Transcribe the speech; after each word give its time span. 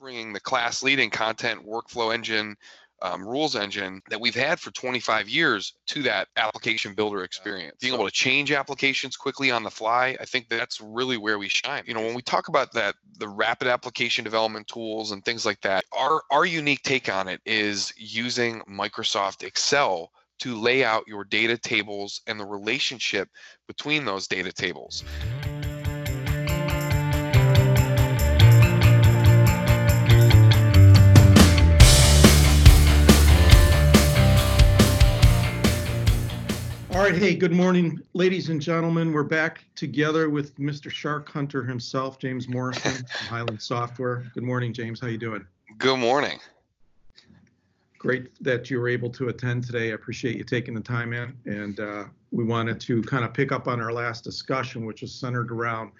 bringing 0.00 0.32
the 0.32 0.40
class 0.40 0.82
leading 0.82 1.10
content 1.10 1.64
workflow 1.66 2.12
engine 2.12 2.56
um, 3.02 3.26
rules 3.26 3.56
engine 3.56 4.02
that 4.10 4.20
we've 4.20 4.34
had 4.34 4.60
for 4.60 4.70
25 4.72 5.28
years 5.28 5.74
to 5.86 6.02
that 6.02 6.28
application 6.36 6.94
builder 6.94 7.22
experience. 7.22 7.76
Being 7.80 7.94
able 7.94 8.06
to 8.06 8.10
change 8.10 8.52
applications 8.52 9.16
quickly 9.16 9.50
on 9.50 9.62
the 9.62 9.70
fly, 9.70 10.16
I 10.20 10.24
think 10.24 10.48
that's 10.48 10.80
really 10.80 11.16
where 11.16 11.38
we 11.38 11.48
shine. 11.48 11.84
You 11.86 11.94
know, 11.94 12.02
when 12.02 12.14
we 12.14 12.22
talk 12.22 12.48
about 12.48 12.72
that, 12.74 12.94
the 13.18 13.28
rapid 13.28 13.68
application 13.68 14.24
development 14.24 14.66
tools 14.66 15.12
and 15.12 15.24
things 15.24 15.46
like 15.46 15.60
that, 15.62 15.84
our 15.96 16.22
our 16.30 16.44
unique 16.44 16.82
take 16.82 17.08
on 17.08 17.28
it 17.28 17.40
is 17.46 17.92
using 17.96 18.60
Microsoft 18.68 19.42
Excel 19.44 20.10
to 20.40 20.58
lay 20.58 20.84
out 20.84 21.04
your 21.06 21.24
data 21.24 21.56
tables 21.56 22.22
and 22.26 22.40
the 22.40 22.46
relationship 22.46 23.28
between 23.66 24.04
those 24.04 24.26
data 24.26 24.52
tables. 24.52 25.04
All 37.00 37.06
right, 37.06 37.16
hey, 37.16 37.34
good 37.34 37.50
morning, 37.50 37.98
ladies 38.12 38.50
and 38.50 38.60
gentlemen. 38.60 39.10
We're 39.10 39.22
back 39.22 39.64
together 39.74 40.28
with 40.28 40.54
Mr. 40.58 40.90
Shark 40.90 41.30
Hunter 41.30 41.64
himself, 41.64 42.18
James 42.18 42.46
Morrison 42.46 42.92
from 42.92 43.26
Highland 43.26 43.62
Software. 43.62 44.30
Good 44.34 44.42
morning, 44.42 44.74
James. 44.74 45.00
How 45.00 45.06
you 45.06 45.16
doing? 45.16 45.46
Good 45.78 45.96
morning. 45.96 46.38
Great 47.98 48.28
that 48.44 48.68
you 48.68 48.78
were 48.78 48.86
able 48.86 49.08
to 49.12 49.28
attend 49.28 49.64
today. 49.64 49.92
I 49.92 49.94
appreciate 49.94 50.36
you 50.36 50.44
taking 50.44 50.74
the 50.74 50.82
time 50.82 51.14
in. 51.14 51.34
And 51.46 51.80
uh, 51.80 52.04
we 52.32 52.44
wanted 52.44 52.78
to 52.82 53.00
kind 53.04 53.24
of 53.24 53.32
pick 53.32 53.50
up 53.50 53.66
on 53.66 53.80
our 53.80 53.94
last 53.94 54.22
discussion, 54.22 54.84
which 54.84 55.00
was 55.00 55.10
centered 55.10 55.50
around 55.50 55.92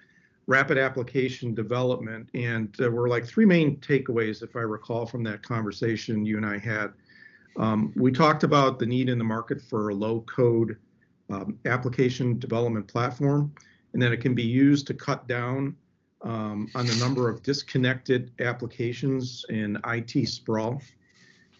rapid 0.45 0.77
application 0.77 1.55
development. 1.55 2.29
And 2.35 2.75
there 2.77 2.91
were 2.91 3.09
like 3.09 3.25
three 3.25 3.45
main 3.45 3.77
takeaways, 3.77 4.43
if 4.43 4.55
I 4.55 4.59
recall, 4.59 5.07
from 5.07 5.23
that 5.23 5.41
conversation 5.41 6.27
you 6.27 6.37
and 6.37 6.45
I 6.45 6.59
had. 6.59 6.93
Um, 7.57 7.91
we 7.95 8.11
talked 8.11 8.43
about 8.43 8.77
the 8.77 8.85
need 8.85 9.09
in 9.09 9.17
the 9.17 9.23
market 9.23 9.63
for 9.63 9.89
a 9.89 9.95
low 9.95 10.21
code 10.21 10.77
um, 11.31 11.57
application 11.65 12.39
development 12.39 12.87
platform, 12.87 13.53
and 13.93 14.01
then 14.01 14.11
it 14.13 14.17
can 14.17 14.33
be 14.33 14.43
used 14.43 14.87
to 14.87 14.93
cut 14.93 15.27
down 15.27 15.75
um, 16.23 16.69
on 16.75 16.85
the 16.85 16.95
number 16.95 17.29
of 17.29 17.41
disconnected 17.43 18.31
applications 18.39 19.45
in 19.49 19.77
IT 19.87 20.27
sprawl. 20.27 20.81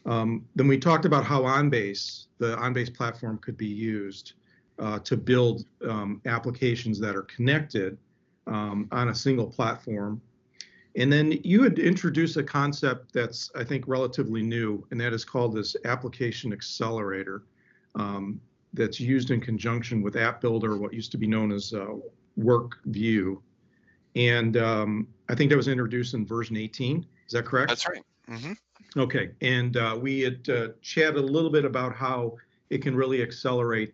Um, 0.06 0.46
then 0.56 0.68
we 0.68 0.78
talked 0.78 1.06
about 1.06 1.26
how 1.26 1.42
OnBase, 1.42 2.26
the 2.38 2.56
OnBase 2.58 2.96
platform, 2.96 3.38
could 3.40 3.58
be 3.58 3.68
used 3.68 4.34
uh, 4.80 5.00
to 5.00 5.16
build 5.16 5.66
um, 5.88 6.22
applications 6.26 7.00
that 7.00 7.16
are 7.16 7.24
connected 7.24 7.98
um, 8.48 8.88
on 8.92 9.10
a 9.10 9.16
single 9.16 9.48
platform. 9.48 10.22
And 10.96 11.12
then 11.12 11.40
you 11.44 11.64
had 11.64 11.80
introduced 11.80 12.36
a 12.38 12.44
concept 12.44 13.14
that's, 13.14 13.52
I 13.56 13.64
think, 13.64 13.88
relatively 13.88 14.42
new, 14.42 14.86
and 14.92 15.00
that 15.00 15.14
is 15.14 15.24
called 15.24 15.56
this 15.56 15.76
application 15.86 16.52
accelerator. 16.52 17.44
Um, 17.96 18.42
that's 18.74 19.00
used 19.00 19.32
in 19.32 19.42
conjunction 19.42 20.02
with 20.02 20.16
App 20.16 20.42
Builder, 20.42 20.78
what 20.78 20.94
used 20.94 21.12
to 21.12 21.18
be 21.18 21.28
known 21.28 21.52
as 21.52 21.74
uh, 21.74 21.88
WorkView. 22.40 23.42
And 24.16 24.58
um, 24.58 25.08
I 25.30 25.36
think 25.36 25.50
that 25.50 25.58
was 25.58 25.68
introduced 25.68 26.14
in 26.14 26.26
version 26.26 26.58
18. 26.58 27.06
Is 27.28 27.34
that 27.34 27.46
correct? 27.46 27.70
That's 27.70 27.88
right. 27.88 28.04
Mm-hmm. 28.30 29.00
Okay. 29.00 29.32
And 29.42 29.78
uh, 29.78 29.98
we 30.00 30.22
had 30.22 30.50
uh, 30.50 30.70
chatted 30.82 31.18
a 31.18 31.22
little 31.22 31.50
bit 31.50 31.66
about 31.66 31.96
how 31.96 32.36
it 32.70 32.82
can 32.82 32.96
really 32.96 33.22
accelerate 33.22 33.94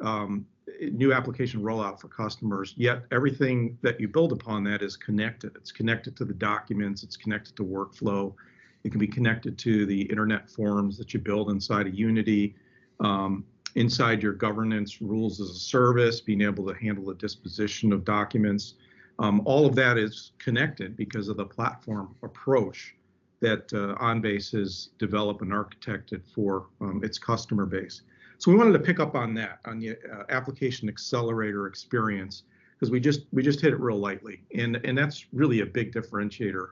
um, 0.00 0.46
new 0.92 1.12
application 1.12 1.62
rollout 1.62 2.00
for 2.00 2.08
customers. 2.08 2.74
Yet 2.76 3.04
everything 3.10 3.78
that 3.82 4.00
you 4.00 4.08
build 4.08 4.32
upon 4.32 4.64
that 4.64 4.82
is 4.82 4.96
connected. 4.96 5.52
It's 5.56 5.72
connected 5.72 6.16
to 6.16 6.24
the 6.24 6.34
documents, 6.34 7.02
it's 7.02 7.16
connected 7.16 7.56
to 7.56 7.64
workflow. 7.64 8.34
It 8.82 8.90
can 8.90 8.98
be 8.98 9.06
connected 9.06 9.56
to 9.58 9.86
the 9.86 10.02
internet 10.02 10.50
forms 10.50 10.98
that 10.98 11.14
you 11.14 11.20
build 11.20 11.50
inside 11.50 11.86
of 11.86 11.94
Unity. 11.94 12.54
Um, 13.00 13.44
inside 13.74 14.22
your 14.22 14.32
governance 14.32 15.00
rules 15.00 15.40
as 15.40 15.50
a 15.50 15.54
service, 15.54 16.20
being 16.20 16.42
able 16.42 16.66
to 16.66 16.74
handle 16.74 17.04
the 17.04 17.14
disposition 17.14 17.92
of 17.92 18.04
documents. 18.04 18.74
Um, 19.18 19.42
all 19.44 19.66
of 19.66 19.74
that 19.76 19.98
is 19.98 20.32
connected 20.38 20.96
because 20.96 21.28
of 21.28 21.36
the 21.36 21.44
platform 21.44 22.14
approach 22.22 22.94
that 23.40 23.72
uh, 23.72 23.94
OnBase 24.02 24.52
has 24.58 24.90
developed 24.98 25.42
and 25.42 25.52
architected 25.52 26.22
for 26.34 26.66
um, 26.80 27.00
its 27.04 27.18
customer 27.18 27.66
base. 27.66 28.02
So 28.38 28.50
we 28.50 28.56
wanted 28.56 28.72
to 28.72 28.78
pick 28.78 29.00
up 29.00 29.14
on 29.14 29.34
that, 29.34 29.60
on 29.64 29.78
the 29.78 29.90
uh, 29.90 30.24
application 30.28 30.88
accelerator 30.88 31.66
experience, 31.66 32.44
because 32.74 32.90
we 32.90 33.00
just 33.00 33.22
we 33.32 33.42
just 33.42 33.60
hit 33.60 33.72
it 33.72 33.80
real 33.80 33.98
lightly, 33.98 34.42
and 34.54 34.76
and 34.84 34.98
that's 34.98 35.26
really 35.32 35.60
a 35.60 35.66
big 35.66 35.92
differentiator 35.92 36.70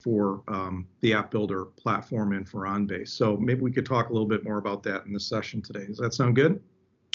for 0.00 0.42
um, 0.48 0.86
the 1.00 1.12
app 1.12 1.30
builder 1.30 1.64
platform 1.64 2.32
and 2.32 2.48
for 2.48 2.60
OnBase. 2.62 3.08
So 3.08 3.36
maybe 3.36 3.62
we 3.62 3.72
could 3.72 3.86
talk 3.86 4.10
a 4.10 4.12
little 4.12 4.28
bit 4.28 4.44
more 4.44 4.58
about 4.58 4.82
that 4.84 5.06
in 5.06 5.12
the 5.12 5.20
session 5.20 5.60
today. 5.60 5.86
Does 5.86 5.98
that 5.98 6.14
sound 6.14 6.36
good? 6.36 6.60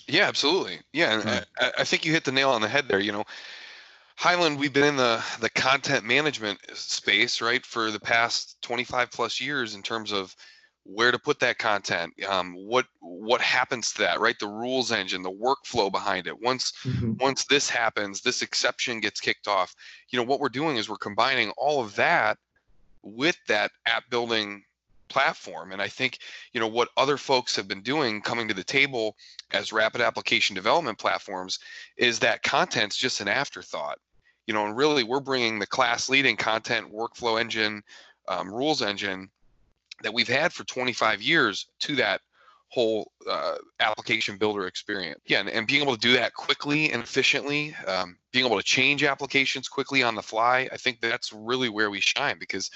Yeah, 0.08 0.28
absolutely. 0.28 0.80
Yeah, 0.92 1.14
and 1.14 1.26
right. 1.26 1.46
I, 1.60 1.72
I, 1.80 1.84
think 1.86 2.06
you 2.06 2.12
hit 2.12 2.26
the 2.26 2.32
nail 2.32 2.50
on 2.50 2.62
the 2.62 2.68
head 2.68 2.90
there. 2.90 3.00
You 3.00 3.14
know, 3.14 3.24
Highland, 4.18 4.60
we've 4.60 4.74
been 4.74 4.84
in 4.84 4.96
the 4.98 5.24
the 5.40 5.50
content 5.50 6.04
management 6.04 6.60
space, 6.74 7.42
right, 7.42 7.66
for 7.66 7.90
the 7.90 8.02
past 8.02 8.62
25 8.64 9.12
plus 9.12 9.40
years 9.40 9.76
in 9.76 9.82
terms 9.82 10.12
of 10.12 10.36
where 10.86 11.12
to 11.12 11.20
put 11.20 11.40
that 11.40 11.58
content, 11.58 12.14
um, 12.28 12.54
what 12.54 12.86
what 13.00 13.42
happens 13.42 13.94
to 13.94 14.00
that, 14.00 14.20
right? 14.20 14.38
The 14.40 14.48
rules 14.48 14.92
engine, 14.92 15.22
the 15.22 15.32
workflow 15.32 15.92
behind 15.92 16.28
it. 16.28 16.42
Once 16.42 16.74
mm-hmm. 16.84 17.14
once 17.20 17.46
this 17.46 17.70
happens, 17.70 18.22
this 18.22 18.42
exception 18.42 19.00
gets 19.00 19.22
kicked 19.22 19.48
off. 19.48 19.74
You 20.10 20.20
know, 20.20 20.26
what 20.26 20.40
we're 20.40 20.50
doing 20.50 20.78
is 20.78 20.90
we're 20.90 20.98
combining 20.98 21.52
all 21.52 21.82
of 21.82 21.96
that 21.96 22.38
with 23.04 23.38
that 23.48 23.72
app 23.86 24.10
building 24.10 24.64
platform. 25.10 25.72
And 25.72 25.82
I 25.82 25.88
think, 25.88 26.20
you 26.54 26.60
know, 26.60 26.68
what 26.68 26.90
other 26.98 27.18
folks 27.18 27.56
have 27.56 27.68
been 27.68 27.82
doing 27.82 28.22
coming 28.22 28.48
to 28.48 28.54
the 28.54 28.64
table 28.64 29.16
as 29.52 29.72
rapid 29.72 30.02
application 30.02 30.56
development 30.56 30.98
platforms 30.98 31.60
is 31.98 32.20
that 32.20 32.42
content's 32.42 32.98
just 32.98 33.22
an 33.22 33.28
afterthought. 33.28 34.00
You 34.48 34.54
know, 34.54 34.66
and 34.66 34.76
really 34.76 35.04
we're 35.04 35.22
bringing 35.22 35.60
the 35.60 35.68
class 35.68 36.10
leading 36.10 36.36
content 36.36 36.92
workflow 36.92 37.40
engine, 37.40 37.82
um, 38.28 38.54
rules 38.54 38.82
engine 38.82 39.30
that 40.02 40.14
we've 40.14 40.28
had 40.28 40.52
for 40.52 40.66
25 40.66 41.22
years 41.22 41.68
to 41.80 41.96
that 41.96 42.22
whole 42.74 43.12
uh, 43.30 43.56
application 43.80 44.36
builder 44.38 44.66
experience. 44.66 45.22
Yeah, 45.28 45.42
and, 45.42 45.50
and, 45.50 45.68
being 45.68 45.84
able 45.84 45.94
to 45.94 46.02
do 46.02 46.14
that 46.14 46.34
quickly 46.34 46.92
and 46.92 47.04
efficiently, 47.04 47.76
um, 47.86 48.18
being 48.32 48.48
able 48.48 48.58
to 48.58 48.64
change 48.64 49.04
applications 49.04 49.68
quickly 49.68 50.02
on 50.02 50.16
the 50.16 50.24
fly, 50.24 50.68
I 50.72 50.78
think 50.78 51.00
that's 51.00 51.32
really 51.32 51.70
where 51.70 51.92
we 51.92 52.02
shine 52.02 52.38
because, 52.40 52.72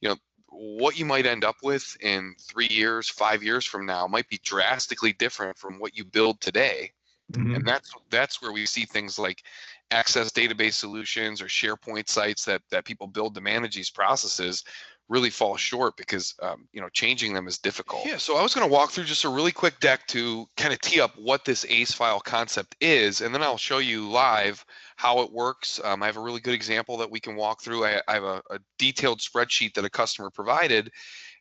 you 0.00 0.08
know, 0.08 0.16
what 0.48 0.98
you 0.98 1.04
might 1.04 1.24
end 1.24 1.44
up 1.44 1.54
with 1.62 1.96
in 2.00 2.34
three 2.50 2.66
years, 2.68 3.08
five 3.08 3.44
years 3.44 3.64
from 3.64 3.86
now 3.86 4.08
might 4.08 4.28
be 4.28 4.40
drastically 4.42 5.12
different 5.12 5.56
from 5.56 5.78
what 5.78 5.96
you 5.96 6.04
build 6.04 6.40
today. 6.40 6.90
Mm-hmm. 7.32 7.56
And 7.56 7.68
that's 7.68 7.92
that's 8.10 8.42
where 8.42 8.52
we 8.52 8.66
see 8.66 8.86
things 8.86 9.20
like 9.20 9.44
access 9.92 10.32
database 10.32 10.72
solutions 10.72 11.40
or 11.40 11.46
SharePoint 11.46 12.08
sites 12.08 12.44
that 12.46 12.62
that 12.70 12.86
people 12.86 13.06
build 13.06 13.36
to 13.36 13.40
manage 13.40 13.76
these 13.76 13.90
processes 13.90 14.64
really 15.08 15.30
fall 15.30 15.56
short 15.56 15.96
because 15.96 16.34
um, 16.42 16.68
you 16.72 16.80
know 16.80 16.88
changing 16.90 17.32
them 17.32 17.46
is 17.46 17.58
difficult. 17.58 18.06
Yeah, 18.06 18.18
so 18.18 18.36
I 18.36 18.42
was 18.42 18.54
going 18.54 18.66
to 18.66 18.72
walk 18.72 18.90
through 18.90 19.04
just 19.04 19.24
a 19.24 19.28
really 19.28 19.52
quick 19.52 19.80
deck 19.80 20.06
to 20.08 20.46
kind 20.56 20.72
of 20.72 20.80
tee 20.80 21.00
up 21.00 21.16
what 21.16 21.44
this 21.44 21.64
ACE 21.68 21.92
file 21.92 22.20
concept 22.20 22.76
is, 22.80 23.20
and 23.20 23.34
then 23.34 23.42
I'll 23.42 23.58
show 23.58 23.78
you 23.78 24.08
live 24.08 24.64
how 24.96 25.20
it 25.20 25.32
works. 25.32 25.80
Um, 25.82 26.02
I 26.02 26.06
have 26.06 26.16
a 26.16 26.20
really 26.20 26.40
good 26.40 26.54
example 26.54 26.96
that 26.98 27.10
we 27.10 27.20
can 27.20 27.36
walk 27.36 27.62
through. 27.62 27.84
I, 27.84 28.00
I 28.08 28.14
have 28.14 28.24
a, 28.24 28.42
a, 28.50 28.58
detailed 28.78 29.20
spreadsheet 29.20 29.74
that 29.74 29.84
a 29.84 29.90
customer 29.90 30.28
provided, 30.30 30.90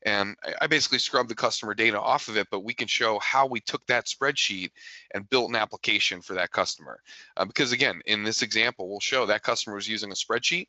and 0.06 0.36
I, 0.44 0.54
I 0.62 0.68
basically 0.68 1.00
scrubbed 1.00 1.30
the 1.30 1.36
customer 1.36 1.74
data 1.74 2.00
off 2.00 2.28
of 2.30 2.38
it, 2.38 2.48
but 2.52 2.64
we 2.64 2.74
can 2.74 2.88
show 2.88 3.20
how 3.20 3.48
we 3.48 3.60
took 3.60 3.86
that 3.88 4.06
spreadsheet 4.06 4.70
and 5.14 5.30
built 5.30 5.50
an 5.50 5.56
application 5.56 6.22
for 6.22 6.36
that 6.36 6.52
customer. 6.52 7.00
Uh, 7.36 7.46
because 7.46 7.72
again, 7.72 8.02
in 8.06 8.24
this 8.24 8.44
example, 8.44 8.90
we'll 8.90 9.00
show 9.00 9.26
that 9.26 9.44
customer 9.44 9.76
was 9.76 9.88
using 9.88 10.12
a 10.12 10.16
spreadsheet, 10.16 10.68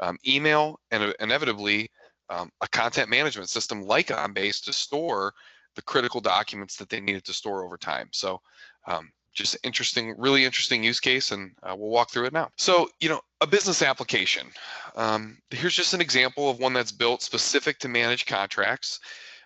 um, 0.00 0.18
email, 0.26 0.80
and 0.90 1.02
uh, 1.02 1.12
inevitably 1.20 1.90
um, 2.30 2.50
a 2.60 2.68
content 2.68 3.10
management 3.10 3.48
system 3.48 3.82
like 3.82 4.08
OnBase 4.08 4.64
to 4.64 4.72
store 4.72 5.34
the 5.76 5.82
critical 5.82 6.20
documents 6.20 6.76
that 6.76 6.88
they 6.88 7.00
needed 7.00 7.24
to 7.24 7.32
store 7.32 7.64
over 7.64 7.76
time. 7.76 8.08
So 8.12 8.40
um, 8.86 9.10
just 9.32 9.56
interesting, 9.62 10.14
really 10.18 10.44
interesting 10.44 10.82
use 10.82 11.00
case, 11.00 11.30
and 11.32 11.52
uh, 11.62 11.74
we'll 11.76 11.90
walk 11.90 12.10
through 12.10 12.26
it 12.26 12.32
now. 12.32 12.50
So, 12.56 12.88
you 13.00 13.08
know, 13.08 13.20
a 13.40 13.46
business 13.46 13.82
application. 13.82 14.48
Um, 14.96 15.38
here's 15.50 15.74
just 15.74 15.94
an 15.94 16.00
example 16.00 16.50
of 16.50 16.58
one 16.58 16.72
that's 16.72 16.92
built 16.92 17.22
specific 17.22 17.78
to 17.80 17.88
manage 17.88 18.26
contracts. 18.26 19.00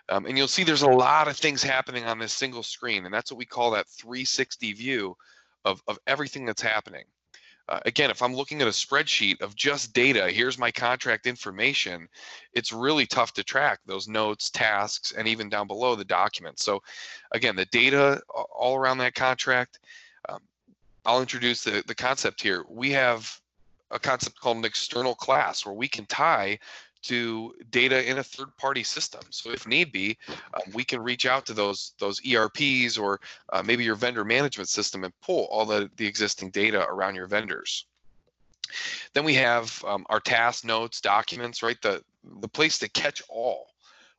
Um, 0.09 0.25
and 0.27 0.37
you'll 0.37 0.47
see 0.47 0.63
there's 0.63 0.83
a 0.83 0.87
lot 0.87 1.27
of 1.27 1.35
things 1.35 1.63
happening 1.63 2.05
on 2.05 2.19
this 2.19 2.33
single 2.33 2.61
screen, 2.61 3.05
and 3.05 3.13
that's 3.13 3.31
what 3.31 3.39
we 3.39 3.45
call 3.45 3.71
that 3.71 3.87
360 3.87 4.73
view 4.73 5.17
of, 5.63 5.81
of 5.87 5.97
everything 6.05 6.45
that's 6.45 6.61
happening. 6.61 7.05
Uh, 7.67 7.79
again, 7.85 8.11
if 8.11 8.21
I'm 8.21 8.35
looking 8.35 8.61
at 8.61 8.67
a 8.67 8.71
spreadsheet 8.71 9.41
of 9.41 9.55
just 9.55 9.93
data, 9.93 10.29
here's 10.29 10.59
my 10.59 10.71
contract 10.71 11.25
information, 11.25 12.07
it's 12.53 12.71
really 12.71 13.07
tough 13.07 13.33
to 13.33 13.43
track 13.43 13.79
those 13.85 14.07
notes, 14.07 14.51
tasks, 14.51 15.13
and 15.17 15.27
even 15.27 15.49
down 15.49 15.67
below 15.67 15.95
the 15.95 16.05
documents. 16.05 16.63
So 16.63 16.83
again, 17.31 17.55
the 17.55 17.65
data 17.65 18.21
all 18.55 18.77
around 18.77 18.99
that 18.99 19.15
contract, 19.15 19.79
um, 20.29 20.41
I'll 21.05 21.21
introduce 21.21 21.63
the, 21.63 21.83
the 21.87 21.95
concept 21.95 22.41
here. 22.41 22.65
We 22.69 22.91
have 22.91 23.39
a 23.91 23.99
concept 23.99 24.39
called 24.39 24.57
an 24.57 24.65
external 24.65 25.15
class 25.15 25.65
where 25.65 25.75
we 25.75 25.87
can 25.87 26.05
tie 26.05 26.59
to 27.05 27.53
data 27.71 28.09
in 28.09 28.17
a 28.17 28.23
third-party 28.23 28.83
system. 28.83 29.21
So 29.29 29.51
if 29.51 29.67
need 29.67 29.91
be, 29.91 30.17
um, 30.53 30.73
we 30.73 30.83
can 30.83 31.01
reach 31.01 31.25
out 31.25 31.45
to 31.45 31.53
those 31.53 31.93
those 31.99 32.21
ERPs 32.25 32.97
or 32.97 33.19
uh, 33.53 33.63
maybe 33.63 33.83
your 33.83 33.95
vendor 33.95 34.25
management 34.25 34.69
system 34.69 35.03
and 35.03 35.13
pull 35.21 35.45
all 35.45 35.65
the, 35.65 35.89
the 35.97 36.07
existing 36.07 36.49
data 36.51 36.85
around 36.87 37.15
your 37.15 37.27
vendors. 37.27 37.85
Then 39.13 39.23
we 39.23 39.35
have 39.35 39.83
um, 39.85 40.05
our 40.09 40.19
task 40.19 40.65
notes, 40.65 41.01
documents, 41.01 41.61
right? 41.61 41.81
The 41.81 42.03
the 42.41 42.47
place 42.47 42.79
to 42.79 42.89
catch 42.89 43.21
all. 43.29 43.67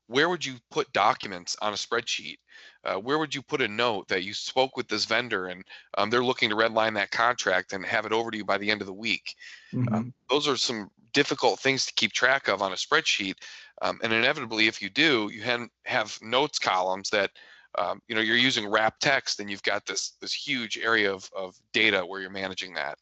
Where 0.06 0.28
would 0.28 0.44
you 0.44 0.54
put 0.70 0.92
documents 0.92 1.56
on 1.60 1.72
a 1.72 1.76
spreadsheet? 1.76 2.38
Uh, 2.86 2.94
where 2.94 3.18
would 3.18 3.34
you 3.34 3.42
put 3.42 3.60
a 3.60 3.68
note 3.68 4.06
that 4.08 4.22
you 4.22 4.32
spoke 4.32 4.76
with 4.76 4.86
this 4.88 5.04
vendor 5.04 5.46
and 5.46 5.64
um, 5.98 6.08
they're 6.08 6.24
looking 6.24 6.48
to 6.48 6.56
redline 6.56 6.94
that 6.94 7.10
contract 7.10 7.72
and 7.72 7.84
have 7.84 8.06
it 8.06 8.12
over 8.12 8.30
to 8.30 8.38
you 8.38 8.44
by 8.44 8.56
the 8.56 8.70
end 8.70 8.80
of 8.80 8.86
the 8.86 8.92
week? 8.92 9.34
Mm-hmm. 9.72 9.92
Um, 9.92 10.14
those 10.30 10.46
are 10.46 10.56
some 10.56 10.90
difficult 11.12 11.58
things 11.58 11.84
to 11.86 11.94
keep 11.94 12.12
track 12.12 12.48
of 12.48 12.62
on 12.62 12.72
a 12.72 12.76
spreadsheet. 12.76 13.34
Um, 13.82 13.98
and 14.02 14.12
inevitably, 14.12 14.68
if 14.68 14.80
you 14.80 14.88
do, 14.88 15.30
you 15.32 15.42
have, 15.42 15.68
have 15.84 16.18
notes 16.22 16.58
columns 16.58 17.10
that 17.10 17.30
um, 17.78 18.00
you 18.08 18.14
know 18.14 18.22
you're 18.22 18.36
using 18.36 18.70
wrap 18.70 18.98
text 19.00 19.40
and 19.40 19.50
you've 19.50 19.62
got 19.62 19.84
this 19.84 20.12
this 20.22 20.32
huge 20.32 20.78
area 20.78 21.12
of, 21.12 21.28
of 21.36 21.56
data 21.72 22.00
where 22.00 22.20
you're 22.20 22.30
managing 22.30 22.72
that. 22.72 22.98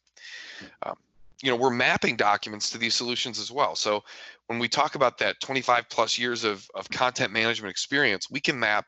Um, 0.83 0.97
you 1.41 1.49
know 1.49 1.55
we're 1.55 1.69
mapping 1.69 2.15
documents 2.15 2.69
to 2.71 2.77
these 2.77 2.93
solutions 2.93 3.39
as 3.39 3.51
well 3.51 3.75
so 3.75 4.03
when 4.47 4.57
we 4.57 4.67
talk 4.69 4.95
about 4.95 5.17
that 5.17 5.39
25 5.41 5.89
plus 5.89 6.17
years 6.17 6.43
of, 6.43 6.65
of 6.75 6.89
content 6.89 7.31
management 7.31 7.69
experience 7.69 8.31
we 8.31 8.39
can 8.39 8.57
map 8.57 8.85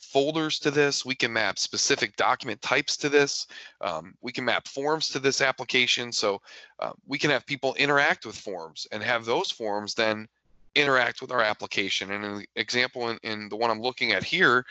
folders 0.00 0.58
to 0.60 0.70
this. 0.70 1.04
We 1.04 1.14
can 1.14 1.32
map 1.32 1.58
specific 1.58 2.16
document 2.16 2.60
types 2.62 2.96
to 2.98 3.08
this. 3.08 3.46
Um, 3.80 4.14
we 4.20 4.32
can 4.32 4.44
map 4.44 4.66
forms 4.66 5.08
to 5.10 5.18
this 5.18 5.40
application. 5.40 6.10
So 6.12 6.40
uh, 6.80 6.92
we 7.06 7.18
can 7.18 7.30
have 7.30 7.46
people 7.46 7.74
interact 7.74 8.26
with 8.26 8.36
forms 8.36 8.86
and 8.92 9.02
have 9.02 9.24
those 9.24 9.50
forms 9.50 9.94
then 9.94 10.26
interact 10.74 11.20
with 11.20 11.32
our 11.32 11.42
application. 11.42 12.12
And 12.12 12.24
an 12.24 12.44
example 12.56 13.10
in, 13.10 13.18
in 13.22 13.48
the 13.48 13.56
one 13.56 13.70
i'm 13.70 13.82
looking 13.82 14.12
at 14.12 14.24
here 14.24 14.64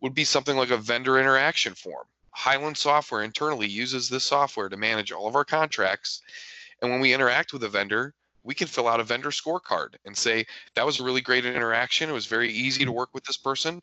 would 0.00 0.14
be 0.14 0.24
something 0.24 0.56
like 0.56 0.70
a 0.70 0.76
vendor 0.76 1.18
interaction 1.18 1.74
form. 1.74 2.06
Highland 2.30 2.76
software 2.76 3.22
internally 3.22 3.68
uses 3.68 4.08
this 4.08 4.24
software 4.24 4.68
to 4.68 4.76
manage 4.76 5.12
all 5.12 5.28
of 5.28 5.36
our 5.36 5.44
contracts. 5.44 6.22
And 6.80 6.90
when 6.90 7.00
we 7.00 7.12
interact 7.12 7.52
with 7.52 7.62
a 7.64 7.68
vendor, 7.68 8.14
we 8.42 8.54
can 8.54 8.66
fill 8.66 8.88
out 8.88 9.00
a 9.00 9.04
vendor 9.04 9.30
scorecard 9.30 9.94
and 10.04 10.16
say, 10.16 10.46
that 10.74 10.86
was 10.86 10.98
a 10.98 11.04
really 11.04 11.20
great 11.20 11.44
interaction. 11.44 12.10
It 12.10 12.14
was 12.14 12.26
very 12.26 12.50
easy 12.50 12.84
to 12.84 12.92
work 12.92 13.10
with 13.12 13.24
this 13.24 13.36
person. 13.36 13.82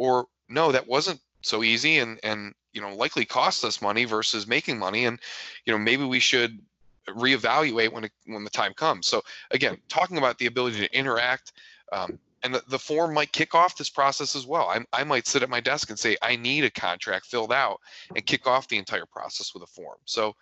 Or 0.00 0.28
no, 0.48 0.72
that 0.72 0.88
wasn't 0.88 1.20
so 1.42 1.62
easy 1.62 1.98
and, 1.98 2.18
and 2.22 2.54
you 2.72 2.80
know, 2.80 2.94
likely 2.94 3.26
cost 3.26 3.66
us 3.66 3.82
money 3.82 4.06
versus 4.06 4.46
making 4.46 4.78
money. 4.78 5.04
And, 5.04 5.20
you 5.66 5.74
know, 5.74 5.78
maybe 5.78 6.04
we 6.04 6.20
should 6.20 6.58
reevaluate 7.06 7.92
when 7.92 8.04
it, 8.04 8.12
when 8.24 8.42
the 8.42 8.48
time 8.48 8.72
comes. 8.72 9.06
So 9.06 9.20
again, 9.50 9.76
talking 9.90 10.16
about 10.16 10.38
the 10.38 10.46
ability 10.46 10.78
to 10.80 10.98
interact, 10.98 11.52
um, 11.92 12.18
and 12.42 12.54
the, 12.54 12.62
the 12.68 12.78
form 12.78 13.12
might 13.12 13.30
kick 13.32 13.54
off 13.54 13.76
this 13.76 13.90
process 13.90 14.34
as 14.34 14.46
well. 14.46 14.68
I, 14.68 14.78
I 15.00 15.04
might 15.04 15.26
sit 15.26 15.42
at 15.42 15.50
my 15.50 15.60
desk 15.60 15.90
and 15.90 15.98
say, 15.98 16.16
I 16.22 16.34
need 16.34 16.64
a 16.64 16.70
contract 16.70 17.26
filled 17.26 17.52
out 17.52 17.78
and 18.16 18.24
kick 18.24 18.46
off 18.46 18.68
the 18.68 18.78
entire 18.78 19.04
process 19.04 19.52
with 19.52 19.64
a 19.64 19.66
form. 19.66 19.98
So 20.06 20.34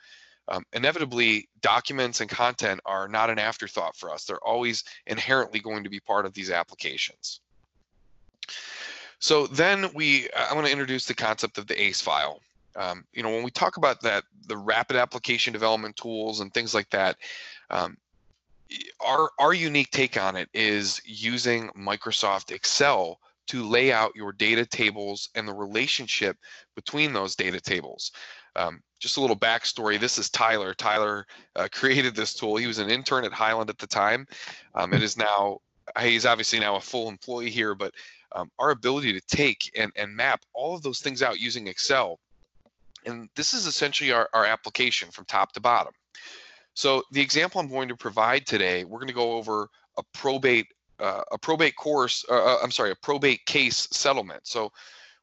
um, 0.46 0.62
inevitably 0.72 1.48
documents 1.62 2.20
and 2.20 2.30
content 2.30 2.78
are 2.86 3.08
not 3.08 3.28
an 3.28 3.40
afterthought 3.40 3.96
for 3.96 4.12
us. 4.12 4.24
They're 4.24 4.46
always 4.46 4.84
inherently 5.08 5.58
going 5.58 5.82
to 5.82 5.90
be 5.90 5.98
part 5.98 6.26
of 6.26 6.32
these 6.32 6.52
applications. 6.52 7.40
So 9.18 9.46
then 9.48 9.90
we, 9.94 10.28
I 10.36 10.54
want 10.54 10.66
to 10.66 10.72
introduce 10.72 11.06
the 11.06 11.14
concept 11.14 11.58
of 11.58 11.66
the 11.66 11.80
ACE 11.80 12.00
file. 12.00 12.40
Um, 12.76 13.04
you 13.12 13.22
know, 13.22 13.30
when 13.30 13.42
we 13.42 13.50
talk 13.50 13.76
about 13.76 14.00
that, 14.02 14.24
the 14.46 14.56
rapid 14.56 14.96
application 14.96 15.52
development 15.52 15.96
tools 15.96 16.40
and 16.40 16.54
things 16.54 16.74
like 16.74 16.88
that, 16.90 17.16
um, 17.70 17.96
our, 19.04 19.30
our 19.38 19.54
unique 19.54 19.90
take 19.90 20.20
on 20.20 20.36
it 20.36 20.48
is 20.54 21.00
using 21.04 21.68
Microsoft 21.70 22.52
Excel 22.52 23.18
to 23.48 23.64
lay 23.64 23.92
out 23.92 24.14
your 24.14 24.30
data 24.30 24.64
tables 24.64 25.30
and 25.34 25.48
the 25.48 25.54
relationship 25.54 26.36
between 26.74 27.12
those 27.12 27.34
data 27.34 27.60
tables. 27.60 28.12
Um, 28.56 28.82
just 29.00 29.16
a 29.16 29.20
little 29.20 29.36
backstory. 29.36 29.98
This 29.98 30.18
is 30.18 30.28
Tyler. 30.28 30.74
Tyler 30.74 31.26
uh, 31.56 31.68
created 31.72 32.14
this 32.14 32.34
tool. 32.34 32.56
He 32.56 32.66
was 32.66 32.78
an 32.78 32.90
intern 32.90 33.24
at 33.24 33.32
Highland 33.32 33.70
at 33.70 33.78
the 33.78 33.86
time. 33.86 34.26
Um, 34.74 34.92
it 34.92 35.02
is 35.02 35.16
now, 35.16 35.60
he's 36.00 36.26
obviously 36.26 36.60
now 36.60 36.76
a 36.76 36.80
full 36.80 37.08
employee 37.08 37.50
here, 37.50 37.74
but 37.74 37.94
um, 38.32 38.50
our 38.58 38.70
ability 38.70 39.12
to 39.12 39.20
take 39.26 39.70
and, 39.76 39.92
and 39.96 40.14
map 40.14 40.42
all 40.54 40.74
of 40.74 40.82
those 40.82 41.00
things 41.00 41.22
out 41.22 41.40
using 41.40 41.66
Excel. 41.66 42.18
And 43.06 43.28
this 43.36 43.54
is 43.54 43.66
essentially 43.66 44.12
our, 44.12 44.28
our 44.34 44.44
application 44.44 45.10
from 45.10 45.24
top 45.24 45.52
to 45.52 45.60
bottom. 45.60 45.92
So 46.74 47.02
the 47.10 47.20
example 47.20 47.60
I'm 47.60 47.68
going 47.68 47.88
to 47.88 47.96
provide 47.96 48.46
today, 48.46 48.84
we're 48.84 48.98
going 48.98 49.08
to 49.08 49.14
go 49.14 49.32
over 49.32 49.68
a 49.96 50.02
probate, 50.14 50.66
uh, 51.00 51.22
a 51.32 51.38
probate 51.38 51.76
course, 51.76 52.24
uh, 52.30 52.34
uh 52.34 52.58
I'm 52.62 52.70
sorry, 52.70 52.90
a 52.90 52.96
probate 52.96 53.44
case 53.46 53.88
settlement. 53.92 54.46
So 54.46 54.70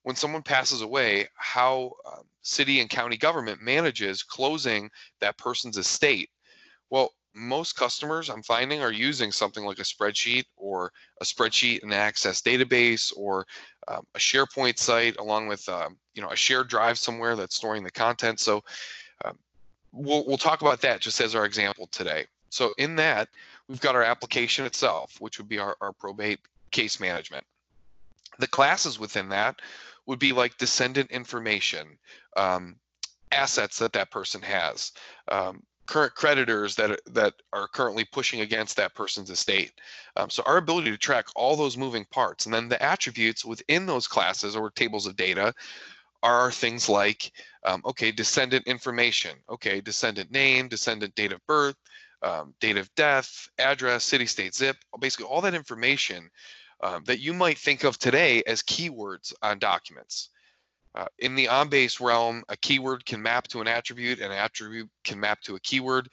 when 0.03 0.15
someone 0.15 0.43
passes 0.43 0.81
away, 0.81 1.27
how 1.35 1.93
um, 2.05 2.23
city 2.45 2.79
and 2.79 2.89
county 2.89 3.17
government 3.17 3.61
manages 3.61 4.21
closing 4.21 4.89
that 5.19 5.37
person's 5.37 5.77
estate. 5.77 6.29
Well, 6.89 7.09
most 7.35 7.75
customers 7.75 8.29
I'm 8.29 8.41
finding 8.41 8.81
are 8.81 8.91
using 8.91 9.31
something 9.31 9.65
like 9.65 9.79
a 9.79 9.83
spreadsheet 9.83 10.45
or 10.55 10.91
a 11.21 11.25
spreadsheet 11.25 11.83
and 11.83 11.93
access 11.93 12.41
database 12.41 13.11
or 13.15 13.45
um, 13.89 14.05
a 14.15 14.19
SharePoint 14.19 14.79
site 14.79 15.17
along 15.17 15.47
with 15.47 15.67
um, 15.67 15.97
you 16.13 16.21
know 16.21 16.29
a 16.29 16.35
shared 16.35 16.69
drive 16.69 16.97
somewhere 16.97 17.35
that's 17.35 17.55
storing 17.55 17.83
the 17.83 17.91
content. 17.91 18.39
So 18.39 18.63
um, 19.25 19.37
we'll 19.91 20.25
we'll 20.25 20.37
talk 20.37 20.61
about 20.61 20.81
that 20.81 21.01
just 21.01 21.19
as 21.19 21.35
our 21.35 21.45
example 21.45 21.87
today. 21.91 22.25
So 22.49 22.73
in 22.77 22.95
that 22.95 23.27
we've 23.67 23.81
got 23.81 23.95
our 23.95 24.03
application 24.03 24.65
itself, 24.65 25.15
which 25.19 25.37
would 25.37 25.49
be 25.49 25.59
our, 25.59 25.75
our 25.81 25.91
probate 25.91 26.39
case 26.71 26.99
management. 26.99 27.43
The 28.39 28.47
classes 28.47 28.97
within 28.97 29.29
that 29.29 29.61
would 30.05 30.19
be 30.19 30.31
like 30.31 30.57
descendant 30.57 31.11
information, 31.11 31.97
um, 32.37 32.75
assets 33.31 33.79
that 33.79 33.93
that 33.93 34.11
person 34.11 34.41
has, 34.41 34.91
um, 35.29 35.63
current 35.87 36.15
creditors 36.15 36.75
that 36.75 36.99
that 37.07 37.33
are 37.53 37.67
currently 37.67 38.05
pushing 38.05 38.41
against 38.41 38.75
that 38.77 38.95
person's 38.95 39.29
estate. 39.29 39.73
Um, 40.15 40.29
so 40.29 40.43
our 40.45 40.57
ability 40.57 40.91
to 40.91 40.97
track 40.97 41.27
all 41.35 41.55
those 41.55 41.77
moving 41.77 42.05
parts 42.05 42.45
and 42.45 42.53
then 42.53 42.69
the 42.69 42.81
attributes 42.81 43.45
within 43.45 43.85
those 43.85 44.07
classes 44.07 44.55
or 44.55 44.69
tables 44.71 45.07
of 45.07 45.15
data 45.15 45.53
are 46.23 46.51
things 46.51 46.89
like, 46.89 47.31
um, 47.65 47.81
okay, 47.85 48.11
descendant 48.11 48.65
information, 48.67 49.37
okay, 49.49 49.79
descendant 49.79 50.31
name, 50.31 50.67
descendant 50.67 51.13
date 51.13 51.31
of 51.31 51.45
birth, 51.45 51.75
um, 52.23 52.53
date 52.59 52.77
of 52.77 52.93
death, 52.95 53.47
address, 53.59 54.03
city, 54.03 54.25
state, 54.25 54.55
zip, 54.55 54.77
basically 54.99 55.25
all 55.25 55.41
that 55.41 55.53
information 55.53 56.29
um, 56.81 57.03
that 57.05 57.19
you 57.19 57.33
might 57.33 57.57
think 57.57 57.83
of 57.83 57.99
today 57.99 58.41
as 58.47 58.63
keywords 58.63 59.33
on 59.43 59.59
documents. 59.59 60.29
Uh, 60.95 61.05
in 61.19 61.35
the 61.35 61.47
OnBase 61.47 61.99
realm, 61.99 62.43
a 62.47 62.55
keyword 62.55 63.05
can 63.05 63.21
map 63.21 63.47
to 63.49 63.59
an 63.59 63.67
attribute, 63.67 64.19
and 64.19 64.31
an 64.31 64.39
attribute 64.39 64.89
can 65.03 65.19
map 65.19 65.41
to 65.41 65.55
a 65.55 65.59
keyword. 65.59 66.09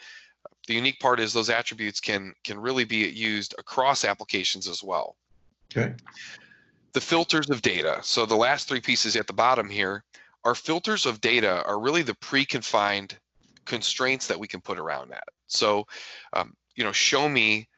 The 0.67 0.75
unique 0.75 0.99
part 0.99 1.21
is 1.21 1.33
those 1.33 1.51
attributes 1.51 2.01
can 2.01 2.35
can 2.45 2.59
really 2.59 2.85
be 2.85 3.09
used 3.09 3.55
across 3.59 4.05
applications 4.05 4.67
as 4.69 4.83
well. 4.83 5.17
Okay. 5.75 5.95
The 6.93 7.01
filters 7.01 7.49
of 7.49 7.63
data. 7.63 8.01
So 8.03 8.27
the 8.27 8.37
last 8.37 8.69
three 8.69 8.81
pieces 8.81 9.17
at 9.17 9.27
the 9.27 9.33
bottom 9.33 9.69
here 9.69 10.05
are 10.45 10.55
filters 10.55 11.07
of 11.07 11.21
data 11.21 11.63
are 11.65 11.81
really 11.81 12.03
the 12.03 12.15
pre-confined 12.17 13.17
constraints 13.65 14.27
that 14.27 14.39
we 14.39 14.49
can 14.49 14.61
put 14.61 14.79
around 14.79 15.11
that. 15.11 15.25
So, 15.47 15.87
um, 16.33 16.55
you 16.75 16.85
know, 16.85 16.93
show 16.93 17.29
me 17.29 17.69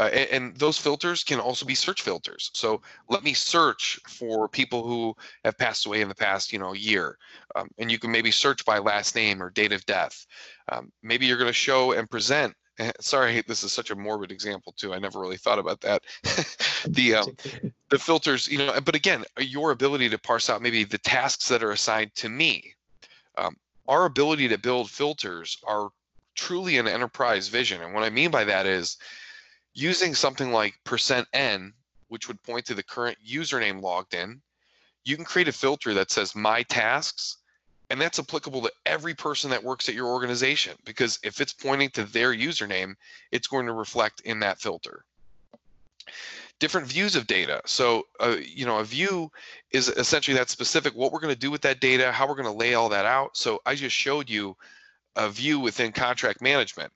uh, 0.00 0.10
and, 0.12 0.30
and, 0.30 0.56
those 0.56 0.78
filters 0.78 1.22
can 1.22 1.38
also 1.38 1.64
be 1.64 1.74
search 1.74 2.02
filters. 2.02 2.50
So 2.54 2.82
let 3.08 3.22
me 3.22 3.32
search 3.32 3.98
for 4.08 4.48
people 4.48 4.86
who 4.86 5.14
have 5.44 5.56
passed 5.56 5.86
away 5.86 6.00
in 6.00 6.08
the 6.08 6.14
past, 6.14 6.52
you 6.52 6.58
know, 6.58 6.72
year. 6.72 7.16
Um, 7.54 7.68
and 7.78 7.90
you 7.90 7.98
can 7.98 8.10
maybe 8.10 8.30
search 8.30 8.64
by 8.64 8.78
last 8.78 9.14
name 9.14 9.42
or 9.42 9.50
date 9.50 9.72
of 9.72 9.86
death. 9.86 10.26
Um, 10.70 10.90
maybe 11.02 11.26
you're 11.26 11.38
going 11.38 11.48
to 11.48 11.52
show 11.52 11.92
and 11.92 12.10
present. 12.10 12.54
Sorry, 13.00 13.40
this 13.46 13.62
is 13.62 13.72
such 13.72 13.92
a 13.92 13.94
morbid 13.94 14.32
example 14.32 14.74
too. 14.76 14.92
I 14.92 14.98
never 14.98 15.20
really 15.20 15.36
thought 15.36 15.60
about 15.60 15.80
that. 15.82 16.02
the 16.88 17.14
um, 17.14 17.36
the 17.90 17.98
filters, 17.98 18.48
you 18.48 18.58
know, 18.58 18.80
but 18.80 18.96
again, 18.96 19.24
your 19.38 19.70
ability 19.70 20.08
to 20.08 20.18
parse 20.18 20.50
out 20.50 20.60
maybe 20.60 20.82
the 20.82 20.98
tasks 20.98 21.48
that 21.48 21.62
are 21.62 21.70
assigned 21.70 22.12
to 22.16 22.28
me. 22.28 22.74
Um, 23.38 23.56
our 23.86 24.06
ability 24.06 24.48
to 24.48 24.58
build 24.58 24.90
filters 24.90 25.58
are 25.64 25.90
truly 26.34 26.78
an 26.78 26.88
enterprise 26.88 27.46
vision, 27.46 27.80
and 27.80 27.94
what 27.94 28.02
I 28.02 28.10
mean 28.10 28.32
by 28.32 28.42
that 28.42 28.66
is 28.66 28.96
using 29.74 30.14
something 30.14 30.52
like 30.52 30.74
percent 30.84 31.28
%n, 31.32 31.72
which 32.08 32.28
would 32.28 32.42
point 32.42 32.64
to 32.66 32.74
the 32.74 32.82
current 32.82 33.18
username 33.26 33.82
logged 33.82 34.14
in, 34.14 34.40
you 35.04 35.16
can 35.16 35.24
create 35.24 35.48
a 35.48 35.52
filter 35.52 35.92
that 35.94 36.10
says 36.10 36.34
my 36.34 36.62
tasks, 36.62 37.38
and 37.90 38.00
that's 38.00 38.18
applicable 38.18 38.62
to 38.62 38.72
every 38.86 39.14
person 39.14 39.50
that 39.50 39.62
works 39.62 39.88
at 39.88 39.94
your 39.94 40.06
organization 40.06 40.74
because 40.84 41.18
if 41.22 41.40
it's 41.40 41.52
pointing 41.52 41.90
to 41.90 42.04
their 42.04 42.32
username, 42.32 42.94
it's 43.30 43.46
going 43.46 43.66
to 43.66 43.72
reflect 43.72 44.20
in 44.22 44.40
that 44.40 44.60
filter. 44.60 45.04
Different 46.60 46.86
views 46.86 47.14
of 47.16 47.26
data. 47.26 47.60
So, 47.66 48.06
uh, 48.20 48.36
you 48.42 48.64
know, 48.64 48.78
a 48.78 48.84
view 48.84 49.30
is 49.72 49.88
essentially 49.88 50.36
that 50.38 50.48
specific 50.48 50.94
what 50.94 51.12
we're 51.12 51.20
going 51.20 51.34
to 51.34 51.38
do 51.38 51.50
with 51.50 51.62
that 51.62 51.80
data, 51.80 52.10
how 52.10 52.26
we're 52.26 52.36
going 52.36 52.44
to 52.46 52.52
lay 52.52 52.74
all 52.74 52.88
that 52.88 53.04
out. 53.04 53.36
So 53.36 53.60
I 53.66 53.74
just 53.74 53.94
showed 53.94 54.30
you 54.30 54.56
a 55.16 55.28
view 55.28 55.60
within 55.60 55.92
contract 55.92 56.40
management 56.40 56.92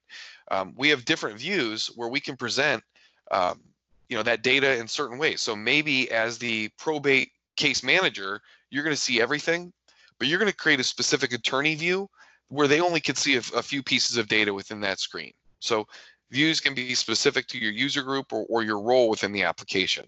um, 0.50 0.74
we 0.76 0.88
have 0.88 1.04
different 1.04 1.38
views 1.38 1.86
where 1.94 2.08
we 2.08 2.20
can 2.20 2.36
present 2.36 2.82
um, 3.30 3.60
you 4.08 4.16
know 4.16 4.22
that 4.22 4.42
data 4.42 4.76
in 4.78 4.88
certain 4.88 5.18
ways. 5.18 5.40
So 5.40 5.54
maybe 5.54 6.10
as 6.10 6.38
the 6.38 6.68
probate 6.78 7.30
case 7.56 7.82
manager, 7.82 8.40
you're 8.70 8.84
going 8.84 8.96
to 8.96 9.00
see 9.00 9.20
everything, 9.20 9.72
but 10.18 10.28
you're 10.28 10.38
going 10.38 10.50
to 10.50 10.56
create 10.56 10.80
a 10.80 10.84
specific 10.84 11.32
attorney 11.32 11.74
view 11.74 12.08
where 12.48 12.68
they 12.68 12.80
only 12.80 13.00
can 13.00 13.14
see 13.14 13.36
a, 13.36 13.42
a, 13.54 13.62
few 13.62 13.82
pieces 13.82 14.16
of 14.16 14.26
data 14.28 14.54
within 14.54 14.80
that 14.80 15.00
screen. 15.00 15.32
So 15.60 15.86
views 16.30 16.60
can 16.60 16.74
be 16.74 16.94
specific 16.94 17.46
to 17.48 17.58
your 17.58 17.72
user 17.72 18.02
group 18.02 18.32
or, 18.32 18.46
or 18.48 18.62
your 18.62 18.80
role 18.80 19.10
within 19.10 19.32
the 19.32 19.42
application. 19.42 20.06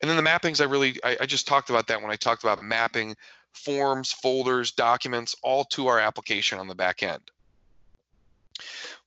And 0.00 0.10
then 0.10 0.16
the 0.16 0.22
mappings, 0.22 0.60
I 0.60 0.64
really, 0.64 0.98
I, 1.04 1.18
I 1.20 1.26
just 1.26 1.46
talked 1.46 1.68
about 1.68 1.86
that 1.88 2.00
when 2.00 2.10
I 2.10 2.16
talked 2.16 2.42
about 2.42 2.62
mapping 2.62 3.14
forms, 3.52 4.12
folders, 4.12 4.72
documents, 4.72 5.36
all 5.42 5.64
to 5.64 5.86
our 5.88 5.98
application 5.98 6.58
on 6.58 6.68
the 6.68 6.74
back 6.74 7.02
end. 7.02 7.20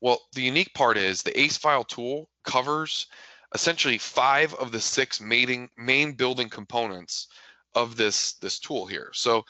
Well, 0.04 0.20
the 0.34 0.42
unique 0.42 0.74
part 0.74 0.98
is 0.98 1.24
the 1.24 1.40
ACE 1.40 1.56
file 1.56 1.86
tool 1.86 2.28
covers 2.44 3.08
essentially 3.56 3.98
five 3.98 4.54
of 4.56 4.74
the 4.74 4.82
six 4.82 5.22
main, 5.22 5.70
main 5.78 6.12
building 6.12 6.50
components 6.50 7.30
of 7.74 7.96
this, 7.96 8.34
this 8.34 8.60
tool 8.60 8.86
here. 8.86 9.12
So 9.14 9.46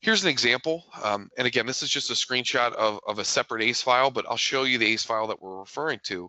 here's 0.00 0.24
an 0.24 0.28
example. 0.28 0.86
Um, 1.04 1.30
and 1.38 1.46
again, 1.46 1.66
this 1.66 1.84
is 1.84 1.88
just 1.88 2.10
a 2.10 2.14
screenshot 2.14 2.72
of, 2.72 2.98
of 3.06 3.20
a 3.20 3.24
separate 3.24 3.62
ACE 3.62 3.80
file, 3.80 4.10
but 4.10 4.26
I'll 4.28 4.36
show 4.36 4.64
you 4.64 4.76
the 4.76 4.92
ACE 4.92 5.04
file 5.04 5.28
that 5.28 5.40
we're 5.40 5.60
referring 5.60 6.00
to. 6.06 6.28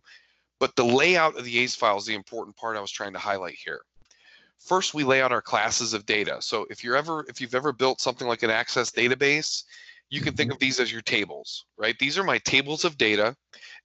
But 0.59 0.75
the 0.75 0.85
layout 0.85 1.35
of 1.35 1.43
the 1.43 1.57
ACE 1.57 1.73
file 1.73 1.97
is 1.97 2.05
the 2.05 2.13
important 2.13 2.55
part 2.55 2.77
I 2.77 2.81
was 2.81 2.91
trying 2.91 3.13
to 3.13 3.19
highlight 3.19 3.55
here. 3.55 3.81
First, 4.59 4.93
we 4.93 5.03
lay 5.03 5.19
out 5.23 5.31
our 5.31 5.41
classes 5.41 5.95
of 5.95 6.05
data. 6.05 6.37
So 6.41 6.67
if 6.69 6.83
you're 6.83 6.95
ever, 6.95 7.25
if 7.27 7.41
you've 7.41 7.55
ever 7.55 7.73
built 7.73 8.01
something 8.01 8.27
like 8.27 8.43
an 8.43 8.51
Access 8.51 8.91
database, 8.91 9.63
you 10.11 10.21
can 10.21 10.35
think 10.35 10.49
mm-hmm. 10.49 10.55
of 10.55 10.59
these 10.59 10.79
as 10.79 10.91
your 10.91 11.01
tables, 11.01 11.65
right? 11.77 11.97
These 11.97 12.19
are 12.19 12.23
my 12.23 12.37
tables 12.39 12.85
of 12.85 12.97
data. 12.97 13.35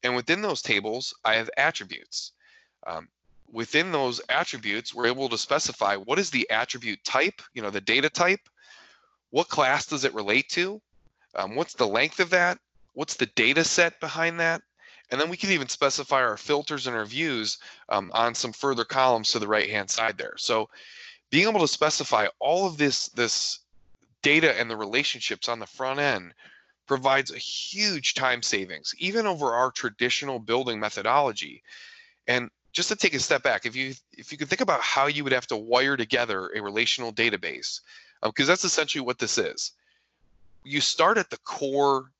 And 0.03 0.15
within 0.15 0.43
those 0.43 0.61
tables, 0.61 1.15
I 1.25 1.37
have 1.37 1.49
attributes. 1.57 2.33
Um, 2.87 3.09
within 3.51 3.93
those 3.93 4.21
attributes, 4.29 4.93
we're 4.93 5.07
able 5.07 5.29
to 5.29 5.39
specify 5.39 5.97
what 5.97 6.19
is 6.19 6.29
the 6.29 6.49
attribute 6.51 7.03
type, 7.05 7.41
you 7.55 7.63
know, 7.63 7.71
the 7.71 7.81
data 7.81 8.11
type, 8.11 8.41
what 9.31 9.49
class 9.49 9.87
does 9.87 10.05
it 10.05 10.15
relate 10.15 10.49
to, 10.51 10.83
um, 11.37 11.55
what's 11.55 11.75
the 11.75 11.87
length 11.87 12.19
of 12.19 12.31
that, 12.31 12.59
what's 12.95 13.15
the 13.15 13.27
data 13.37 13.63
set 13.63 13.99
behind 14.01 14.41
that, 14.41 14.63
and 15.11 15.21
then 15.21 15.31
we 15.31 15.37
can 15.37 15.51
even 15.51 15.69
specify 15.69 16.23
our 16.23 16.37
filters 16.37 16.89
and 16.89 16.97
our 16.97 17.05
views 17.05 17.59
um, 17.89 18.11
on 18.15 18.35
some 18.35 18.53
further 18.53 18.85
columns 18.85 19.31
to 19.31 19.39
the 19.39 19.47
right-hand 19.47 19.89
side 19.89 20.19
there. 20.19 20.35
So 20.37 20.69
being 21.31 21.49
able 21.49 21.61
to 21.61 21.69
specify 21.69 22.27
all 22.41 22.67
of 22.67 22.79
this, 22.79 23.09
this 23.11 23.61
data 24.23 24.59
and 24.59 24.71
the 24.71 24.77
relationships 24.77 25.49
on 25.49 25.59
the 25.59 25.67
front 25.67 26.01
end 26.01 26.33
provides 26.87 27.31
a 27.33 27.39
huge 27.39 28.15
time 28.15 28.43
savings, 28.43 28.95
even 28.99 29.27
over 29.27 29.55
our 29.55 29.71
traditional 29.71 30.39
building 30.39 30.79
methodology. 30.79 31.63
And 32.27 32.51
just 32.73 32.89
to 32.89 32.97
take 32.97 33.15
a 33.15 33.19
step 33.19 33.43
back, 33.43 33.67
if 33.67 33.75
you 33.75 33.95
if 34.13 34.31
you 34.31 34.39
could 34.39 34.49
think 34.49 34.61
about 34.61 34.81
how 34.81 35.07
you 35.07 35.25
would 35.25 35.33
have 35.33 35.47
to 35.49 35.57
wire 35.57 35.97
together 35.97 36.51
a 36.55 36.61
relational 36.61 37.13
database, 37.13 37.81
because 38.23 38.47
um, 38.47 38.49
that's 38.49 38.65
essentially 38.65 39.05
what 39.05 39.19
this 39.19 39.39
is. 39.39 39.73
You 40.63 40.81
start 40.81 41.19
at 41.19 41.31
the 41.31 41.39
core 41.39 42.11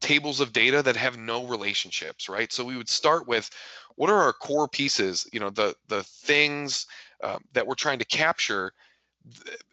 tables 0.00 0.40
of 0.40 0.52
data 0.52 0.82
that 0.82 0.96
have 0.96 1.18
no 1.18 1.46
relationships, 1.46 2.28
right? 2.28 2.52
So 2.52 2.64
we 2.64 2.76
would 2.76 2.88
start 2.88 3.26
with 3.26 3.50
what 3.96 4.10
are 4.10 4.22
our 4.22 4.32
core 4.32 4.68
pieces, 4.68 5.26
you 5.32 5.40
know, 5.40 5.50
the 5.50 5.74
the 5.88 6.02
things 6.04 6.86
um, 7.22 7.44
that 7.52 7.66
we're 7.66 7.74
trying 7.74 7.98
to 7.98 8.04
capture 8.04 8.72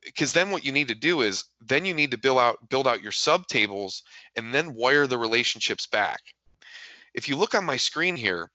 because 0.04 0.34
then 0.34 0.52
what 0.52 0.64
you 0.64 0.72
need 0.72 0.88
to 0.88 0.96
do 0.96 1.22
is 1.22 1.46
then 1.62 1.86
you 1.86 1.94
need 1.94 2.12
to 2.12 2.18
build 2.18 2.40
out 2.40 2.58
build 2.70 2.88
out 2.88 3.02
your 3.02 3.12
subtables 3.12 4.02
and 4.36 4.54
then 4.54 4.76
wire 4.76 5.08
the 5.08 5.18
relationships 5.18 5.88
back. 5.88 6.22
If 7.14 7.30
you 7.30 7.36
look 7.36 7.56
on 7.56 7.66
my 7.66 7.78
screen 7.78 8.16
here, 8.16 8.50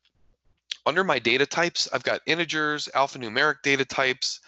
under 0.86 1.04
my 1.04 1.18
data 1.18 1.46
types, 1.46 1.88
I've 1.92 2.02
got 2.02 2.20
integers, 2.26 2.88
alphanumeric 2.94 3.62
data 3.62 3.84
types. 3.84 4.40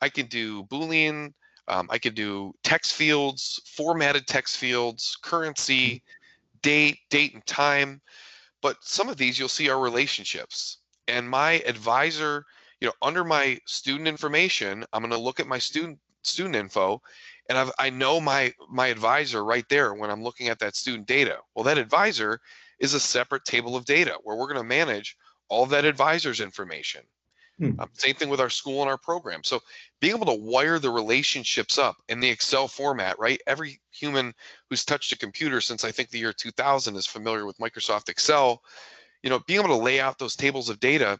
I 0.00 0.08
can 0.08 0.26
do 0.26 0.64
Boolean. 0.64 1.32
Um, 1.68 1.86
I 1.90 1.98
can 1.98 2.14
do 2.14 2.52
text 2.64 2.94
fields, 2.94 3.60
formatted 3.64 4.26
text 4.26 4.56
fields, 4.56 5.16
currency, 5.22 6.02
date, 6.62 6.98
date 7.10 7.34
and 7.34 7.46
time. 7.46 8.00
But 8.60 8.76
some 8.80 9.08
of 9.08 9.16
these 9.16 9.38
you'll 9.38 9.48
see 9.48 9.68
are 9.68 9.80
relationships. 9.80 10.78
And 11.06 11.28
my 11.28 11.62
advisor, 11.66 12.44
you 12.80 12.88
know, 12.88 12.94
under 13.02 13.24
my 13.24 13.58
student 13.66 14.08
information, 14.08 14.84
I'm 14.92 15.02
going 15.02 15.12
to 15.12 15.18
look 15.18 15.40
at 15.40 15.46
my 15.46 15.58
student 15.58 15.98
student 16.22 16.56
info, 16.56 17.00
and 17.48 17.58
I've, 17.58 17.70
I 17.78 17.90
know 17.90 18.20
my 18.20 18.52
my 18.70 18.88
advisor 18.88 19.44
right 19.44 19.68
there 19.68 19.94
when 19.94 20.10
I'm 20.10 20.22
looking 20.22 20.48
at 20.48 20.58
that 20.60 20.76
student 20.76 21.06
data. 21.06 21.38
Well, 21.54 21.64
that 21.64 21.78
advisor 21.78 22.40
is 22.78 22.94
a 22.94 23.00
separate 23.00 23.44
table 23.44 23.76
of 23.76 23.84
data 23.84 24.16
where 24.22 24.36
we're 24.36 24.46
going 24.46 24.56
to 24.56 24.64
manage 24.64 25.16
all 25.48 25.66
that 25.66 25.84
advisor's 25.84 26.40
information. 26.40 27.02
Hmm. 27.58 27.78
Um, 27.78 27.90
same 27.92 28.14
thing 28.14 28.30
with 28.30 28.40
our 28.40 28.48
school 28.48 28.80
and 28.80 28.90
our 28.90 28.96
program. 28.96 29.44
So 29.44 29.60
being 30.00 30.16
able 30.16 30.26
to 30.26 30.40
wire 30.40 30.78
the 30.78 30.90
relationships 30.90 31.76
up 31.76 31.96
in 32.08 32.18
the 32.18 32.30
Excel 32.30 32.68
format, 32.68 33.18
right? 33.18 33.40
Every 33.46 33.80
human 33.90 34.32
who's 34.70 34.84
touched 34.84 35.12
a 35.12 35.18
computer 35.18 35.60
since 35.60 35.84
I 35.84 35.90
think 35.90 36.08
the 36.08 36.18
year 36.18 36.32
2000 36.32 36.96
is 36.96 37.06
familiar 37.06 37.44
with 37.44 37.58
Microsoft 37.58 38.08
Excel. 38.08 38.62
You 39.22 39.28
know, 39.28 39.40
being 39.46 39.60
able 39.60 39.76
to 39.76 39.82
lay 39.82 40.00
out 40.00 40.18
those 40.18 40.36
tables 40.36 40.70
of 40.70 40.80
data 40.80 41.18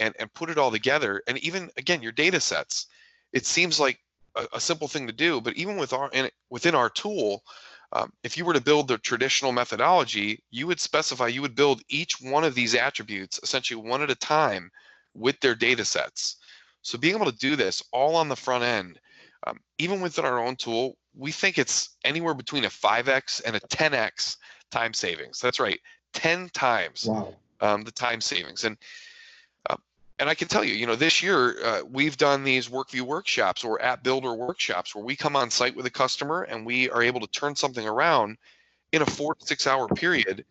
and, 0.00 0.14
and 0.18 0.32
put 0.34 0.50
it 0.50 0.58
all 0.58 0.70
together, 0.70 1.22
and 1.28 1.38
even 1.38 1.70
again 1.76 2.02
your 2.02 2.12
data 2.12 2.40
sets. 2.40 2.86
It 3.32 3.46
seems 3.46 3.78
like 3.78 4.00
a, 4.34 4.46
a 4.54 4.60
simple 4.60 4.88
thing 4.88 5.06
to 5.06 5.12
do, 5.12 5.40
but 5.40 5.56
even 5.56 5.76
with 5.76 5.92
our 5.92 6.10
in, 6.12 6.30
within 6.50 6.74
our 6.74 6.90
tool, 6.90 7.44
um, 7.92 8.12
if 8.22 8.36
you 8.36 8.44
were 8.44 8.54
to 8.54 8.60
build 8.60 8.88
the 8.88 8.98
traditional 8.98 9.52
methodology, 9.52 10.42
you 10.50 10.66
would 10.66 10.80
specify, 10.80 11.26
you 11.26 11.42
would 11.42 11.56
build 11.56 11.82
each 11.88 12.20
one 12.20 12.44
of 12.44 12.54
these 12.54 12.74
attributes 12.74 13.40
essentially 13.42 13.80
one 13.80 14.02
at 14.02 14.10
a 14.10 14.14
time 14.14 14.70
with 15.14 15.38
their 15.40 15.54
data 15.54 15.84
sets. 15.84 16.36
So 16.82 16.98
being 16.98 17.14
able 17.14 17.30
to 17.30 17.38
do 17.38 17.56
this 17.56 17.82
all 17.92 18.16
on 18.16 18.28
the 18.28 18.36
front 18.36 18.64
end, 18.64 19.00
um, 19.46 19.58
even 19.78 20.00
within 20.00 20.24
our 20.24 20.38
own 20.38 20.56
tool, 20.56 20.96
we 21.16 21.32
think 21.32 21.58
it's 21.58 21.96
anywhere 22.04 22.34
between 22.34 22.64
a 22.64 22.68
5x 22.68 23.42
and 23.44 23.56
a 23.56 23.60
10x 23.60 24.36
time 24.70 24.94
savings. 24.94 25.40
That's 25.40 25.58
right, 25.58 25.80
10 26.14 26.50
times 26.50 27.06
wow. 27.06 27.34
um, 27.60 27.82
the 27.82 27.90
time 27.90 28.20
savings. 28.20 28.64
And 28.64 28.76
and 30.20 30.28
I 30.28 30.34
can 30.34 30.48
tell 30.48 30.62
you, 30.62 30.74
you 30.74 30.86
know, 30.86 30.96
this 30.96 31.22
year 31.22 31.56
uh, 31.64 31.80
we've 31.90 32.18
done 32.18 32.44
these 32.44 32.68
WorkView 32.68 33.00
workshops 33.00 33.64
or 33.64 33.80
app 33.80 34.04
builder 34.04 34.34
workshops 34.34 34.94
where 34.94 35.02
we 35.02 35.16
come 35.16 35.34
on 35.34 35.50
site 35.50 35.74
with 35.74 35.86
a 35.86 35.90
customer 35.90 36.42
and 36.42 36.66
we 36.66 36.90
are 36.90 37.02
able 37.02 37.20
to 37.20 37.26
turn 37.28 37.56
something 37.56 37.88
around 37.88 38.36
in 38.92 39.00
a 39.00 39.06
four 39.06 39.34
to 39.34 39.46
six 39.46 39.66
hour 39.66 39.88
period. 39.88 40.44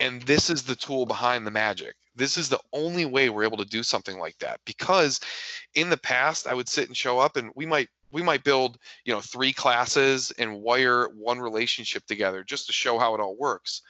And 0.00 0.22
this 0.22 0.48
is 0.48 0.62
the 0.62 0.74
tool 0.74 1.04
behind 1.04 1.46
the 1.46 1.50
magic. 1.50 1.96
This 2.16 2.38
is 2.38 2.48
the 2.48 2.60
only 2.72 3.04
way 3.04 3.28
we're 3.28 3.44
able 3.44 3.58
to 3.58 3.66
do 3.66 3.82
something 3.82 4.18
like 4.18 4.38
that 4.38 4.58
because 4.64 5.20
in 5.74 5.90
the 5.90 5.98
past 5.98 6.46
I 6.46 6.54
would 6.54 6.68
sit 6.68 6.88
and 6.88 6.96
show 6.96 7.18
up 7.18 7.36
and 7.36 7.50
we 7.54 7.66
might 7.66 7.88
we 8.12 8.22
might 8.22 8.42
build 8.42 8.78
you 9.04 9.12
know 9.12 9.20
three 9.20 9.52
classes 9.52 10.32
and 10.38 10.62
wire 10.62 11.08
one 11.10 11.38
relationship 11.38 12.06
together 12.06 12.42
just 12.42 12.66
to 12.68 12.72
show 12.72 12.98
how 12.98 13.14
it 13.14 13.20
all 13.20 13.36
works 13.36 13.82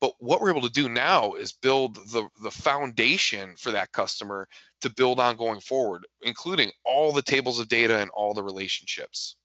but 0.00 0.14
what 0.18 0.40
we're 0.40 0.50
able 0.50 0.62
to 0.62 0.70
do 0.70 0.88
now 0.88 1.34
is 1.34 1.52
build 1.52 1.96
the, 2.10 2.28
the 2.42 2.50
foundation 2.50 3.54
for 3.56 3.70
that 3.70 3.92
customer 3.92 4.48
to 4.80 4.90
build 4.90 5.20
on 5.20 5.36
going 5.36 5.60
forward, 5.60 6.06
including 6.22 6.70
all 6.84 7.12
the 7.12 7.22
tables 7.22 7.60
of 7.60 7.68
data 7.68 7.98
and 7.98 8.10
all 8.10 8.32
the 8.32 8.42
relationships. 8.42 9.36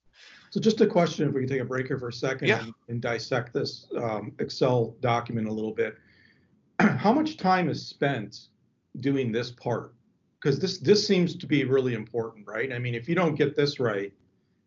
So 0.49 0.61
just 0.61 0.79
a 0.79 0.87
question, 0.87 1.27
if 1.27 1.33
we 1.33 1.41
can 1.41 1.49
take 1.49 1.61
a 1.61 1.65
break 1.65 1.87
here 1.87 1.99
for 1.99 2.07
a 2.07 2.13
second 2.13 2.47
yeah. 2.47 2.63
and, 2.63 2.73
and, 2.87 3.01
dissect 3.01 3.53
this 3.53 3.87
um, 3.97 4.31
Excel 4.39 4.95
document 5.01 5.49
a 5.49 5.51
little 5.51 5.73
bit. 5.73 5.97
How 6.79 7.11
much 7.11 7.35
time 7.35 7.67
is 7.67 7.85
spent 7.85 8.47
doing 9.01 9.33
this 9.33 9.51
part? 9.51 9.93
Because 10.39 10.57
this 10.57 10.77
this 10.77 11.05
seems 11.05 11.35
to 11.35 11.47
be 11.47 11.65
really 11.65 11.93
important, 11.93 12.47
right? 12.47 12.71
I 12.71 12.79
mean, 12.79 12.95
if 12.95 13.09
you 13.09 13.15
don't 13.15 13.35
get 13.35 13.55
this 13.55 13.79
right, 13.81 14.13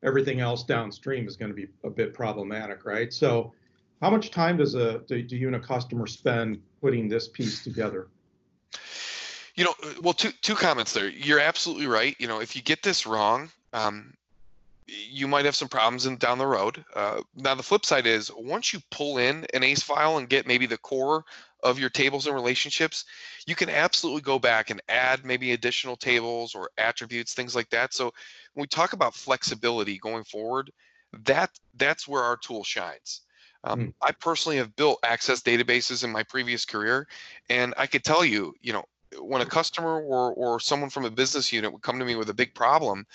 everything 0.02 0.40
else 0.40 0.64
downstream 0.64 1.26
is 1.26 1.36
going 1.36 1.50
to 1.50 1.54
be 1.54 1.68
a 1.84 1.90
bit 1.90 2.12
problematic, 2.12 2.84
right? 2.84 3.10
So 3.12 3.54
how 4.00 4.10
much 4.10 4.30
time 4.30 4.56
does 4.56 4.74
a 4.74 5.00
do, 5.00 5.22
do 5.22 5.36
you 5.36 5.46
and 5.46 5.56
a 5.56 5.60
customer 5.60 6.06
spend 6.06 6.60
putting 6.80 7.08
this 7.08 7.28
piece 7.28 7.62
together? 7.62 8.08
You 9.54 9.64
know, 9.64 9.74
well, 10.02 10.14
two 10.14 10.30
two 10.42 10.54
comments 10.54 10.92
there. 10.92 11.08
You're 11.08 11.40
absolutely 11.40 11.86
right. 11.86 12.14
You 12.18 12.28
know, 12.28 12.40
if 12.40 12.54
you 12.54 12.62
get 12.62 12.82
this 12.82 13.06
wrong, 13.06 13.50
um, 13.72 14.14
you 14.86 15.28
might 15.28 15.44
have 15.44 15.56
some 15.56 15.68
problems 15.68 16.06
in, 16.06 16.16
down 16.16 16.38
the 16.38 16.46
road. 16.46 16.84
Uh, 16.94 17.22
now, 17.36 17.54
the 17.54 17.62
flip 17.62 17.84
side 17.84 18.06
is 18.06 18.30
once 18.36 18.72
you 18.72 18.80
pull 18.90 19.18
in 19.18 19.46
an 19.52 19.62
ACE 19.62 19.82
file 19.82 20.18
and 20.18 20.28
get 20.28 20.46
maybe 20.46 20.66
the 20.66 20.78
core 20.78 21.24
of 21.62 21.78
your 21.78 21.90
tables 21.90 22.26
and 22.26 22.34
relationships, 22.34 23.04
you 23.46 23.54
can 23.54 23.68
absolutely 23.68 24.22
go 24.22 24.38
back 24.38 24.70
and 24.70 24.80
add 24.88 25.24
maybe 25.24 25.52
additional 25.52 25.96
tables 25.96 26.54
or 26.54 26.70
attributes, 26.78 27.34
things 27.34 27.54
like 27.54 27.68
that. 27.70 27.92
So 27.92 28.12
when 28.54 28.62
we 28.62 28.68
talk 28.68 28.92
about 28.92 29.14
flexibility 29.14 29.98
going 29.98 30.24
forward, 30.24 30.70
that 31.24 31.50
that's 31.76 32.06
where 32.06 32.22
our 32.22 32.36
tool 32.36 32.62
shines. 32.62 33.22
Um, 33.64 33.80
mm. 33.80 33.94
I 34.02 34.12
personally 34.12 34.58
have 34.58 34.74
built 34.76 35.00
access 35.02 35.40
databases 35.40 36.04
in 36.04 36.10
my 36.10 36.22
previous 36.22 36.64
career, 36.64 37.06
and 37.50 37.74
I 37.76 37.86
could 37.86 38.04
tell 38.04 38.24
you, 38.24 38.54
you 38.62 38.72
know, 38.72 38.84
when 39.20 39.40
a 39.40 39.46
customer 39.46 40.00
or 40.00 40.32
or 40.32 40.60
someone 40.60 40.90
from 40.90 41.04
a 41.04 41.10
business 41.10 41.52
unit 41.52 41.72
would 41.72 41.82
come 41.82 41.98
to 41.98 42.04
me 42.04 42.14
with 42.14 42.30
a 42.30 42.34
big 42.34 42.54
problem, 42.54 43.06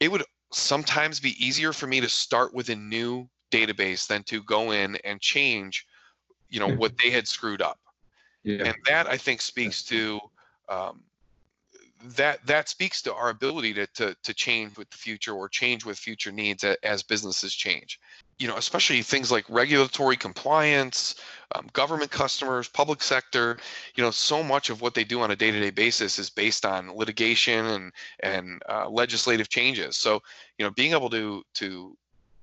it 0.00 0.10
would 0.10 0.24
sometimes 0.52 1.20
be 1.20 1.44
easier 1.44 1.72
for 1.72 1.86
me 1.86 2.00
to 2.00 2.08
start 2.08 2.54
with 2.54 2.68
a 2.70 2.76
new 2.76 3.28
database 3.50 4.06
than 4.06 4.22
to 4.24 4.42
go 4.42 4.70
in 4.70 4.96
and 5.04 5.20
change, 5.20 5.86
you 6.48 6.60
know, 6.60 6.68
what 6.74 6.96
they 6.98 7.10
had 7.10 7.28
screwed 7.28 7.62
up. 7.62 7.78
Yeah. 8.44 8.64
And 8.64 8.76
that 8.86 9.06
I 9.06 9.16
think 9.16 9.42
speaks 9.42 9.82
to 9.84 10.20
um, 10.68 11.02
that 12.04 12.44
that 12.46 12.68
speaks 12.68 13.02
to 13.02 13.14
our 13.14 13.30
ability 13.30 13.74
to, 13.74 13.86
to 13.88 14.14
to 14.22 14.34
change 14.34 14.76
with 14.76 14.88
the 14.90 14.96
future 14.96 15.32
or 15.32 15.48
change 15.48 15.84
with 15.84 15.98
future 15.98 16.30
needs 16.30 16.64
as 16.64 17.02
businesses 17.02 17.54
change. 17.54 17.98
You 18.38 18.46
know 18.48 18.56
especially 18.56 19.02
things 19.02 19.32
like 19.32 19.44
regulatory 19.48 20.16
compliance 20.16 21.16
um, 21.54 21.68
government 21.72 22.10
customers 22.10 22.68
public 22.68 23.02
sector 23.02 23.58
you 23.96 24.02
know 24.02 24.10
so 24.10 24.42
much 24.42 24.70
of 24.70 24.80
what 24.80 24.94
they 24.94 25.04
do 25.04 25.20
on 25.20 25.30
a 25.30 25.36
day-to-day 25.36 25.70
basis 25.70 26.18
is 26.18 26.30
based 26.30 26.64
on 26.64 26.94
litigation 26.96 27.66
and 27.66 27.92
and 28.20 28.62
uh, 28.68 28.88
legislative 28.88 29.48
changes. 29.48 29.96
So 29.96 30.22
you 30.58 30.64
know 30.64 30.70
being 30.70 30.92
able 30.92 31.10
to 31.10 31.42
to 31.54 31.96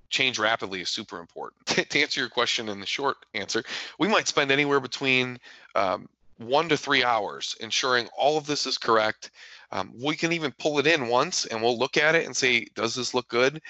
change 0.09 0.37
rapidly 0.37 0.81
is 0.81 0.89
super 0.89 1.19
important. 1.19 1.65
To 1.89 2.01
answer 2.01 2.19
your 2.19 2.29
question 2.29 2.69
in 2.69 2.79
the 2.79 2.85
short 2.85 3.17
answer 3.33 3.63
we 3.99 4.07
might 4.07 4.27
spend 4.27 4.51
anywhere 4.51 4.79
between 4.79 5.39
um, 5.75 6.07
one 6.37 6.69
to 6.69 6.77
three 6.77 7.03
hours 7.03 7.55
ensuring 7.59 8.07
all 8.17 8.37
of 8.37 8.45
this 8.45 8.65
is 8.65 8.77
correct. 8.77 9.31
Um, 9.71 9.93
we 10.01 10.15
can 10.15 10.31
even 10.31 10.53
pull 10.59 10.79
it 10.79 10.87
in 10.87 11.07
once 11.07 11.45
and 11.45 11.61
we'll 11.61 11.77
look 11.77 11.97
at 11.97 12.15
it 12.15 12.25
and 12.25 12.35
say, 12.35 12.65
does 12.75 12.95
this 12.95 13.13
look 13.13 13.27
good? 13.27 13.61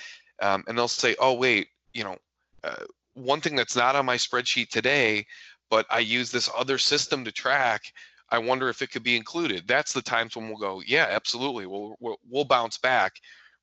Um, 0.41 0.63
and 0.67 0.77
they'll 0.77 0.88
say, 0.88 1.15
oh, 1.19 1.34
wait, 1.34 1.67
you 1.93 2.03
know, 2.03 2.17
uh, 2.63 2.86
one 3.13 3.39
thing 3.41 3.55
that's 3.55 3.75
not 3.75 3.95
on 3.95 4.05
my 4.05 4.17
spreadsheet 4.17 4.69
today, 4.69 5.25
but 5.69 5.86
I 5.89 6.00
use 6.00 6.31
this 6.31 6.50
other 6.57 6.77
system 6.77 7.24
to 7.24 7.31
track. 7.31 7.81
I 8.29 8.39
wonder 8.39 8.69
if 8.69 8.81
it 8.81 8.91
could 8.91 9.03
be 9.03 9.15
included. 9.15 9.67
That's 9.67 9.93
the 9.93 10.01
times 10.01 10.36
when 10.36 10.48
we'll 10.48 10.57
go, 10.57 10.81
yeah, 10.86 11.07
absolutely. 11.10 11.67
We'll, 11.67 11.95
we'll, 12.00 12.19
we'll 12.29 12.45
bounce 12.45 12.77
back 12.77 13.13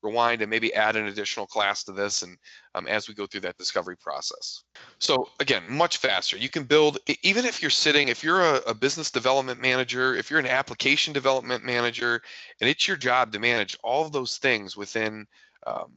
rewind 0.03 0.41
and 0.41 0.49
maybe 0.49 0.73
add 0.73 0.95
an 0.95 1.07
additional 1.07 1.47
class 1.47 1.83
to 1.83 1.91
this 1.91 2.21
and 2.21 2.37
um, 2.75 2.87
as 2.87 3.07
we 3.07 3.13
go 3.13 3.25
through 3.25 3.41
that 3.41 3.57
discovery 3.57 3.95
process. 3.95 4.63
So 4.99 5.29
again 5.39 5.63
much 5.69 5.97
faster. 5.97 6.37
You 6.37 6.49
can 6.49 6.63
build 6.63 6.99
even 7.23 7.45
if 7.45 7.61
you're 7.61 7.71
sitting 7.71 8.09
if 8.09 8.23
you're 8.23 8.41
a, 8.41 8.55
a, 8.67 8.73
business 8.73 9.09
development 9.09 9.61
manager 9.61 10.15
if 10.15 10.29
you're 10.29 10.39
an 10.39 10.47
application 10.47 11.13
development 11.13 11.63
manager 11.63 12.21
and 12.59 12.69
it's 12.69 12.87
your 12.87 12.97
job 12.97 13.31
to 13.31 13.39
manage 13.39 13.77
all 13.83 14.05
of 14.05 14.11
those 14.11 14.37
things 14.37 14.75
within 14.75 15.25
um, 15.65 15.93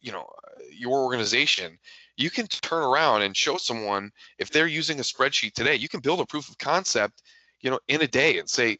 you 0.00 0.12
know 0.12 0.28
your 0.72 1.02
organization 1.02 1.78
you 2.16 2.30
can 2.30 2.46
turn 2.46 2.82
around 2.82 3.22
and 3.22 3.36
show 3.36 3.56
someone 3.56 4.10
if 4.38 4.50
they're 4.50 4.66
using 4.66 5.00
a 5.00 5.02
spreadsheet 5.02 5.52
today 5.54 5.74
you 5.74 5.88
can 5.88 6.00
build 6.00 6.20
a 6.20 6.26
proof 6.26 6.48
of 6.48 6.58
concept 6.58 7.22
you 7.60 7.70
know 7.70 7.80
in 7.88 8.02
a 8.02 8.06
day 8.06 8.38
and 8.38 8.48
say 8.48 8.78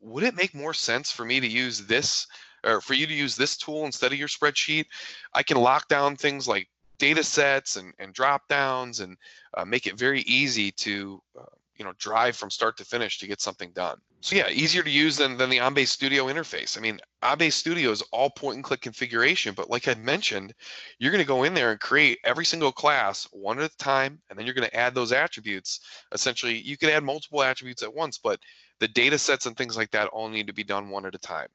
would 0.00 0.24
it 0.24 0.34
make 0.34 0.54
more 0.54 0.74
sense 0.74 1.10
for 1.10 1.24
me 1.24 1.40
to 1.40 1.46
use 1.46 1.86
this 1.86 2.26
or 2.66 2.80
for 2.80 2.94
you 2.94 3.06
to 3.06 3.14
use 3.14 3.36
this 3.36 3.56
tool 3.56 3.86
instead 3.86 4.12
of 4.12 4.18
your 4.18 4.28
spreadsheet, 4.28 4.86
I 5.32 5.42
can 5.42 5.56
lock 5.56 5.88
down 5.88 6.16
things 6.16 6.48
like 6.48 6.68
data 6.98 7.22
sets 7.22 7.76
and, 7.76 7.92
and 7.98 8.12
drop 8.12 8.48
downs 8.48 9.00
and 9.00 9.16
uh, 9.56 9.64
make 9.64 9.86
it 9.86 9.98
very 9.98 10.20
easy 10.22 10.70
to 10.72 11.22
uh, 11.38 11.44
you 11.76 11.84
know 11.84 11.92
drive 11.98 12.36
from 12.36 12.50
start 12.50 12.76
to 12.78 12.84
finish 12.84 13.18
to 13.18 13.26
get 13.26 13.40
something 13.40 13.70
done. 13.72 13.98
So 14.20 14.34
yeah, 14.34 14.48
easier 14.48 14.82
to 14.82 14.90
use 14.90 15.16
than, 15.16 15.36
than 15.36 15.50
the 15.50 15.58
OnBase 15.58 15.88
Studio 15.88 16.26
interface. 16.26 16.76
I 16.76 16.80
mean, 16.80 16.98
OnBase 17.22 17.52
Studio 17.52 17.90
is 17.90 18.02
all 18.12 18.30
point 18.30 18.56
and 18.56 18.64
click 18.64 18.80
configuration, 18.80 19.54
but 19.54 19.70
like 19.70 19.86
I 19.86 19.94
mentioned, 19.94 20.54
you're 20.98 21.12
going 21.12 21.22
to 21.22 21.28
go 21.28 21.44
in 21.44 21.54
there 21.54 21.70
and 21.70 21.78
create 21.78 22.18
every 22.24 22.44
single 22.44 22.72
class 22.72 23.28
one 23.30 23.60
at 23.60 23.70
a 23.70 23.76
time, 23.76 24.18
and 24.28 24.38
then 24.38 24.46
you're 24.46 24.54
going 24.54 24.68
to 24.68 24.76
add 24.76 24.94
those 24.94 25.12
attributes. 25.12 25.80
Essentially, 26.12 26.58
you 26.58 26.76
can 26.76 26.88
add 26.88 27.04
multiple 27.04 27.42
attributes 27.42 27.82
at 27.82 27.94
once, 27.94 28.18
but 28.18 28.40
the 28.80 28.88
data 28.88 29.18
sets 29.18 29.46
and 29.46 29.56
things 29.56 29.76
like 29.76 29.90
that 29.92 30.08
all 30.08 30.28
need 30.28 30.46
to 30.46 30.52
be 30.52 30.64
done 30.64 30.88
one 30.88 31.06
at 31.06 31.14
a 31.14 31.18
time. 31.18 31.48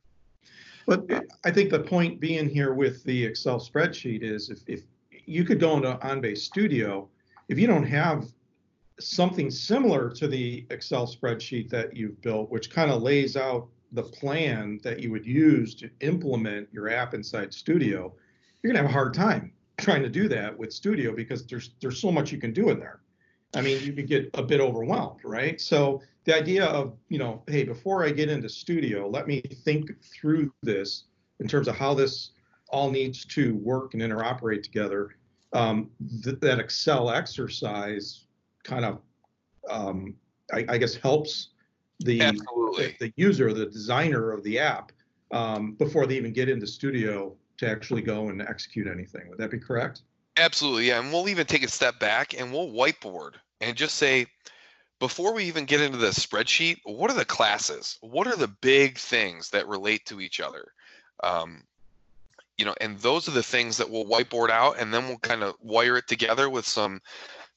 But 0.91 1.23
I 1.45 1.51
think 1.51 1.69
the 1.69 1.79
point 1.79 2.19
being 2.19 2.49
here 2.49 2.73
with 2.73 3.01
the 3.05 3.23
Excel 3.23 3.61
spreadsheet 3.61 4.23
is 4.23 4.49
if, 4.49 4.59
if 4.67 4.81
you 5.25 5.45
could 5.45 5.57
go 5.57 5.77
into 5.77 5.97
OnBase 6.05 6.39
Studio, 6.39 7.07
if 7.47 7.57
you 7.57 7.65
don't 7.65 7.85
have 7.85 8.27
something 8.99 9.49
similar 9.49 10.09
to 10.09 10.27
the 10.27 10.65
Excel 10.69 11.07
spreadsheet 11.07 11.69
that 11.69 11.95
you've 11.95 12.21
built, 12.21 12.51
which 12.51 12.69
kind 12.69 12.91
of 12.91 13.01
lays 13.01 13.37
out 13.37 13.69
the 13.93 14.03
plan 14.03 14.81
that 14.83 14.99
you 14.99 15.11
would 15.11 15.25
use 15.25 15.75
to 15.75 15.89
implement 16.01 16.67
your 16.73 16.89
app 16.89 17.13
inside 17.13 17.53
Studio, 17.53 18.13
you're 18.61 18.73
gonna 18.73 18.83
have 18.83 18.91
a 18.91 18.93
hard 18.93 19.13
time 19.13 19.53
trying 19.79 20.03
to 20.03 20.09
do 20.09 20.27
that 20.27 20.57
with 20.59 20.73
Studio 20.73 21.15
because 21.15 21.45
there's 21.45 21.69
there's 21.79 22.01
so 22.01 22.11
much 22.11 22.33
you 22.33 22.37
can 22.37 22.51
do 22.51 22.69
in 22.69 22.79
there. 22.79 22.99
I 23.53 23.61
mean, 23.61 23.83
you 23.83 23.93
could 23.93 24.07
get 24.07 24.29
a 24.35 24.43
bit 24.43 24.61
overwhelmed, 24.61 25.19
right? 25.23 25.59
So 25.59 26.01
the 26.25 26.35
idea 26.35 26.65
of, 26.65 26.95
you 27.09 27.19
know, 27.19 27.43
hey, 27.47 27.63
before 27.63 28.05
I 28.05 28.11
get 28.11 28.29
into 28.29 28.47
studio, 28.47 29.09
let 29.09 29.27
me 29.27 29.41
think 29.41 29.91
through 30.03 30.53
this 30.61 31.05
in 31.39 31.47
terms 31.47 31.67
of 31.67 31.75
how 31.75 31.93
this 31.93 32.31
all 32.69 32.89
needs 32.89 33.25
to 33.25 33.55
work 33.55 33.93
and 33.93 34.01
interoperate 34.01 34.63
together. 34.63 35.15
Um, 35.53 35.89
th- 36.23 36.39
that 36.39 36.59
Excel 36.59 37.09
exercise 37.09 38.25
kind 38.63 38.85
of, 38.85 39.01
um, 39.69 40.15
I, 40.53 40.65
I, 40.69 40.77
guess, 40.77 40.95
helps 40.95 41.49
the, 41.99 42.19
the, 42.19 42.95
the 42.99 43.13
user, 43.17 43.51
the 43.53 43.65
designer 43.65 44.31
of 44.31 44.43
the 44.43 44.59
app, 44.59 44.93
um, 45.31 45.73
before 45.73 46.05
they 46.07 46.15
even 46.15 46.31
get 46.31 46.47
into 46.47 46.65
Studio 46.65 47.35
to 47.57 47.69
actually 47.69 48.01
go 48.01 48.29
and 48.29 48.41
execute 48.41 48.87
anything. 48.87 49.27
Would 49.29 49.37
that 49.39 49.51
be 49.51 49.59
correct? 49.59 50.03
Absolutely, 50.41 50.87
yeah. 50.87 50.99
And 50.99 51.13
we'll 51.13 51.29
even 51.29 51.45
take 51.45 51.63
a 51.63 51.67
step 51.69 51.99
back 51.99 52.33
and 52.39 52.51
we'll 52.51 52.71
whiteboard 52.71 53.33
and 53.61 53.77
just 53.77 53.95
say, 53.95 54.25
before 54.99 55.33
we 55.33 55.43
even 55.45 55.65
get 55.65 55.81
into 55.81 55.97
the 55.97 56.07
spreadsheet, 56.07 56.77
what 56.83 57.11
are 57.11 57.15
the 57.15 57.25
classes? 57.25 57.97
What 58.01 58.27
are 58.27 58.35
the 58.35 58.47
big 58.47 58.97
things 58.97 59.51
that 59.51 59.67
relate 59.67 60.05
to 60.07 60.19
each 60.19 60.39
other? 60.39 60.71
Um, 61.23 61.63
you 62.57 62.65
know, 62.65 62.75
and 62.81 62.97
those 62.99 63.27
are 63.27 63.31
the 63.31 63.43
things 63.43 63.77
that 63.77 63.89
we'll 63.89 64.05
whiteboard 64.05 64.49
out, 64.49 64.79
and 64.79 64.91
then 64.91 65.07
we'll 65.07 65.19
kind 65.19 65.43
of 65.43 65.55
wire 65.61 65.97
it 65.97 66.07
together 66.07 66.49
with 66.49 66.67
some 66.67 67.01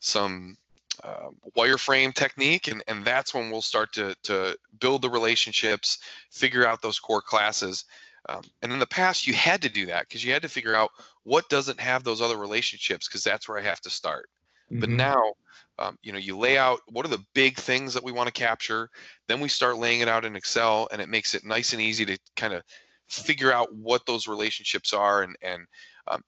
some 0.01 0.57
uh, 1.03 1.29
wireframe 1.57 2.15
technique, 2.15 2.69
and 2.69 2.83
and 2.87 3.05
that's 3.05 3.35
when 3.35 3.51
we'll 3.51 3.63
start 3.63 3.93
to 3.95 4.15
to 4.25 4.57
build 4.81 5.03
the 5.03 5.11
relationships, 5.11 5.99
figure 6.31 6.67
out 6.67 6.83
those 6.83 6.99
core 6.99 7.23
classes. 7.23 7.85
Um, 8.29 8.43
and 8.63 8.73
in 8.73 8.79
the 8.79 8.87
past, 8.87 9.27
you 9.27 9.35
had 9.35 9.61
to 9.63 9.69
do 9.69 9.85
that 9.87 10.09
because 10.09 10.25
you 10.25 10.33
had 10.33 10.43
to 10.43 10.49
figure 10.49 10.75
out 10.75 10.91
what 11.25 11.49
doesn't 11.49 11.81
have 11.81 12.05
those 12.05 12.21
other 12.21 12.37
relationships 12.37 13.09
because 13.09 13.25
that's 13.25 13.49
where 13.49 13.59
I 13.59 13.63
have 13.63 13.81
to 13.83 13.91
start. 13.91 14.29
Mm-hmm. 14.71 14.81
But 14.81 14.91
now 14.91 15.33
um, 15.79 15.99
you 16.03 16.13
know, 16.13 16.19
you 16.19 16.39
lay 16.39 16.57
out 16.57 16.81
what 16.87 17.05
are 17.05 17.11
the 17.11 17.25
big 17.35 17.57
things 17.57 17.95
that 17.95 18.05
we 18.05 18.13
want 18.13 18.29
to 18.29 18.33
capture. 18.33 18.91
Then 19.27 19.41
we 19.41 19.49
start 19.49 19.79
laying 19.79 20.01
it 20.01 20.09
out 20.09 20.25
in 20.25 20.37
Excel, 20.37 20.89
and 20.93 21.03
it 21.03 21.09
makes 21.09 21.35
it 21.35 21.45
nice 21.45 21.73
and 21.73 21.83
easy 21.83 22.07
to 22.07 22.19
kind 22.37 22.55
of 22.55 22.63
figure 23.09 23.53
out 23.53 23.75
what 23.75 24.07
those 24.07 24.29
relationships 24.29 24.93
are. 24.93 25.23
And 25.23 25.37
and 25.43 25.67
um, 26.09 26.23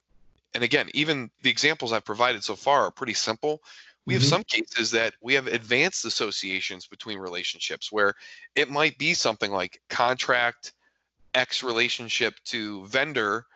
and 0.55 0.65
again, 0.65 0.89
even 0.95 1.31
the 1.43 1.51
examples 1.51 1.93
I've 1.93 2.05
provided 2.05 2.43
so 2.43 2.57
far 2.57 2.83
are 2.83 2.91
pretty 2.91 3.15
simple. 3.15 3.63
We 4.05 4.15
have 4.15 4.23
mm-hmm. 4.23 4.31
some 4.31 4.45
cases 4.45 4.91
that 4.93 5.15
we 5.21 5.35
have 5.35 5.47
advanced 5.47 6.05
associations 6.05 6.87
between 6.87 7.19
relationships 7.19 7.91
where 7.91 8.15
it 8.55 8.71
might 8.71 8.99
be 8.99 9.15
something 9.15 9.53
like 9.53 9.81
contract 9.89 10.73
X 11.35 11.63
relationship 11.63 12.35
to 12.47 12.87
vendor 12.87 13.47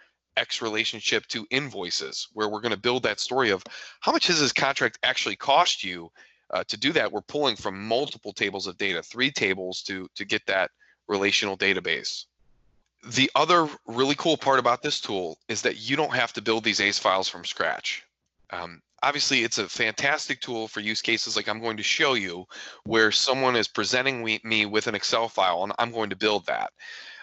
X 0.40 0.62
relationship 0.62 1.26
to 1.26 1.46
invoices, 1.50 2.28
where 2.32 2.48
we're 2.48 2.60
going 2.60 2.74
to 2.74 2.80
build 2.88 3.02
that 3.02 3.20
story 3.20 3.50
of 3.50 3.62
how 4.00 4.10
much 4.10 4.26
does 4.26 4.40
this 4.40 4.52
contract 4.52 4.98
actually 5.02 5.36
cost 5.36 5.84
you 5.84 6.10
uh, 6.52 6.64
to 6.64 6.76
do 6.76 6.92
that. 6.92 7.12
We're 7.12 7.20
pulling 7.20 7.56
from 7.56 7.86
multiple 7.86 8.32
tables 8.32 8.66
of 8.66 8.78
data, 8.78 9.02
three 9.02 9.30
tables 9.30 9.82
to 9.82 10.08
to 10.14 10.24
get 10.24 10.44
that 10.46 10.70
relational 11.08 11.56
database. 11.56 12.24
The 13.06 13.30
other 13.34 13.68
really 13.86 14.14
cool 14.14 14.36
part 14.36 14.58
about 14.58 14.82
this 14.82 15.00
tool 15.00 15.38
is 15.48 15.62
that 15.62 15.78
you 15.88 15.96
don't 15.96 16.14
have 16.14 16.32
to 16.34 16.42
build 16.42 16.64
these 16.64 16.80
ACE 16.80 16.98
files 16.98 17.28
from 17.28 17.44
scratch. 17.44 18.04
Um, 18.50 18.82
obviously, 19.02 19.42
it's 19.42 19.58
a 19.58 19.68
fantastic 19.68 20.40
tool 20.40 20.68
for 20.68 20.80
use 20.80 21.00
cases 21.00 21.36
like 21.36 21.48
I'm 21.48 21.60
going 21.60 21.78
to 21.78 21.82
show 21.82 22.14
you, 22.14 22.46
where 22.84 23.10
someone 23.10 23.56
is 23.56 23.68
presenting 23.68 24.22
me 24.44 24.66
with 24.66 24.86
an 24.86 24.94
Excel 24.94 25.28
file 25.28 25.62
and 25.64 25.72
I'm 25.78 25.92
going 25.92 26.10
to 26.10 26.16
build 26.16 26.46
that. 26.46 26.72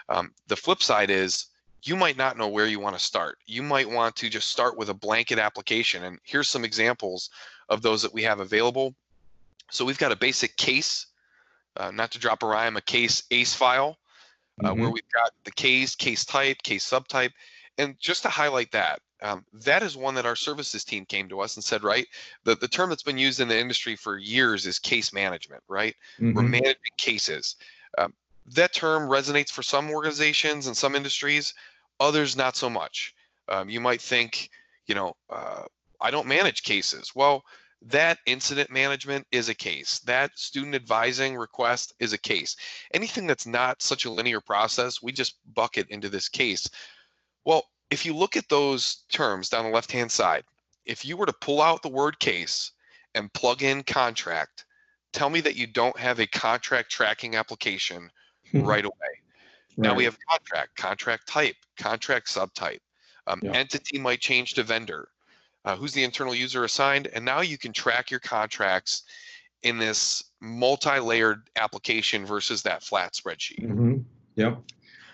Um, 0.08 0.32
the 0.48 0.56
flip 0.56 0.82
side 0.82 1.10
is 1.10 1.46
you 1.82 1.96
might 1.96 2.16
not 2.16 2.36
know 2.36 2.48
where 2.48 2.66
you 2.66 2.80
want 2.80 2.98
to 2.98 3.04
start. 3.04 3.38
You 3.46 3.62
might 3.62 3.88
want 3.88 4.16
to 4.16 4.28
just 4.28 4.50
start 4.50 4.76
with 4.76 4.88
a 4.88 4.94
blanket 4.94 5.38
application. 5.38 6.04
And 6.04 6.18
here's 6.24 6.48
some 6.48 6.64
examples 6.64 7.30
of 7.68 7.82
those 7.82 8.02
that 8.02 8.12
we 8.12 8.22
have 8.24 8.40
available. 8.40 8.94
So 9.70 9.84
we've 9.84 9.98
got 9.98 10.12
a 10.12 10.16
basic 10.16 10.56
case, 10.56 11.06
uh, 11.76 11.90
not 11.90 12.10
to 12.12 12.18
drop 12.18 12.42
a 12.42 12.46
rhyme, 12.46 12.76
a 12.76 12.80
case 12.80 13.22
ACE 13.30 13.54
file, 13.54 13.98
uh, 14.64 14.70
mm-hmm. 14.70 14.80
where 14.80 14.90
we've 14.90 15.12
got 15.14 15.32
the 15.44 15.52
case, 15.52 15.94
case 15.94 16.24
type, 16.24 16.62
case 16.62 16.88
subtype. 16.88 17.32
And 17.76 17.98
just 18.00 18.22
to 18.22 18.28
highlight 18.28 18.72
that, 18.72 19.00
um, 19.22 19.44
that 19.52 19.82
is 19.82 19.96
one 19.96 20.14
that 20.14 20.26
our 20.26 20.36
services 20.36 20.84
team 20.84 21.04
came 21.04 21.28
to 21.28 21.40
us 21.40 21.56
and 21.56 21.64
said, 21.64 21.84
right, 21.84 22.06
the, 22.44 22.54
the 22.56 22.68
term 22.68 22.88
that's 22.88 23.02
been 23.02 23.18
used 23.18 23.40
in 23.40 23.48
the 23.48 23.58
industry 23.58 23.94
for 23.94 24.18
years 24.18 24.66
is 24.66 24.78
case 24.78 25.12
management, 25.12 25.62
right? 25.68 25.94
Mm-hmm. 26.20 26.34
We're 26.34 26.42
managing 26.42 26.76
cases. 26.96 27.56
Um, 27.98 28.14
that 28.54 28.72
term 28.72 29.08
resonates 29.08 29.50
for 29.50 29.62
some 29.62 29.90
organizations 29.90 30.66
and 30.66 30.76
some 30.76 30.94
industries, 30.94 31.54
others 32.00 32.36
not 32.36 32.56
so 32.56 32.70
much. 32.70 33.14
Um, 33.48 33.68
you 33.68 33.80
might 33.80 34.00
think, 34.00 34.50
you 34.86 34.94
know, 34.94 35.16
uh, 35.30 35.64
I 36.00 36.10
don't 36.10 36.26
manage 36.26 36.62
cases. 36.62 37.12
Well, 37.14 37.44
that 37.82 38.18
incident 38.26 38.70
management 38.70 39.26
is 39.30 39.48
a 39.48 39.54
case. 39.54 40.00
That 40.00 40.36
student 40.36 40.74
advising 40.74 41.36
request 41.36 41.94
is 42.00 42.12
a 42.12 42.18
case. 42.18 42.56
Anything 42.92 43.26
that's 43.26 43.46
not 43.46 43.82
such 43.82 44.04
a 44.04 44.10
linear 44.10 44.40
process, 44.40 45.02
we 45.02 45.12
just 45.12 45.36
bucket 45.54 45.88
into 45.90 46.08
this 46.08 46.28
case. 46.28 46.68
Well, 47.44 47.64
if 47.90 48.04
you 48.04 48.14
look 48.14 48.36
at 48.36 48.48
those 48.48 49.04
terms 49.10 49.48
down 49.48 49.64
the 49.64 49.70
left 49.70 49.92
hand 49.92 50.10
side, 50.10 50.44
if 50.84 51.04
you 51.04 51.16
were 51.16 51.26
to 51.26 51.34
pull 51.40 51.62
out 51.62 51.82
the 51.82 51.88
word 51.88 52.18
case 52.18 52.72
and 53.14 53.32
plug 53.32 53.62
in 53.62 53.82
contract, 53.84 54.64
tell 55.12 55.30
me 55.30 55.40
that 55.40 55.56
you 55.56 55.66
don't 55.66 55.98
have 55.98 56.18
a 56.18 56.26
contract 56.26 56.90
tracking 56.90 57.36
application 57.36 58.10
right 58.52 58.84
away. 58.84 58.94
Now 59.76 59.94
we 59.94 60.04
have 60.04 60.16
contract, 60.28 60.76
contract 60.76 61.28
type, 61.28 61.56
contract 61.76 62.26
subtype. 62.28 62.80
Um, 63.26 63.40
Yeah. 63.42 63.52
Entity 63.52 63.98
might 63.98 64.20
change 64.20 64.54
to 64.54 64.62
vendor. 64.62 65.08
Uh, 65.64 65.76
who's 65.76 65.92
the 65.92 66.02
internal 66.02 66.34
user 66.34 66.64
assigned? 66.64 67.08
And 67.08 67.24
now 67.24 67.42
you 67.42 67.58
can 67.58 67.72
track 67.72 68.10
your 68.10 68.20
contracts 68.20 69.04
in 69.62 69.78
this 69.78 70.24
multi-layered 70.40 71.48
application 71.56 72.24
versus 72.24 72.62
that 72.62 72.82
flat 72.82 73.12
spreadsheet. 73.12 73.66
Mhm. 73.66 74.04
Yep. 74.36 74.62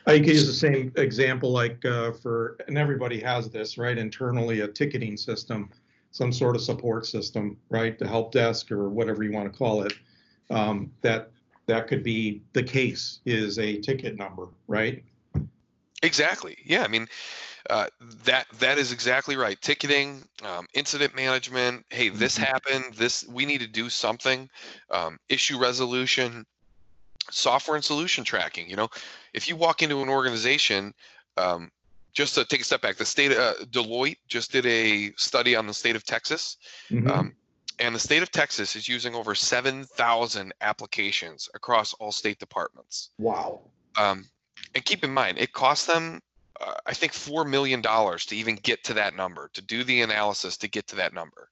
I 0.07 0.18
could 0.18 0.29
use 0.29 0.47
the 0.47 0.53
same 0.53 0.92
example 0.97 1.51
like 1.51 1.85
uh, 1.85 2.12
for, 2.12 2.59
and 2.68 2.77
everybody 2.77 3.20
has 3.20 3.49
this, 3.51 3.79
right? 3.79 3.97
Internally, 3.97 4.61
a 4.61 4.68
ticketing 4.68 5.16
system, 5.16 5.70
some 6.11 6.31
sort 6.31 6.57
of 6.57 6.62
support 6.62 7.07
system, 7.07 7.57
right? 7.70 7.99
The 7.99 8.07
help 8.07 8.31
desk 8.33 8.70
or 8.70 8.90
whatever 8.90 9.25
you 9.25 9.33
want 9.33 9.51
to 9.51 9.59
call 9.59 9.83
it. 9.83 9.94
Um, 10.51 10.92
that 11.01 11.31
that 11.66 11.88
could 11.88 12.03
be 12.03 12.42
the 12.53 12.62
case 12.62 13.20
is 13.24 13.59
a 13.59 13.81
ticket 13.81 14.16
number, 14.16 14.48
right? 14.68 15.03
Exactly. 16.03 16.57
Yeah. 16.64 16.83
I 16.83 16.88
mean, 16.88 17.09
uh, 17.70 17.87
that 18.24 18.46
that 18.59 18.77
is 18.79 18.92
exactly 18.92 19.37
right. 19.37 19.61
Ticketing, 19.62 20.22
um, 20.42 20.66
incident 20.74 21.14
management. 21.14 21.87
Hey, 21.88 22.11
this 22.11 22.37
Mhm. 22.37 22.44
happened. 22.44 22.94
This 22.94 23.24
we 23.24 23.46
need 23.46 23.61
to 23.61 23.66
do 23.66 23.88
something. 23.88 24.50
Um, 24.90 25.18
issue 25.31 25.59
resolution, 25.59 26.44
software 27.31 27.77
and 27.77 27.85
solution 27.85 28.22
tracking. 28.22 28.68
You 28.68 28.77
know, 28.77 28.90
if 29.33 29.48
you 29.48 29.57
walk 29.57 29.83
into 29.83 30.03
an 30.03 30.11
organization, 30.11 30.92
um, 31.38 31.70
just 32.12 32.35
to 32.35 32.44
take 32.44 32.61
a 32.61 32.64
step 32.64 32.83
back, 32.83 32.96
the 32.96 33.07
state 33.07 33.33
uh, 33.33 33.55
Deloitte 33.70 34.18
just 34.29 34.53
did 34.53 34.66
a 34.66 35.12
study 35.16 35.57
on 35.57 35.66
the 35.66 35.74
state 35.74 35.96
of 35.96 36.05
Texas. 36.05 36.59
Mhm. 36.90 37.35
And 37.78 37.94
the 37.94 37.98
state 38.00 38.22
of 38.22 38.30
Texas 38.30 38.76
is 38.76 38.88
using 38.88 39.14
over 39.14 39.34
7,000 39.34 40.52
applications 40.60 41.48
across 41.54 41.92
all 41.94 42.12
state 42.12 42.38
departments. 42.38 43.10
wow. 43.18 43.60
Um, 43.96 44.26
and 44.74 44.84
keep 44.84 45.04
in 45.04 45.12
mind, 45.12 45.38
it 45.38 45.52
cost 45.52 45.87
them, 45.87 46.20
uh, 46.60 46.74
I 46.87 46.94
think, 46.94 47.12
$4 47.12 47.48
million 47.48 47.82
to 47.82 48.37
even 48.37 48.56
get 48.56 48.82
to 48.84 48.94
that 48.94 49.14
number, 49.14 49.50
to 49.52 49.62
do 49.62 49.84
the 49.84 50.02
analysis 50.02 50.56
to 50.58 50.68
get 50.68 50.87
to 50.88 50.96
that 50.96 51.12
number. 51.12 51.48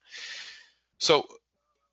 So 0.99 1.27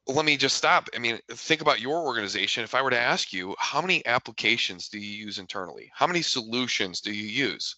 let 0.08 0.26
me 0.26 0.38
just 0.38 0.56
stop. 0.56 0.90
I 0.96 1.00
mean, 1.00 1.20
think 1.30 1.62
about 1.62 1.82
your 1.82 2.00
organization. 2.00 2.64
If 2.64 2.74
I 2.74 2.82
were 2.82 2.90
to 2.90 3.00
ask 3.00 3.32
you, 3.32 3.56
how 3.60 3.82
many 3.82 4.06
applications 4.06 4.90
do 4.90 4.98
you 4.98 5.26
use 5.26 5.38
internally? 5.38 5.92
How 5.94 6.08
many 6.08 6.22
solutions 6.22 7.02
do 7.02 7.12
you 7.12 7.28
use? 7.28 7.76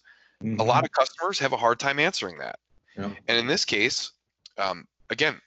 A 0.58 0.64
lot 0.64 0.84
of 0.84 0.90
customers 0.90 1.38
have 1.38 1.52
a 1.52 1.56
hard 1.56 1.78
time 1.78 2.00
answering 2.00 2.38
that. 2.38 2.58
Yeah. 2.98 3.10
And 3.28 3.38
in 3.38 3.46
this 3.46 3.64
case, 3.64 4.10
um, 4.58 4.86
again, 5.12 5.40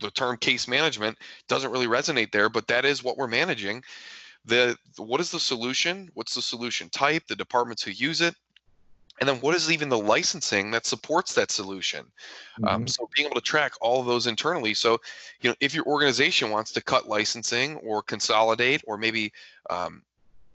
the 0.00 0.10
term 0.10 0.36
case 0.36 0.68
management 0.68 1.18
doesn't 1.48 1.70
really 1.70 1.86
resonate 1.86 2.32
there, 2.32 2.48
but 2.48 2.66
that 2.66 2.84
is 2.84 3.02
what 3.02 3.16
we're 3.16 3.26
managing. 3.26 3.82
The 4.44 4.76
what 4.96 5.20
is 5.20 5.30
the 5.30 5.40
solution? 5.40 6.10
What's 6.14 6.34
the 6.34 6.42
solution 6.42 6.90
type? 6.90 7.26
The 7.26 7.36
departments 7.36 7.82
who 7.82 7.90
use 7.90 8.20
it, 8.20 8.34
and 9.20 9.28
then 9.28 9.40
what 9.40 9.54
is 9.54 9.70
even 9.70 9.88
the 9.88 9.98
licensing 9.98 10.70
that 10.72 10.86
supports 10.86 11.34
that 11.34 11.50
solution? 11.50 12.12
Um, 12.64 12.84
Mhm. 12.84 12.90
so 12.90 13.08
being 13.14 13.26
able 13.26 13.40
to 13.40 13.40
track 13.40 13.72
all 13.80 14.00
of 14.00 14.06
those 14.06 14.26
internally. 14.26 14.74
So, 14.74 15.00
you 15.40 15.50
know, 15.50 15.56
if 15.60 15.74
your 15.74 15.84
organization 15.86 16.50
wants 16.50 16.72
to 16.72 16.82
cut 16.82 17.08
licensing 17.08 17.76
or 17.76 18.02
consolidate 18.02 18.82
or 18.86 18.98
maybe, 18.98 19.32
um, 19.70 20.04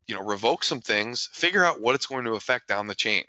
you 0.08 0.16
know, 0.16 0.22
revoke 0.22 0.64
some 0.64 0.82
things, 0.82 1.30
figure 1.34 1.66
out 1.66 1.82
what 1.82 1.96
it's 1.96 2.08
going 2.08 2.26
to 2.26 2.34
affect 2.34 2.68
down 2.68 2.88
the 2.88 2.96
chain. 2.96 3.24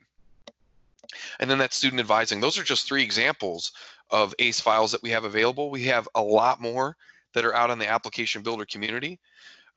And 1.41 1.51
then 1.51 1.59
that 1.59 1.75
student 1.75 2.01
advising. 2.01 2.41
Those 2.41 2.59
are 2.59 2.63
just 2.63 2.87
three 2.87 3.03
examples 3.03 3.73
of 4.12 4.35
ACE 4.38 4.61
files 4.61 4.92
that 4.92 5.03
we 5.03 5.11
have 5.11 5.25
available. 5.25 5.70
We 5.70 5.85
have 5.85 6.09
a 6.14 6.22
lot 6.22 6.61
more 6.61 6.96
that 7.35 7.44
are 7.44 7.55
out 7.55 7.70
on 7.70 7.79
the 7.79 7.88
application 7.88 8.42
builder 8.42 8.66
community. 8.66 9.18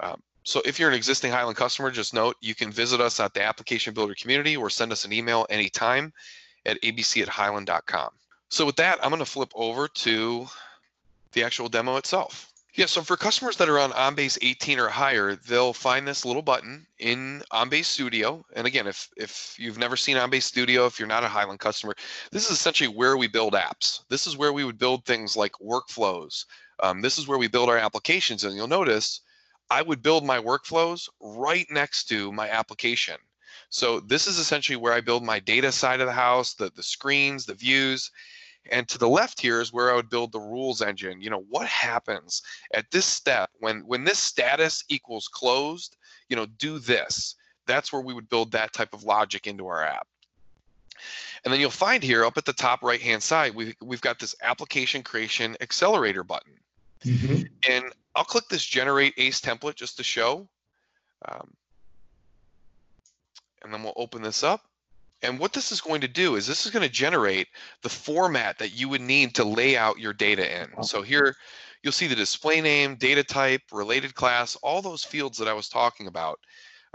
Um, 0.01 0.21
so 0.43 0.61
if 0.65 0.77
you're 0.77 0.89
an 0.89 0.95
existing 0.95 1.31
Highland 1.31 1.57
customer, 1.57 1.89
just 1.89 2.13
note 2.13 2.35
you 2.41 2.53
can 2.53 2.71
visit 2.71 3.01
us 3.01 3.19
at 3.19 3.33
the 3.33 3.41
application 3.41 3.93
builder 3.93 4.13
community 4.13 4.55
or 4.55 4.69
send 4.69 4.91
us 4.91 5.05
an 5.05 5.11
email 5.11 5.47
anytime 5.49 6.13
at 6.65 6.79
abc 6.83 7.19
at 7.21 7.27
highland.com. 7.27 8.09
So 8.49 8.65
with 8.65 8.75
that, 8.75 9.03
I'm 9.03 9.09
going 9.09 9.19
to 9.19 9.25
flip 9.25 9.51
over 9.55 9.87
to 9.87 10.47
the 11.31 11.43
actual 11.43 11.67
demo 11.67 11.97
itself. 11.97 12.53
Yeah, 12.75 12.87
so 12.87 13.03
for 13.03 13.15
customers 13.15 13.55
that 13.57 13.69
are 13.69 13.79
on 13.79 13.91
OnBase 13.91 14.37
18 14.41 14.79
or 14.79 14.89
higher, 14.89 15.35
they'll 15.35 15.71
find 15.71 16.05
this 16.05 16.25
little 16.25 16.41
button 16.41 16.85
in 16.99 17.41
OnBase 17.53 17.85
Studio. 17.85 18.45
And 18.53 18.67
again, 18.67 18.85
if 18.85 19.09
if 19.15 19.55
you've 19.57 19.77
never 19.77 19.95
seen 19.95 20.17
OnBase 20.17 20.43
Studio, 20.43 20.85
if 20.85 20.99
you're 20.99 21.07
not 21.07 21.23
a 21.23 21.29
Highland 21.29 21.61
customer, 21.61 21.95
this 22.31 22.45
is 22.45 22.51
essentially 22.51 22.89
where 22.89 23.15
we 23.15 23.29
build 23.29 23.53
apps. 23.53 24.01
This 24.09 24.27
is 24.27 24.35
where 24.35 24.51
we 24.51 24.65
would 24.65 24.77
build 24.77 25.05
things 25.05 25.37
like 25.37 25.53
workflows. 25.53 26.43
Um, 26.83 27.01
this 27.01 27.17
is 27.17 27.29
where 27.29 27.37
we 27.37 27.47
build 27.47 27.69
our 27.69 27.77
applications. 27.77 28.43
And 28.43 28.55
you'll 28.57 28.67
notice 28.67 29.21
I 29.69 29.81
would 29.81 30.01
build 30.01 30.25
my 30.25 30.39
workflows 30.39 31.07
right 31.21 31.67
next 31.71 32.09
to 32.09 32.33
my 32.33 32.49
application. 32.49 33.15
So 33.69 34.01
this 34.01 34.27
is 34.27 34.37
essentially 34.37 34.75
where 34.75 34.93
I 34.93 34.99
build 34.99 35.23
my 35.23 35.39
data 35.39 35.71
side 35.71 36.01
of 36.01 36.07
the 36.07 36.13
house, 36.13 36.53
the, 36.53 36.69
the 36.75 36.83
screens, 36.83 37.45
the 37.45 37.55
views. 37.55 38.11
And 38.71 38.87
to 38.89 38.97
the 38.97 39.09
left 39.09 39.39
here 39.39 39.61
is 39.61 39.71
where 39.71 39.91
I 39.91 39.95
would 39.95 40.09
build 40.09 40.31
the 40.31 40.39
rules 40.39 40.81
engine. 40.81 41.21
You 41.21 41.29
know, 41.29 41.45
what 41.49 41.67
happens 41.67 42.41
at 42.73 42.89
this 42.91 43.05
step 43.05 43.49
when 43.59 43.81
when 43.81 44.03
this 44.03 44.19
status 44.19 44.83
equals 44.89 45.27
closed, 45.27 45.97
you 46.29 46.35
know, 46.35 46.45
do 46.45 46.79
this. 46.79 47.35
That's 47.67 47.91
where 47.91 48.01
we 48.01 48.13
would 48.13 48.29
build 48.29 48.51
that 48.51 48.73
type 48.73 48.93
of 48.93 49.03
logic 49.03 49.47
into 49.47 49.67
our 49.67 49.83
app. 49.83 50.07
And 51.43 51.53
then 51.53 51.59
you'll 51.59 51.69
find 51.69 52.01
here 52.01 52.25
up 52.25 52.37
at 52.37 52.45
the 52.45 52.53
top 52.53 52.81
right 52.81 53.01
hand 53.01 53.21
side, 53.21 53.53
we've, 53.53 53.75
we've 53.81 54.01
got 54.01 54.19
this 54.19 54.35
application 54.41 55.03
creation 55.03 55.55
accelerator 55.61 56.23
button. 56.23 56.53
Mhm. 57.03 57.49
And 57.69 57.85
I'll 58.15 58.23
click 58.23 58.47
this 58.49 58.63
generate 58.63 59.13
ACE 59.17 59.41
template 59.41 59.75
just 59.75 59.97
to 59.97 60.03
show. 60.03 60.47
Um, 61.27 61.53
and 63.63 63.73
then 63.73 63.83
we'll 63.83 63.93
open 63.95 64.21
this 64.21 64.43
up. 64.43 64.61
And 65.25 65.39
what 65.39 65.53
this 65.53 65.71
is 65.71 65.81
going 65.81 66.01
to 66.01 66.07
do 66.07 66.35
is 66.35 66.45
this 66.45 66.65
is 66.65 66.71
going 66.71 66.83
to 66.83 66.89
generate 66.89 67.47
the 67.81 67.89
format 67.89 68.57
that 68.59 68.73
you 68.73 68.87
would 68.89 69.01
need 69.01 69.33
to 69.35 69.43
lay 69.43 69.75
out 69.75 69.99
your 69.99 70.13
data 70.13 70.61
in. 70.61 70.83
So 70.83 71.01
here 71.01 71.35
you'll 71.81 71.91
see 71.93 72.07
the 72.07 72.15
display 72.15 72.61
name, 72.61 72.95
data 72.95 73.23
type, 73.23 73.61
related 73.71 74.13
class, 74.13 74.55
all 74.57 74.81
those 74.81 75.03
fields 75.03 75.37
that 75.39 75.47
I 75.47 75.53
was 75.53 75.67
talking 75.67 76.07
about. 76.07 76.39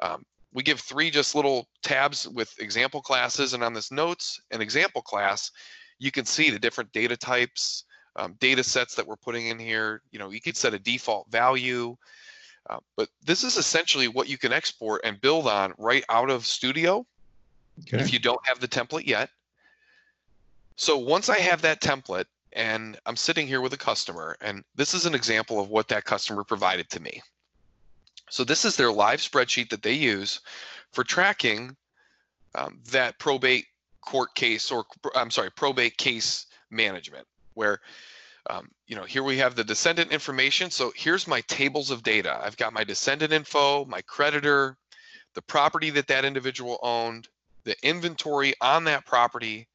Um, 0.02 0.24
we 0.52 0.62
give 0.62 0.80
three 0.80 1.10
just 1.10 1.34
little 1.34 1.68
tabs 1.82 2.28
with 2.28 2.54
example 2.60 3.00
classes 3.00 3.52
and 3.52 3.62
on 3.62 3.74
this 3.74 3.92
notes 3.92 4.40
and 4.50 4.62
example 4.62 5.02
class, 5.02 5.50
you 5.98 6.10
can 6.10 6.24
see 6.24 6.50
the 6.50 6.58
different 6.58 6.92
data 6.92 7.16
types, 7.16 7.84
um, 8.16 8.34
data 8.40 8.64
sets 8.64 8.94
that 8.94 9.06
we're 9.06 9.16
putting 9.16 9.48
in 9.48 9.58
here. 9.58 10.02
You 10.10 10.18
know, 10.18 10.30
you 10.30 10.40
could 10.40 10.56
set 10.56 10.74
a 10.74 10.78
default 10.78 11.30
value, 11.30 11.96
uh, 12.68 12.78
but 12.96 13.08
this 13.22 13.44
is 13.44 13.56
essentially 13.56 14.08
what 14.08 14.28
you 14.28 14.38
can 14.38 14.52
export 14.52 15.02
and 15.04 15.20
build 15.20 15.46
on 15.46 15.72
right 15.78 16.04
out 16.08 16.30
of 16.30 16.46
Studio 16.46 17.06
Okay. 17.82 18.00
if 18.00 18.12
you 18.12 18.18
don't 18.18 18.44
have 18.46 18.60
the 18.60 18.68
template 18.68 19.06
yet. 19.06 19.30
So 20.76 20.96
once 20.96 21.28
I 21.28 21.38
have 21.38 21.62
that 21.62 21.80
template 21.80 22.26
and 22.52 22.98
I'm 23.06 23.16
sitting 23.16 23.46
here 23.46 23.60
with 23.60 23.72
a 23.72 23.78
customer, 23.78 24.36
and 24.40 24.64
this 24.74 24.94
is 24.94 25.06
an 25.06 25.14
example 25.14 25.60
of 25.60 25.68
what 25.68 25.88
that 25.88 26.04
customer 26.04 26.44
provided 26.44 26.88
to 26.90 27.00
me. 27.00 27.20
So 28.30 28.44
this 28.44 28.64
is 28.64 28.76
their 28.76 28.92
live 28.92 29.20
spreadsheet 29.20 29.70
that 29.70 29.82
they 29.82 29.92
use 29.92 30.40
for 30.92 31.04
tracking 31.04 31.76
um, 32.54 32.80
that 32.90 33.18
probate 33.18 33.66
court 34.00 34.34
case, 34.34 34.70
or 34.70 34.84
I'm 35.14 35.30
sorry, 35.30 35.50
probate 35.50 35.96
case 35.96 36.46
management, 36.70 37.26
where 37.54 37.80
um, 38.48 38.70
you 38.86 38.96
know 38.96 39.04
here 39.04 39.22
we 39.22 39.36
have 39.38 39.54
the 39.54 39.64
descendant 39.64 40.12
information. 40.12 40.70
So 40.70 40.92
here's 40.96 41.26
my 41.26 41.40
tables 41.42 41.90
of 41.90 42.02
data. 42.02 42.40
I've 42.42 42.56
got 42.56 42.72
my 42.72 42.84
descendant 42.84 43.32
info, 43.32 43.84
my 43.84 44.00
creditor, 44.00 44.76
the 45.34 45.42
property 45.42 45.90
that 45.90 46.06
that 46.08 46.24
individual 46.24 46.78
owned, 46.82 47.28
the 47.64 47.76
inventory 47.86 48.54
on 48.60 48.84
that 48.84 49.06
property, 49.06 49.68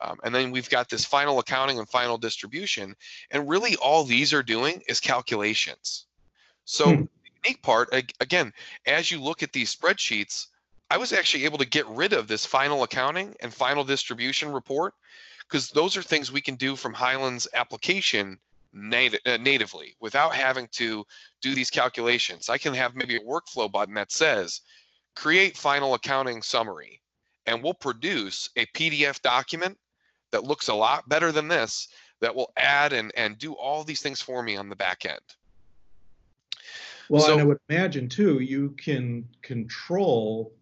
um, 0.00 0.18
and 0.24 0.34
then 0.34 0.50
we've 0.50 0.70
got 0.70 0.88
this 0.88 1.04
final 1.04 1.38
accounting 1.38 1.78
and 1.78 1.88
final 1.88 2.18
distribution. 2.18 2.94
And 3.30 3.48
really, 3.48 3.76
all 3.76 4.04
these 4.04 4.32
are 4.32 4.42
doing 4.42 4.82
is 4.88 5.00
calculations. 5.00 6.06
So 6.64 6.96
Hmm. 6.96 7.02
the 7.24 7.30
unique 7.44 7.62
part, 7.62 7.94
again, 8.20 8.52
as 8.86 9.10
you 9.10 9.20
look 9.20 9.42
at 9.42 9.52
these 9.52 9.74
spreadsheets, 9.74 10.46
I 10.90 10.96
was 10.96 11.12
actually 11.12 11.44
able 11.44 11.58
to 11.58 11.66
get 11.66 11.86
rid 11.88 12.12
of 12.12 12.28
this 12.28 12.46
final 12.46 12.82
accounting 12.82 13.34
and 13.40 13.52
final 13.52 13.84
distribution 13.84 14.52
report 14.52 14.94
because 15.48 15.70
those 15.70 15.96
are 15.96 16.02
things 16.02 16.32
we 16.32 16.40
can 16.40 16.56
do 16.56 16.76
from 16.76 16.92
Highland's 16.92 17.48
application 17.54 18.38
nat- 18.72 19.20
uh, 19.26 19.38
natively 19.38 19.96
without 20.00 20.34
having 20.34 20.68
to 20.72 21.04
do 21.40 21.54
these 21.54 21.70
calculations. 21.70 22.48
I 22.48 22.58
can 22.58 22.74
have 22.74 22.94
maybe 22.94 23.16
a 23.16 23.20
workflow 23.20 23.70
button 23.70 23.94
that 23.94 24.12
says 24.12 24.60
create 25.16 25.56
final 25.56 25.94
accounting 25.94 26.42
summary 26.42 27.00
and 27.46 27.62
we'll 27.62 27.74
produce 27.74 28.50
a 28.56 28.66
PDF 28.66 29.20
document 29.22 29.76
that 30.30 30.44
looks 30.44 30.68
a 30.68 30.74
lot 30.74 31.08
better 31.08 31.32
than 31.32 31.48
this 31.48 31.88
that 32.20 32.34
will 32.34 32.52
add 32.56 32.92
and, 32.92 33.12
and 33.16 33.38
do 33.38 33.52
all 33.54 33.84
these 33.84 34.00
things 34.00 34.20
for 34.20 34.42
me 34.42 34.56
on 34.56 34.68
the 34.68 34.76
back 34.76 35.04
end. 35.04 35.20
Well, 37.08 37.22
So- 37.22 37.32
and 37.32 37.40
I 37.40 37.44
would 37.44 37.58
imagine 37.68 38.08
too, 38.08 38.40
you 38.40 38.70
can 38.70 39.28
control 39.42 40.54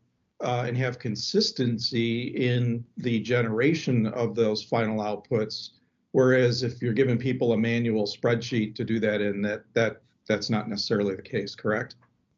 uh, 0.43 0.65
and 0.67 0.77
have 0.77 0.99
consistency 0.99 2.23
in 2.37 2.85
the 2.97 3.21
generation 3.21 4.09
of 4.09 4.35
those 4.35 4.63
final 4.63 4.99
outputs. 4.99 5.71
Whereas 6.11 6.65
if 6.65 6.83
you're 6.83 6.93
giving 6.93 7.17
people 7.17 7.53
a 7.53 7.57
manual 7.57 8.07
spreadsheet 8.07 8.75
to 8.75 8.85
do 8.85 8.99
that 9.01 9.21
in, 9.21 9.41
that 9.43 9.65
that 9.75 10.03
that's 10.27 10.51
not 10.51 10.69
necessarily 10.69 11.15
the 11.15 11.23
case, 11.23 11.55
correct? 11.55 11.95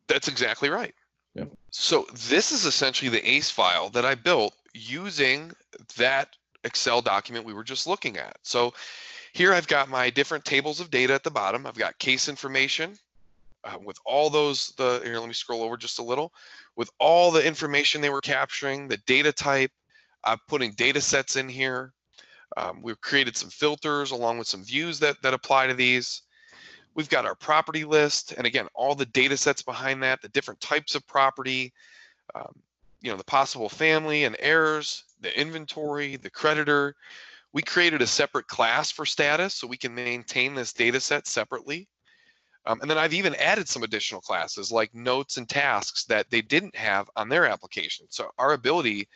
That's 0.07 0.28
exactly 0.28 0.68
right. 0.68 0.94
So 1.70 2.07
this 2.29 2.53
is 2.53 2.64
essentially 2.64 3.09
the 3.09 3.29
ACE 3.29 3.51
file 3.51 3.88
that 3.90 4.05
I 4.05 4.14
built 4.14 4.55
using 4.73 5.53
that 5.97 6.29
Excel 6.62 7.03
document 7.03 7.44
we 7.44 7.53
were 7.53 7.64
just 7.64 7.87
looking 7.87 8.16
at. 8.16 8.37
So 8.42 8.73
here 9.33 9.53
I've 9.53 9.66
got 9.66 9.88
my 9.88 10.09
different 10.09 10.44
tables 10.44 10.79
of 10.79 10.90
data 10.90 11.12
at 11.14 11.25
the 11.25 11.31
bottom. 11.31 11.66
I've 11.66 11.77
got 11.77 11.99
case 11.99 12.29
information 12.29 12.97
uh, 13.64 13.79
with 13.83 13.99
all 14.05 14.31
those, 14.31 14.73
the 14.77 15.01
here, 15.05 15.18
let 15.18 15.27
me 15.27 15.35
scroll 15.35 15.62
over 15.62 15.77
just 15.77 15.99
a 15.99 16.03
little, 16.03 16.33
with 16.77 16.90
all 16.99 17.31
the 17.31 17.44
information 17.44 18.01
they 18.01 18.11
were 18.11 18.20
capturing, 18.20 18.88
the 18.88 18.99
data 18.99 19.33
type, 19.33 19.73
I'm 20.23 20.38
putting 20.49 20.73
data 20.73 21.01
sets 21.01 21.37
in 21.37 21.49
here. 21.49 21.92
Um, 22.57 22.81
we've 22.83 23.01
created 23.01 23.37
some 23.37 23.51
filters 23.51 24.11
along 24.11 24.38
with 24.38 24.47
some 24.47 24.64
views 24.64 25.01
that, 25.01 25.20
that 25.23 25.35
apply 25.35 25.66
to 25.66 25.75
these. 25.75 26.23
We've 26.94 27.09
got 27.09 27.26
our 27.26 27.35
property 27.35 27.85
list, 27.85 28.33
and 28.33 28.46
again, 28.46 28.68
all 28.74 28.94
the 28.94 29.07
data 29.07 29.37
sets 29.37 29.62
behind 29.62 30.02
that, 30.02 30.22
the 30.22 30.28
different 30.28 30.61
types 30.61 30.94
of 30.94 31.07
property, 31.07 31.72
um, 32.35 32.54
you 33.00 33.11
know, 33.11 33.16
the 33.16 33.24
possible 33.24 33.68
family 33.68 34.24
and 34.24 34.37
heirs, 34.38 35.04
the 35.20 35.38
inventory, 35.38 36.16
the 36.16 36.30
creditor. 36.30 36.94
We 37.52 37.62
created 37.62 38.02
a 38.02 38.07
separate 38.07 38.46
class 38.46 38.90
for 38.90 39.04
status 39.04 39.54
so 39.54 39.66
we 39.66 39.76
can 39.76 39.94
maintain 39.94 40.54
this 40.54 40.72
data 40.72 41.00
set 41.00 41.26
separately. 41.26 41.88
Um, 42.66 42.80
and 42.80 42.90
then 42.90 42.98
I've 42.98 43.12
even 43.12 43.35
added 43.35 43.68
some 43.68 43.83
additional 43.83 44.20
classes 44.20 44.72
like 44.72 44.94
notes 44.94 45.37
and 45.37 45.48
tasks 45.48 46.04
that 46.07 46.30
they 46.30 46.40
didn't 46.40 46.74
have 46.74 47.11
on 47.14 47.28
their 47.28 47.46
application. 47.46 48.07
So 48.09 48.30
our 48.38 48.54
ability 48.54 49.09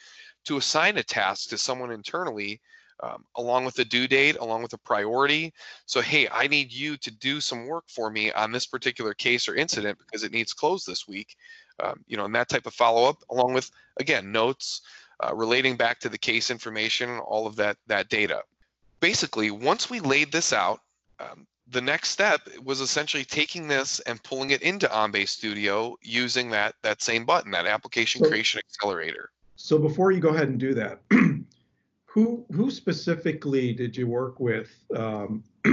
to 0.44 0.58
assign 0.58 0.98
a 0.98 1.02
task 1.02 1.48
to 1.50 1.58
someone 1.58 1.90
internally 1.90 2.60
um, 3.02 3.24
along 3.36 3.64
with 3.64 3.74
the 3.74 3.84
due 3.84 4.08
date, 4.08 4.36
along 4.40 4.62
with 4.62 4.72
a 4.72 4.78
priority. 4.78 5.52
So, 5.86 6.00
hey, 6.00 6.28
I 6.30 6.46
need 6.46 6.72
you 6.72 6.96
to 6.98 7.10
do 7.10 7.40
some 7.40 7.66
work 7.66 7.84
for 7.88 8.10
me 8.10 8.32
on 8.32 8.52
this 8.52 8.66
particular 8.66 9.14
case 9.14 9.48
or 9.48 9.54
incident 9.54 9.98
because 9.98 10.24
it 10.24 10.32
needs 10.32 10.52
closed 10.52 10.86
this 10.86 11.06
week. 11.06 11.36
Um, 11.80 12.04
you 12.06 12.16
know, 12.16 12.24
and 12.24 12.34
that 12.34 12.48
type 12.48 12.66
of 12.66 12.74
follow 12.74 13.08
up, 13.08 13.22
along 13.30 13.54
with 13.54 13.70
again 13.98 14.32
notes 14.32 14.82
uh, 15.24 15.34
relating 15.34 15.76
back 15.76 16.00
to 16.00 16.08
the 16.08 16.18
case 16.18 16.50
information, 16.50 17.18
all 17.18 17.46
of 17.46 17.56
that 17.56 17.76
that 17.86 18.08
data. 18.08 18.42
Basically, 19.00 19.50
once 19.50 19.88
we 19.88 20.00
laid 20.00 20.32
this 20.32 20.52
out, 20.52 20.80
um, 21.20 21.46
the 21.70 21.80
next 21.80 22.10
step 22.10 22.40
was 22.64 22.80
essentially 22.80 23.24
taking 23.24 23.68
this 23.68 24.00
and 24.00 24.22
pulling 24.22 24.50
it 24.50 24.62
into 24.62 24.88
OnBase 24.88 25.28
Studio 25.28 25.96
using 26.02 26.50
that 26.50 26.74
that 26.82 27.02
same 27.02 27.24
button, 27.24 27.50
that 27.52 27.66
application 27.66 28.22
so, 28.22 28.28
creation 28.28 28.60
accelerator. 28.66 29.30
So 29.56 29.78
before 29.78 30.12
you 30.12 30.20
go 30.20 30.30
ahead 30.30 30.48
and 30.48 30.58
do 30.58 30.74
that, 30.74 31.00
who 32.08 32.44
who 32.52 32.70
specifically 32.70 33.74
did 33.74 33.96
you 33.96 34.06
work 34.06 34.40
with 34.40 34.70
um, 34.96 35.44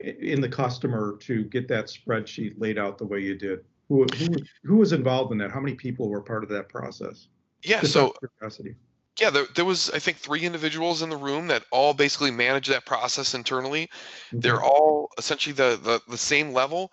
in 0.00 0.40
the 0.40 0.48
customer 0.48 1.16
to 1.22 1.44
get 1.44 1.66
that 1.68 1.86
spreadsheet 1.86 2.54
laid 2.58 2.78
out 2.78 2.98
the 2.98 3.04
way 3.04 3.18
you 3.18 3.34
did? 3.34 3.64
Who 3.88 4.06
who 4.16 4.34
who 4.62 4.76
was 4.76 4.92
involved 4.92 5.32
in 5.32 5.38
that? 5.38 5.50
How 5.50 5.60
many 5.60 5.74
people 5.74 6.08
were 6.08 6.20
part 6.20 6.44
of 6.44 6.50
that 6.50 6.68
process? 6.68 7.26
Yeah, 7.64 7.80
Just 7.80 7.94
so 7.94 8.14
curiosity. 8.38 8.76
yeah, 9.20 9.30
there, 9.30 9.46
there 9.56 9.64
was 9.64 9.90
I 9.90 9.98
think 9.98 10.18
three 10.18 10.42
individuals 10.42 11.02
in 11.02 11.10
the 11.10 11.16
room 11.16 11.48
that 11.48 11.64
all 11.72 11.94
basically 11.94 12.30
manage 12.30 12.68
that 12.68 12.86
process 12.86 13.34
internally. 13.34 13.90
They're 14.32 14.62
all 14.62 15.10
essentially 15.18 15.52
the 15.52 15.80
the, 15.82 16.00
the 16.08 16.18
same 16.18 16.52
level. 16.52 16.92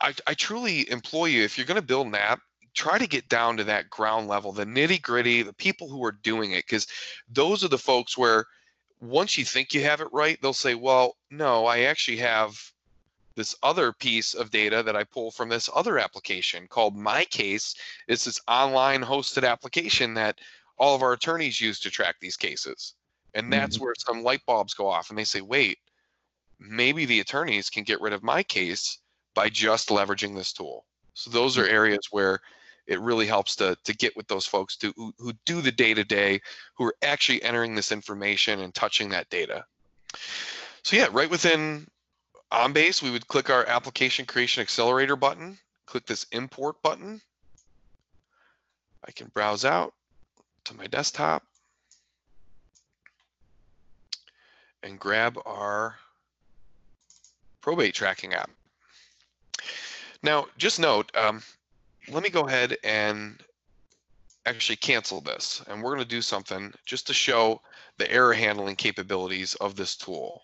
I, 0.00 0.14
I 0.26 0.34
truly 0.34 0.90
employ 0.90 1.26
you 1.26 1.44
if 1.44 1.56
you're 1.58 1.66
going 1.66 1.80
to 1.80 1.86
build 1.86 2.06
an 2.06 2.14
app, 2.14 2.40
try 2.76 2.98
to 2.98 3.06
get 3.06 3.28
down 3.28 3.56
to 3.56 3.64
that 3.64 3.90
ground 3.90 4.28
level, 4.28 4.52
the 4.52 4.66
nitty 4.66 5.02
gritty, 5.02 5.42
the 5.42 5.52
people 5.52 5.88
who 5.88 6.04
are 6.04 6.12
doing 6.12 6.52
it, 6.52 6.64
because 6.66 6.86
those 7.28 7.64
are 7.64 7.68
the 7.68 7.78
folks 7.78 8.16
where 8.16 8.44
once 9.00 9.36
you 9.36 9.44
think 9.44 9.74
you 9.74 9.82
have 9.82 10.00
it 10.00 10.12
right, 10.12 10.38
they'll 10.40 10.52
say, 10.52 10.74
well, 10.74 11.16
no, 11.30 11.66
I 11.66 11.80
actually 11.80 12.18
have 12.18 12.56
this 13.34 13.54
other 13.62 13.92
piece 13.92 14.34
of 14.34 14.50
data 14.50 14.82
that 14.82 14.96
I 14.96 15.04
pull 15.04 15.30
from 15.30 15.48
this 15.48 15.68
other 15.74 15.98
application 15.98 16.66
called 16.68 16.96
My 16.96 17.24
Case. 17.24 17.74
It's 18.08 18.24
this 18.24 18.40
online 18.48 19.02
hosted 19.02 19.46
application 19.46 20.14
that 20.14 20.38
all 20.78 20.94
of 20.94 21.02
our 21.02 21.12
attorneys 21.12 21.60
use 21.60 21.80
to 21.80 21.90
track 21.90 22.16
these 22.20 22.36
cases. 22.36 22.94
And 23.34 23.52
that's 23.52 23.76
mm-hmm. 23.76 23.84
where 23.84 23.94
some 23.98 24.22
light 24.22 24.40
bulbs 24.46 24.74
go 24.74 24.86
off 24.88 25.10
and 25.10 25.18
they 25.18 25.24
say, 25.24 25.42
wait, 25.42 25.78
maybe 26.58 27.04
the 27.04 27.20
attorneys 27.20 27.68
can 27.68 27.84
get 27.84 28.00
rid 28.00 28.14
of 28.14 28.22
my 28.22 28.42
case 28.42 28.98
by 29.34 29.50
just 29.50 29.90
leveraging 29.90 30.34
this 30.34 30.52
tool. 30.52 30.86
So 31.12 31.30
those 31.30 31.58
are 31.58 31.64
mm. 31.64 31.72
areas 31.72 32.08
where 32.10 32.40
it 32.86 33.00
really 33.00 33.26
helps 33.26 33.56
to 33.56 33.76
to 33.84 33.94
get 33.94 34.16
with 34.16 34.28
those 34.28 34.46
folks 34.46 34.76
to 34.76 34.92
who, 34.96 35.12
who 35.18 35.32
do 35.44 35.60
the 35.60 35.72
day 35.72 35.94
to 35.94 36.04
day, 36.04 36.40
who 36.74 36.84
are 36.84 36.96
actually 37.02 37.42
entering 37.42 37.74
this 37.74 37.92
information 37.92 38.60
and 38.60 38.74
touching 38.74 39.08
that 39.10 39.28
data. 39.30 39.64
So 40.82 40.96
yeah, 40.96 41.08
right 41.10 41.30
within 41.30 41.86
OnBase, 42.52 43.02
we 43.02 43.10
would 43.10 43.26
click 43.26 43.50
our 43.50 43.66
application 43.66 44.24
creation 44.24 44.62
accelerator 44.62 45.16
button, 45.16 45.58
click 45.86 46.06
this 46.06 46.26
import 46.32 46.80
button. 46.82 47.20
I 49.04 49.10
can 49.12 49.28
browse 49.34 49.64
out 49.64 49.94
to 50.64 50.76
my 50.76 50.86
desktop 50.86 51.42
and 54.82 54.98
grab 54.98 55.38
our 55.44 55.96
probate 57.60 57.94
tracking 57.94 58.34
app. 58.34 58.50
Now, 60.22 60.46
just 60.56 60.78
note, 60.78 61.10
um, 61.16 61.42
let 62.10 62.22
me 62.22 62.30
go 62.30 62.46
ahead 62.46 62.76
and 62.84 63.42
actually 64.46 64.76
cancel 64.76 65.20
this. 65.20 65.62
And 65.66 65.82
we're 65.82 65.94
going 65.94 66.04
to 66.04 66.08
do 66.08 66.22
something 66.22 66.72
just 66.84 67.06
to 67.08 67.14
show 67.14 67.60
the 67.98 68.10
error 68.10 68.32
handling 68.32 68.76
capabilities 68.76 69.54
of 69.56 69.76
this 69.76 69.96
tool. 69.96 70.42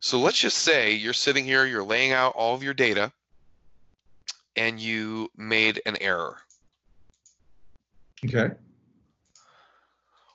So 0.00 0.18
let's 0.18 0.38
just 0.38 0.58
say 0.58 0.92
you're 0.92 1.12
sitting 1.12 1.44
here, 1.44 1.66
you're 1.66 1.84
laying 1.84 2.12
out 2.12 2.34
all 2.34 2.54
of 2.54 2.62
your 2.62 2.74
data, 2.74 3.12
and 4.56 4.80
you 4.80 5.30
made 5.36 5.80
an 5.86 5.96
error. 6.00 6.38
Okay. 8.24 8.54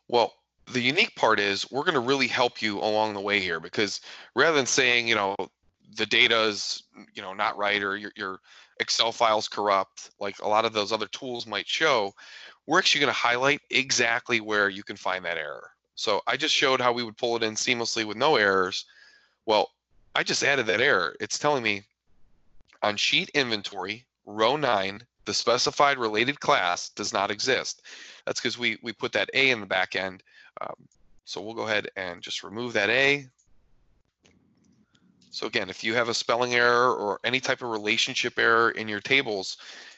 Well, 0.08 0.34
the 0.72 0.82
unique 0.82 1.16
part 1.16 1.40
is 1.40 1.70
we're 1.72 1.84
going 1.84 1.94
to 1.94 2.00
really 2.00 2.28
help 2.28 2.62
you 2.62 2.80
along 2.80 3.14
the 3.14 3.22
way 3.22 3.40
here 3.40 3.60
because 3.60 4.02
rather 4.36 4.56
than 4.56 4.66
saying, 4.66 5.08
you 5.08 5.16
know, 5.16 5.36
the 5.96 6.06
data 6.06 6.44
is, 6.44 6.84
you 7.14 7.22
know, 7.22 7.34
not 7.34 7.58
right 7.58 7.82
or 7.82 7.96
your, 7.96 8.12
your 8.16 8.40
Excel 8.80 9.12
files 9.12 9.48
corrupt, 9.48 10.12
like 10.20 10.40
a 10.40 10.48
lot 10.48 10.66
of 10.66 10.74
those 10.74 10.92
other 10.92 11.08
tools 11.08 11.48
might 11.48 11.68
show, 11.68 12.14
we're 12.66 12.80
actually 12.80 13.02
going 13.02 13.14
to 13.14 13.20
highlight 13.20 13.62
exactly 13.70 14.42
where 14.42 14.70
you 14.70 14.84
can 14.84 14.98
find 14.98 15.24
that 15.26 15.38
error. 15.38 15.72
So 15.96 16.22
I 16.28 16.38
just 16.38 16.54
showed 16.54 16.80
how 16.80 16.94
we 16.94 17.04
would 17.04 17.18
pull 17.18 17.36
it 17.36 17.44
in 17.44 17.56
seamlessly 17.56 18.06
with 18.06 18.18
no 18.18 18.36
errors. 18.36 18.86
Well, 19.46 19.72
I 20.16 20.24
just 20.24 20.44
added 20.44 20.66
that 20.68 20.82
error. 20.82 21.16
It's 21.20 21.40
telling 21.40 21.64
me 21.64 21.84
on 22.84 22.98
sheet 22.98 23.30
inventory, 23.34 24.06
row 24.26 24.56
nine, 24.56 25.02
the 25.26 25.34
specified 25.34 25.98
related 25.98 26.40
class 26.40 26.90
does 26.90 27.14
not 27.14 27.32
exist. 27.32 27.82
That's 28.26 28.40
because 28.40 28.58
we, 28.58 28.78
we 28.84 28.94
put 28.94 29.12
that 29.14 29.30
A 29.34 29.50
in 29.50 29.60
the 29.60 29.66
back 29.66 29.96
end. 29.96 30.24
Um, 30.62 30.76
so 31.26 31.42
we'll 31.42 31.54
go 31.54 31.68
ahead 31.68 31.90
and 31.98 32.22
just 32.22 32.44
remove 32.44 32.74
that 32.74 32.90
A. 32.90 33.28
So 35.38 35.46
again, 35.46 35.70
if 35.70 35.84
you 35.84 35.94
have 35.94 36.10
a 36.10 36.16
spelling 36.16 36.56
error 36.56 36.92
or 36.96 37.20
any 37.24 37.40
type 37.40 37.62
of 37.62 37.70
relationship 37.70 38.40
error 38.40 38.72
in 38.72 38.88
your 38.88 39.00
tables, 39.00 39.58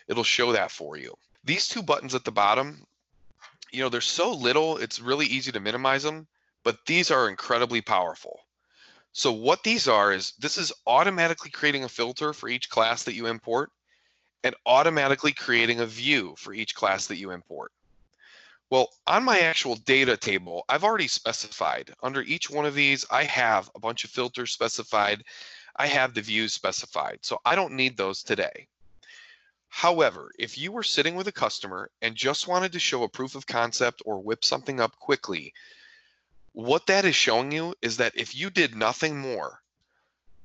it'll 0.10 0.21
show 0.21 0.52
that 0.52 0.69
for 0.69 0.97
you. 0.97 1.13
These 1.45 1.69
two 1.69 1.82
buttons 1.82 2.13
at 2.13 2.25
the 2.25 2.32
bottom, 2.32 2.86
you 3.71 3.82
know, 3.82 3.88
they're 3.88 4.02
so 4.02 4.34
little, 4.34 4.75
it's 4.75 4.99
really 4.99 5.28
easy 5.28 5.54
to 5.54 5.62
minimize 5.62 6.04
them, 6.04 6.28
but 6.65 6.80
these 6.86 7.10
are 7.10 7.30
incredibly 7.30 7.80
powerful. 7.80 8.38
So 9.13 9.32
what 9.32 9.63
these 9.63 9.88
are 9.88 10.12
is 10.12 10.34
this 10.39 10.58
is 10.58 10.73
automatically 10.86 11.52
creating 11.52 11.86
a 11.86 11.89
filter 11.89 12.34
for 12.34 12.49
each 12.49 12.69
class 12.69 13.04
that 13.04 13.15
you 13.15 13.28
import 13.28 13.71
and 14.43 14.54
automatically 14.65 15.32
creating 15.32 15.80
a 15.80 15.86
view 15.86 16.36
for 16.38 16.54
each 16.54 16.75
class 16.75 17.08
that 17.08 17.17
you 17.17 17.32
import. 17.32 17.71
Well, 18.69 18.89
on 19.08 19.23
my 19.23 19.39
actual 19.39 19.75
data 19.75 20.15
table, 20.15 20.63
I've 20.69 20.84
already 20.84 21.08
specified 21.08 21.91
under 22.03 22.21
each 22.21 22.51
one 22.51 22.65
of 22.65 22.75
these, 22.75 23.03
I 23.10 23.23
have 23.23 23.69
a 23.73 23.79
bunch 23.79 24.03
of 24.03 24.12
filters 24.12 24.51
specified. 24.51 25.23
I 25.75 25.88
have 25.88 26.13
the 26.13 26.21
views 26.21 26.53
specified. 26.53 27.19
So 27.21 27.39
I 27.45 27.55
don't 27.55 27.73
need 27.73 27.97
those 27.97 28.21
today. 28.21 28.67
However, 29.69 30.32
if 30.38 30.58
you 30.58 30.71
were 30.71 30.84
sitting 30.84 31.15
with 31.15 31.27
a 31.27 31.32
customer 31.32 31.89
and 32.01 32.15
just 32.15 32.47
wanted 32.47 32.71
to 32.73 32.79
show 32.79 33.03
a 33.03 33.10
proof 33.10 33.34
of 33.34 33.47
concept 33.47 34.01
or 34.05 34.19
whip 34.19 34.43
something 34.43 34.79
up 34.79 34.97
quickly, 34.99 35.53
what 36.51 36.86
that 36.88 37.05
is 37.05 37.15
showing 37.15 37.51
you 37.51 37.73
is 37.82 37.97
that 37.97 38.15
if 38.15 38.36
you 38.36 38.49
did 38.49 38.75
nothing 38.75 39.17
more 39.17 39.62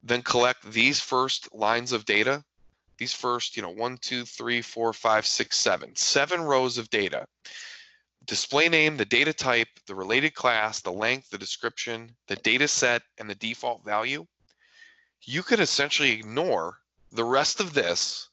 than 0.02 0.22
collect 0.22 0.70
these 0.70 1.00
first 1.00 1.52
lines 1.54 1.92
of 1.92 2.04
data, 2.04 2.44
these 2.98 3.12
first, 3.12 3.56
you 3.56 3.62
know, 3.62 3.70
one, 3.70 3.98
two, 3.98 4.24
three, 4.24 4.62
four, 4.62 4.92
five, 4.92 5.26
six, 5.26 5.58
seven, 5.58 5.96
seven 5.96 6.40
rows 6.40 6.78
of 6.78 6.88
data, 6.90 7.26
display 8.26 8.68
name, 8.68 8.96
the 8.96 9.04
data 9.04 9.32
type, 9.32 9.68
the 9.86 9.94
related 9.94 10.34
class, 10.34 10.80
the 10.80 10.92
length, 10.92 11.30
the 11.30 11.38
description, 11.38 12.14
the 12.28 12.36
data 12.36 12.68
set, 12.68 13.02
and 13.18 13.28
the 13.28 13.34
default 13.34 13.84
value, 13.84 14.26
you 15.22 15.42
could 15.42 15.60
essentially 15.60 16.12
ignore 16.12 16.78
the 17.12 17.24
rest 17.24 17.60
of 17.60 17.74
this 17.74 18.28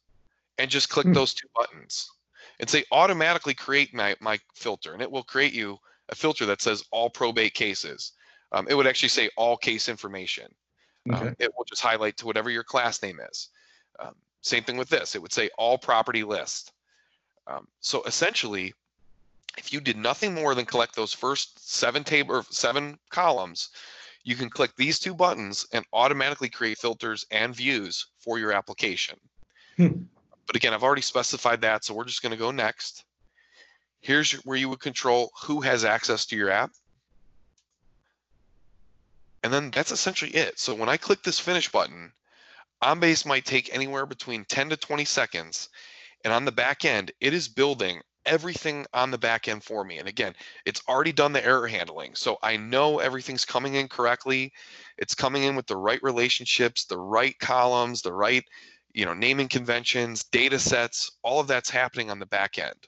and 0.58 0.69
just 0.69 0.89
click 0.89 1.06
hmm. 1.06 1.13
those 1.13 1.34
two 1.34 1.47
buttons 1.56 2.10
and 2.60 2.69
say 2.69 2.84
automatically 2.91 3.54
create 3.54 3.93
my, 3.93 4.15
my 4.19 4.39
filter. 4.56 4.93
And 4.93 5.01
it 5.01 5.12
will 5.12 5.23
create 5.23 5.54
you 5.54 5.77
a 6.10 6.15
filter 6.15 6.45
that 6.45 6.62
says 6.62 6.84
all 6.91 7.10
probate 7.10 7.54
cases. 7.54 8.13
Um, 8.51 8.67
it 8.69 8.75
would 8.75 8.88
actually 8.88 9.10
say 9.10 9.30
all 9.38 9.58
case 9.58 9.89
information. 9.89 10.47
Um, 11.10 11.15
okay. 11.15 11.27
Um, 11.27 11.36
it 11.39 11.51
will 11.58 11.65
just 11.65 11.82
highlight 11.82 12.17
to 12.17 12.25
whatever 12.25 12.49
your 12.49 12.63
class 12.63 13.01
name 13.01 13.19
is. 13.32 13.49
Um, 13.99 14.15
Same 14.41 14.63
thing 14.63 14.77
with 14.77 14.89
this. 14.89 15.15
It 15.15 15.21
would 15.21 15.34
say 15.34 15.49
all 15.58 15.77
property 15.77 16.23
list. 16.23 16.73
Um, 17.47 17.67
so 17.80 18.04
essentially, 18.04 18.73
if 19.58 19.74
you 19.74 19.82
did 19.82 19.98
nothing 19.98 20.34
more 20.34 20.56
than 20.56 20.66
collect 20.66 20.96
those 20.96 21.14
first 21.14 21.70
seven 21.70 22.04
table 22.04 22.36
or 22.36 22.44
seven 22.50 22.98
columns, 23.10 23.70
you 24.24 24.36
can 24.36 24.50
click 24.50 24.76
these 24.76 25.00
two 25.00 25.14
buttons 25.14 25.66
and 25.74 25.86
automatically 25.94 26.50
create 26.50 26.78
filters 26.78 27.26
and 27.32 27.56
views 27.56 28.08
for 28.20 28.40
your 28.40 28.52
application. 28.52 29.20
Hmm. 29.78 30.04
But 30.46 30.56
again, 30.56 30.74
I've 30.74 30.84
already 30.84 31.02
specified 31.02 31.62
that, 31.62 31.84
so 31.84 31.94
we're 31.94 32.06
just 32.06 32.22
going 32.22 32.32
to 32.32 32.38
go 32.38 32.52
next. 32.52 33.06
Here's 34.02 34.34
where 34.46 34.58
you 34.58 34.70
would 34.70 34.80
control 34.80 35.32
who 35.44 35.62
has 35.62 35.86
access 35.86 36.26
to 36.28 36.36
your 36.36 36.50
app. 36.50 36.72
And 39.44 39.52
then 39.52 39.72
that's 39.72 39.92
essentially 39.92 40.32
it. 40.32 40.60
So 40.60 40.76
when 40.76 40.90
I 40.90 40.98
click 40.98 41.24
this 41.24 41.40
finish 41.40 41.72
button, 41.72 42.12
OnBase 42.84 43.26
might 43.26 43.46
take 43.46 43.74
anywhere 43.74 44.06
between 44.06 44.46
10 44.46 44.70
to 44.70 44.78
20 44.78 45.06
seconds. 45.06 45.70
And 46.24 46.34
on 46.34 46.46
the 46.46 46.52
back 46.52 46.86
end, 46.86 47.12
it 47.20 47.34
is 47.34 47.48
building 47.48 48.02
everything 48.32 48.86
on 48.94 49.12
the 49.12 49.17
back 49.17 49.50
end 49.50 49.62
for 49.62 49.84
me. 49.84 50.00
And 50.00 50.08
again, 50.08 50.34
it's 50.65 50.82
already 50.88 51.12
done 51.12 51.34
the 51.34 51.46
error 51.46 51.67
handling. 51.67 52.15
So 52.15 52.38
I 52.41 52.56
know 52.56 53.00
everything's 53.00 53.44
coming 53.44 53.76
in 53.76 53.89
correctly. 53.89 54.54
It's 54.98 55.13
coming 55.13 55.44
in 55.44 55.56
with 55.56 55.67
the 55.67 55.76
right 55.76 56.02
relationships, 56.02 56.86
the 56.86 56.98
right 56.98 57.38
columns, 57.39 58.02
the 58.02 58.13
right, 58.13 58.46
you 58.94 59.06
know, 59.06 59.13
naming 59.13 59.50
conventions, 59.50 60.24
data 60.24 60.58
sets, 60.58 61.12
all 61.24 61.41
of 61.41 61.48
that's 61.48 61.70
happening 61.70 62.10
on 62.10 62.20
the 62.20 62.26
back 62.26 62.58
end. 62.58 62.88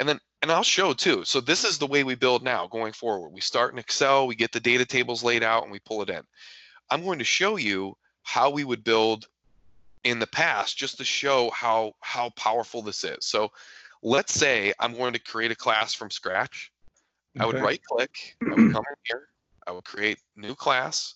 And 0.00 0.08
then, 0.08 0.18
and 0.40 0.50
I'll 0.50 0.62
show 0.62 0.94
too. 0.94 1.22
So 1.26 1.40
this 1.40 1.62
is 1.62 1.76
the 1.76 1.86
way 1.86 2.02
we 2.02 2.14
build 2.14 2.42
now 2.42 2.66
going 2.66 2.94
forward. 2.94 3.28
We 3.28 3.42
start 3.42 3.74
in 3.74 3.78
Excel, 3.78 4.26
we 4.26 4.34
get 4.34 4.52
the 4.52 4.58
data 4.58 4.86
tables 4.86 5.22
laid 5.22 5.42
out 5.42 5.64
and 5.64 5.70
we 5.70 5.80
pull 5.80 6.00
it 6.00 6.08
in. 6.08 6.22
I'm 6.90 7.04
going 7.04 7.18
to 7.18 7.24
show 7.24 7.56
you 7.56 7.94
how 8.22 8.48
we 8.48 8.64
would 8.64 8.84
build 8.84 9.26
in 10.04 10.18
the 10.18 10.26
past 10.26 10.76
just 10.76 10.96
to 10.98 11.04
show 11.04 11.50
how 11.50 11.92
how 12.00 12.30
powerful 12.30 12.82
this 12.82 13.04
is. 13.04 13.18
So 13.20 13.52
let's 14.02 14.34
say 14.34 14.72
I'm 14.78 14.94
going 14.94 15.12
to 15.12 15.18
create 15.18 15.50
a 15.50 15.56
class 15.56 15.94
from 15.94 16.10
scratch. 16.10 16.72
I 17.40 17.46
would 17.46 17.60
right 17.60 17.82
click, 17.82 18.36
I 18.42 18.50
would 18.50 18.72
come 18.72 18.84
in 18.90 18.96
here, 19.04 19.28
I 19.66 19.72
would 19.72 19.84
create 19.84 20.18
new 20.36 20.54
class. 20.54 21.14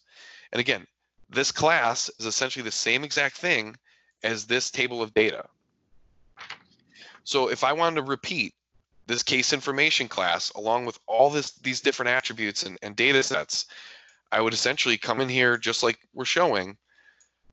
And 0.52 0.60
again, 0.60 0.86
this 1.28 1.52
class 1.52 2.08
is 2.18 2.24
essentially 2.24 2.62
the 2.62 2.70
same 2.70 3.04
exact 3.04 3.36
thing 3.36 3.76
as 4.22 4.46
this 4.46 4.70
table 4.70 5.02
of 5.02 5.12
data. 5.12 5.44
So 7.24 7.48
if 7.48 7.64
I 7.64 7.72
wanted 7.72 7.96
to 7.96 8.02
repeat 8.02 8.54
this 9.06 9.22
case 9.22 9.52
information 9.52 10.08
class 10.08 10.50
along 10.50 10.86
with 10.86 10.98
all 11.06 11.28
this 11.28 11.52
these 11.52 11.80
different 11.80 12.08
attributes 12.08 12.62
and, 12.62 12.78
and 12.82 12.96
data 12.96 13.22
sets, 13.22 13.66
I 14.32 14.40
would 14.40 14.54
essentially 14.54 14.96
come 14.96 15.20
in 15.20 15.28
here 15.28 15.58
just 15.58 15.82
like 15.82 15.98
we're 16.14 16.24
showing. 16.24 16.76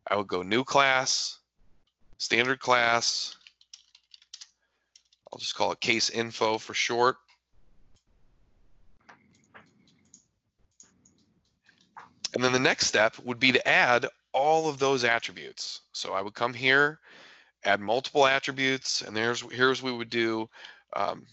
I 0.08 0.16
would 0.16 0.28
go 0.28 0.42
new 0.42 0.64
class, 0.64 1.40
standard 2.18 2.60
class. 2.60 3.36
I'll 5.34 5.40
just 5.40 5.56
call 5.56 5.72
it 5.72 5.80
case 5.80 6.12
info 6.12 6.60
for 6.60 6.76
short. 6.76 7.16
And 12.36 12.44
then 12.44 12.52
the 12.52 12.60
next 12.60 12.86
step 12.86 13.18
would 13.24 13.40
be 13.40 13.52
to 13.52 13.68
add 13.68 14.06
all 14.32 14.70
of 14.70 14.78
those 14.78 15.04
attributes. 15.04 15.82
So 15.92 16.14
I 16.14 16.22
would 16.22 16.36
come 16.36 16.54
here, 16.54 17.00
add 17.64 17.80
multiple 17.80 18.28
attributes, 18.28 19.02
and 19.02 19.18
there's 19.18 19.42
here's 19.52 19.82
what 19.82 19.94
we 19.94 19.98
would 19.98 20.12
do 20.12 20.48
um, 20.96 21.26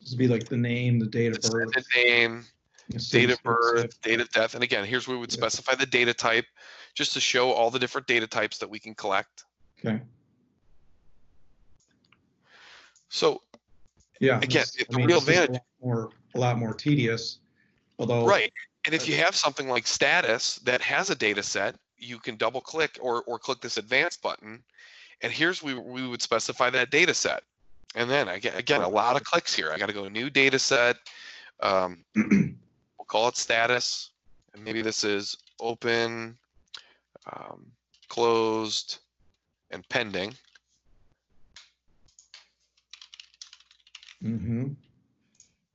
This 0.00 0.10
would 0.10 0.18
be 0.18 0.26
like 0.26 0.48
the 0.48 0.56
name, 0.56 0.98
the 0.98 1.06
date 1.06 1.32
of 1.32 1.40
birth. 1.40 1.72
descendant 1.72 1.86
name, 1.94 2.44
the 2.88 2.98
date 2.98 3.30
of 3.30 3.40
birth, 3.44 4.00
date 4.02 4.20
of 4.20 4.28
death, 4.30 4.54
and 4.54 4.64
again, 4.64 4.84
here's 4.84 5.06
where 5.06 5.16
we 5.16 5.20
would 5.20 5.30
Yeah. 5.30 5.36
specify 5.36 5.76
the 5.76 5.86
data 5.86 6.12
type, 6.12 6.46
just 6.94 7.12
to 7.12 7.20
show 7.20 7.52
all 7.52 7.70
the 7.70 7.78
different 7.78 8.08
data 8.08 8.26
types 8.26 8.58
that 8.58 8.68
we 8.68 8.80
can 8.80 8.94
collect. 8.96 9.44
Okay, 9.78 10.02
So, 13.08 13.42
yeah. 14.20 14.38
Again, 14.38 14.64
this- 14.64 14.76
I 14.80 14.84
the 14.90 14.96
mean, 14.98 15.06
real 15.06 15.20
this 15.20 15.28
is 15.28 15.36
a 15.38 15.42
advantage- 15.42 15.60
lot 15.82 15.86
More, 15.86 16.10
a 16.34 16.38
lot 16.38 16.58
more 16.58 16.74
tedious, 16.74 17.38
although. 17.98 18.26
right, 18.26 18.52
and 18.84 18.94
if 18.94 19.06
you 19.08 19.16
have 19.16 19.34
something 19.36 19.68
like 19.68 19.86
status 19.86 20.56
that 20.64 20.80
has 20.82 21.10
a 21.10 21.14
data 21.14 21.42
set, 21.42 21.76
you 21.98 22.18
can 22.18 22.36
double 22.36 22.60
click 22.60 22.98
or, 23.00 23.22
or 23.24 23.38
click 23.38 23.60
this 23.60 23.76
advanced 23.76 24.22
button, 24.22 24.62
and 25.22 25.32
here's 25.32 25.62
we 25.62 25.74
we 25.74 26.06
would 26.06 26.20
specify 26.22 26.70
that 26.70 26.90
data 26.90 27.14
set. 27.14 27.42
And 27.94 28.10
then 28.10 28.28
again, 28.28 28.54
again, 28.56 28.82
a 28.82 28.88
lot 28.88 29.16
of 29.16 29.24
clicks 29.24 29.54
here. 29.54 29.72
I 29.72 29.78
got 29.78 29.86
to 29.86 29.94
go 29.94 30.04
to 30.04 30.10
new 30.10 30.28
data 30.28 30.58
set. 30.58 30.96
Um, 31.60 32.04
we'll 32.16 33.06
call 33.06 33.28
it 33.28 33.36
status, 33.36 34.10
and 34.52 34.62
maybe 34.62 34.82
this 34.82 35.04
is 35.04 35.34
open, 35.58 36.36
um, 37.32 37.66
closed, 38.08 38.98
and 39.70 39.88
pending. 39.88 40.34
Hmm 44.22 44.68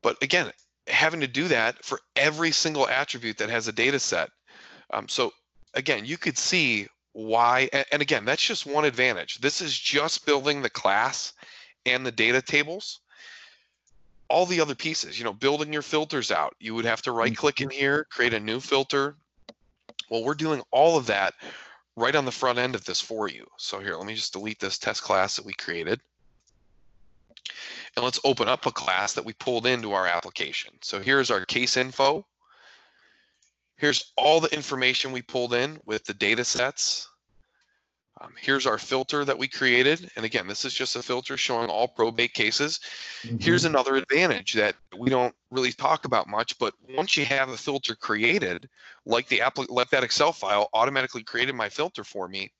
But 0.01 0.21
again, 0.21 0.51
having 0.88 1.21
to 1.21 1.27
do 1.27 1.47
that 1.47 1.84
for 1.84 1.99
every 2.15 2.51
single 2.51 2.88
attribute 2.88 3.38
that 3.38 3.49
has 3.49 3.67
a 3.67 3.71
data 3.71 3.99
set. 3.99 4.30
Um, 4.91 5.08
so 5.08 5.32
again, 5.73 6.06
you 6.06 6.17
could 6.17 6.38
see 6.38 6.88
why, 7.13 7.69
and, 7.73 7.86
and 7.91 8.01
again, 8.01 8.25
that's 8.25 8.45
just 8.45 8.65
one 8.65 8.86
advantage. 8.86 9.39
This 9.39 9.62
is 9.62 9.77
just 9.77 10.25
building 10.25 10.62
the 10.62 10.69
class 10.69 11.34
and 11.86 12.06
the 12.06 12.12
data 12.12 12.41
tables. 12.41 13.01
All 14.30 14.45
the 14.45 14.62
other 14.62 14.75
pieces, 14.75 15.19
you 15.19 15.25
know, 15.25 15.34
building 15.34 15.73
your 15.73 15.82
filters 15.82 16.32
out, 16.32 16.56
you 16.60 16.73
would 16.73 16.86
have 16.86 17.01
to 17.04 17.12
right 17.12 17.36
click 17.36 17.60
in 17.60 17.69
here, 17.69 18.06
create 18.10 18.34
a 18.34 18.39
new 18.39 18.62
filter. 18.62 19.17
Well, 20.10 20.23
we're 20.23 20.36
doing 20.36 20.62
all 20.71 20.97
of 20.97 21.06
that 21.08 21.34
right 21.97 22.15
on 22.15 22.25
the 22.25 22.32
front 22.32 22.58
end 22.58 22.75
of 22.75 22.86
this 22.86 23.01
for 23.01 23.27
you. 23.27 23.45
So 23.58 23.80
here, 23.80 23.95
let 23.95 24.08
me 24.08 24.15
just 24.15 24.34
delete 24.34 24.60
this 24.60 24.77
test 24.77 25.04
class 25.04 25.36
that 25.36 25.45
we 25.45 25.54
created. 25.54 25.99
And 27.95 28.06
let's 28.06 28.19
open 28.23 28.47
up 28.47 28.65
a 28.65 28.71
class 28.71 29.13
that 29.13 29.25
we 29.25 29.34
pulled 29.34 29.65
into 29.65 29.91
our 29.93 30.08
application. 30.08 30.73
So 30.82 31.01
here's 31.01 31.30
our 31.32 31.45
case 31.45 31.77
info. 31.77 32.25
Here's 33.77 34.13
all 34.15 34.39
the 34.39 34.54
information 34.54 35.12
we 35.12 35.21
pulled 35.21 35.54
in 35.54 35.80
with 35.86 36.06
the 36.06 36.13
data 36.13 36.45
sets. 36.45 37.10
Um, 38.21 38.34
here's 38.39 38.67
our 38.67 38.77
filter 38.77 39.25
that 39.25 39.38
we 39.38 39.47
created. 39.47 40.10
And 40.15 40.25
again, 40.25 40.47
this 40.47 40.63
is 40.63 40.73
just 40.73 40.95
a 40.95 41.01
filter 41.01 41.38
showing 41.38 41.69
all 41.69 41.88
probate 41.88 42.34
cases. 42.34 42.80
Here's 43.39 43.65
Mm-hmm. 43.65 43.65
another 43.65 43.95
advantage 43.95 44.54
that 44.54 44.75
we 44.95 45.10
don't 45.10 45.34
really 45.49 45.71
talk 45.71 46.06
about 46.06 46.27
much, 46.27 46.58
but 46.60 46.75
once 46.95 47.17
you 47.17 47.25
have 47.25 47.49
a 47.49 47.58
filter 47.58 47.95
created, 47.95 48.69
like 49.06 49.27
the 49.27 49.41
app, 49.41 49.58
like 49.69 49.89
that 49.89 50.04
Excel 50.04 50.32
file 50.32 50.69
automatically 50.73 51.23
created 51.23 51.56
my 51.56 51.69
filter 51.69 52.04
for 52.04 52.27
me. 52.27 52.51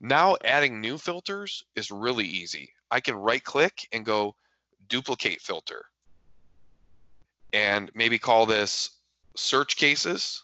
Now 0.00 0.36
adding 0.44 0.80
new 0.80 0.98
filters 0.98 1.62
is 1.76 1.92
really 1.92 2.26
easy. 2.26 2.72
I 2.90 3.00
can 3.00 3.14
right 3.14 3.42
click 3.44 3.86
and 3.92 4.04
go 4.04 4.34
duplicate 4.88 5.40
filter 5.40 5.86
and 7.52 7.90
maybe 7.94 8.18
call 8.18 8.46
this 8.46 8.90
search 9.36 9.76
cases. 9.76 10.42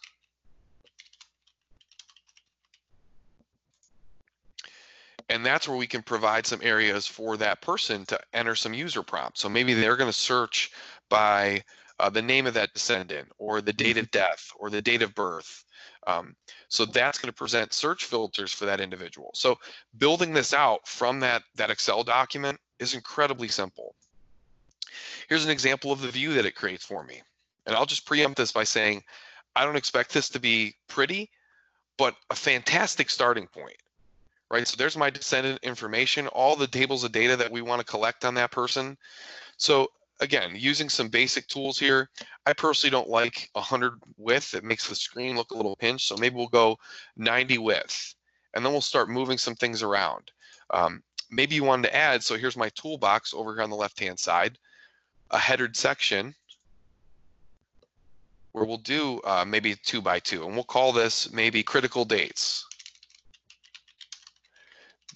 And 5.29 5.45
that's 5.45 5.67
where 5.67 5.77
we 5.77 5.87
can 5.87 6.01
provide 6.01 6.45
some 6.45 6.59
areas 6.61 7.07
for 7.07 7.37
that 7.37 7.61
person 7.61 8.05
to 8.07 8.19
enter 8.33 8.55
some 8.55 8.73
user 8.73 9.01
prompts. 9.01 9.39
So 9.41 9.49
maybe 9.49 9.73
they're 9.73 9.95
going 9.95 10.09
to 10.09 10.17
search 10.17 10.71
by 11.09 11.63
uh, 11.99 12.09
the 12.09 12.21
name 12.21 12.47
of 12.47 12.53
that 12.55 12.73
descendant 12.73 13.29
or 13.37 13.61
the 13.61 13.71
date 13.71 13.97
of 13.97 14.09
death 14.11 14.49
or 14.59 14.69
the 14.69 14.81
date 14.81 15.01
of 15.01 15.15
birth. 15.15 15.63
Um, 16.07 16.35
so 16.67 16.85
that's 16.85 17.19
going 17.19 17.31
to 17.31 17.37
present 17.37 17.73
search 17.73 18.05
filters 18.05 18.51
for 18.51 18.65
that 18.65 18.81
individual. 18.81 19.31
So 19.33 19.57
building 19.97 20.33
this 20.33 20.53
out 20.53 20.87
from 20.87 21.19
that, 21.19 21.43
that 21.55 21.69
Excel 21.69 22.03
document 22.03 22.59
is 22.79 22.93
incredibly 22.93 23.47
simple. 23.47 23.95
Here's 25.29 25.45
an 25.45 25.51
example 25.51 25.91
of 25.91 26.01
the 26.01 26.11
view 26.11 26.33
that 26.33 26.45
it 26.45 26.55
creates 26.55 26.85
for 26.85 27.03
me. 27.03 27.21
And 27.65 27.75
I'll 27.75 27.85
just 27.85 28.05
preempt 28.05 28.37
this 28.37 28.51
by 28.51 28.63
saying, 28.63 29.03
I 29.55 29.65
don't 29.65 29.75
expect 29.75 30.13
this 30.13 30.29
to 30.29 30.39
be 30.39 30.75
pretty, 30.87 31.29
but 31.97 32.15
a 32.29 32.35
fantastic 32.35 33.09
starting 33.09 33.47
point, 33.47 33.77
right? 34.49 34.67
So 34.67 34.75
there's 34.77 34.97
my 34.97 35.09
descendant 35.09 35.59
information, 35.63 36.27
all 36.27 36.55
the 36.55 36.67
tables 36.67 37.03
of 37.03 37.11
data 37.11 37.35
that 37.35 37.51
we 37.51 37.61
want 37.61 37.79
to 37.79 37.85
collect 37.85 38.25
on 38.25 38.33
that 38.35 38.51
person. 38.51 38.97
So 39.57 39.89
again, 40.21 40.51
using 40.55 40.87
some 40.87 41.09
basic 41.09 41.47
tools 41.47 41.77
here, 41.77 42.09
I 42.45 42.53
personally 42.53 42.91
don't 42.91 43.09
like 43.09 43.49
100 43.53 43.93
width. 44.17 44.53
It 44.53 44.63
makes 44.63 44.87
the 44.87 44.95
screen 44.95 45.35
look 45.35 45.51
a 45.51 45.55
little 45.55 45.75
pinched. 45.75 46.07
So 46.07 46.15
maybe 46.15 46.35
we'll 46.35 46.47
go 46.47 46.77
90 47.17 47.57
width, 47.57 48.15
and 48.53 48.63
then 48.63 48.71
we'll 48.71 48.81
start 48.81 49.09
moving 49.09 49.37
some 49.37 49.55
things 49.55 49.83
around. 49.83 50.31
Um, 50.69 51.03
maybe 51.29 51.55
you 51.55 51.63
wanted 51.63 51.89
to 51.89 51.95
add, 51.95 52.23
so 52.23 52.37
here's 52.37 52.57
my 52.57 52.69
toolbox 52.69 53.33
over 53.33 53.53
here 53.53 53.63
on 53.63 53.69
the 53.69 53.75
left-hand 53.75 54.19
side, 54.19 54.57
a 55.31 55.39
headered 55.39 55.75
section 55.75 56.35
where 58.51 58.65
we'll 58.65 58.77
do 58.77 59.19
uh, 59.23 59.45
maybe 59.47 59.75
two 59.75 60.01
by 60.01 60.19
two, 60.19 60.45
and 60.45 60.53
we'll 60.53 60.63
call 60.63 60.91
this 60.91 61.31
maybe 61.31 61.63
critical 61.63 62.05
dates. 62.05 62.65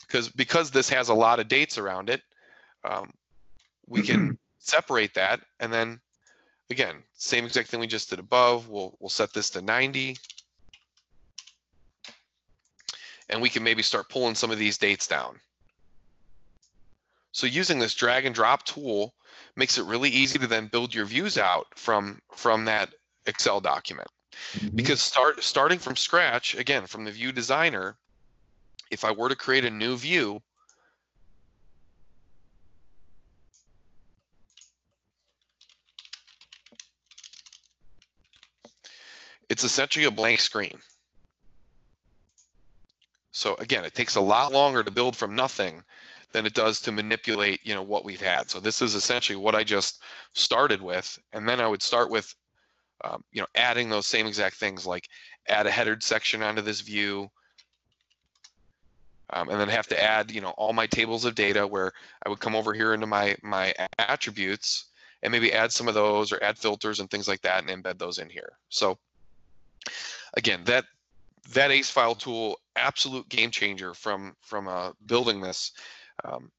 Because 0.02 0.30
because 0.30 0.72
this 0.72 0.90
has 0.90 1.10
a 1.10 1.14
lot 1.14 1.40
of 1.40 1.48
dates 1.48 1.78
around 1.78 2.10
it, 2.10 2.22
um, 2.84 3.12
we 3.88 4.02
can 4.02 4.38
separate 4.60 5.14
that, 5.16 5.42
and 5.60 5.72
then 5.72 6.00
again, 6.70 7.04
same 7.14 7.46
exact 7.46 7.70
thing 7.70 7.80
we 7.80 7.88
just 7.88 8.10
did 8.10 8.20
above. 8.20 8.70
We'll 8.70 8.96
we'll 9.00 9.10
set 9.10 9.34
this 9.34 9.50
to 9.52 9.62
90. 9.62 10.16
and 13.30 13.42
we 13.42 13.50
can 13.50 13.64
maybe 13.64 13.82
start 13.82 14.10
pulling 14.10 14.36
some 14.36 14.52
of 14.52 14.58
these 14.58 14.78
dates 14.78 15.08
down. 15.08 15.40
So 17.32 17.48
using 17.48 17.80
this 17.80 17.96
drag 17.96 18.26
and 18.26 18.36
drop 18.36 18.64
tool 18.64 19.14
makes 19.56 19.78
it 19.78 19.86
really 19.86 20.10
easy 20.10 20.40
to 20.40 20.48
then 20.48 20.68
build 20.68 20.94
your 20.94 21.06
views 21.06 21.38
out 21.38 21.68
from 21.76 22.20
from 22.34 22.66
that 22.66 22.94
Excel 23.26 23.62
document. 23.62 24.08
Mm-hmm. 24.54 24.76
Because 24.76 25.02
start 25.02 25.44
starting 25.44 25.80
from 25.80 25.96
scratch, 25.96 26.56
again, 26.56 26.86
from 26.86 27.06
the 27.06 27.12
view 27.12 27.32
designer, 27.32 27.96
if 28.92 29.04
I 29.04 29.12
were 29.12 29.30
to 29.30 29.36
create 29.36 29.66
a 29.66 29.70
new 29.70 29.96
view, 29.96 30.42
it's 39.50 39.64
essentially 39.64 40.06
a 40.06 40.12
blank 40.12 40.40
screen. 40.40 40.80
So 43.32 43.56
again, 43.56 43.84
it 43.86 43.94
takes 43.94 44.16
a 44.16 44.22
lot 44.22 44.54
longer 44.54 44.84
to 44.84 44.92
build 44.92 45.16
from 45.16 45.36
nothing 45.36 45.84
than 46.36 46.46
it 46.46 46.54
does 46.54 46.82
to 46.82 46.92
manipulate, 46.92 47.62
you 47.64 47.74
know, 47.74 47.82
what 47.82 48.04
we've 48.04 48.20
had. 48.20 48.50
So 48.50 48.60
this 48.60 48.82
is 48.82 48.94
essentially 48.94 49.38
what 49.38 49.56
I 49.56 49.64
just 49.64 50.04
started 50.34 50.82
with, 50.82 51.18
and 51.32 51.48
then 51.48 51.62
I 51.62 51.68
would 51.68 51.82
start 51.82 52.12
with, 52.12 52.36
um, 53.06 53.24
you 53.32 53.40
know, 53.40 53.48
adding 53.56 53.90
those 53.90 54.06
same 54.06 54.28
exact 54.28 54.58
things 54.58 54.86
like 54.86 55.08
add 55.48 55.66
a 55.66 55.72
headered 55.72 56.04
section 56.04 56.44
onto 56.44 56.62
this 56.62 56.82
view, 56.82 57.32
um, 59.30 59.48
and 59.48 59.58
then 59.58 59.70
have 59.70 59.88
to 59.88 60.04
add, 60.04 60.30
you 60.30 60.42
know, 60.42 60.50
all 60.58 60.74
my 60.74 60.86
tables 60.86 61.24
of 61.24 61.36
data 61.36 61.66
where 61.66 61.94
I 62.26 62.30
would 62.30 62.42
come 62.42 62.54
over 62.54 62.74
here 62.74 62.94
into 62.94 63.08
my 63.08 63.38
my 63.42 63.74
attributes 63.98 64.88
and 65.24 65.32
maybe 65.32 65.54
add 65.54 65.72
some 65.72 65.88
of 65.88 65.94
those 65.94 66.34
or 66.34 66.44
add 66.44 66.58
filters 66.58 67.00
and 67.00 67.10
things 67.10 67.30
like 67.30 67.42
that 67.44 67.64
and 67.64 67.72
embed 67.72 67.98
those 67.98 68.20
in 68.20 68.30
here. 68.30 68.58
So 68.68 68.98
again, 70.34 70.66
that 70.66 70.84
that 71.54 71.72
ACE 71.72 71.90
file 71.90 72.16
tool 72.16 72.60
absolute 72.76 73.30
game 73.30 73.52
changer 73.52 73.94
from 73.94 74.36
from 74.42 74.68
uh, 74.68 74.92
building 75.06 75.40
this 75.40 75.72
um, 76.24 76.52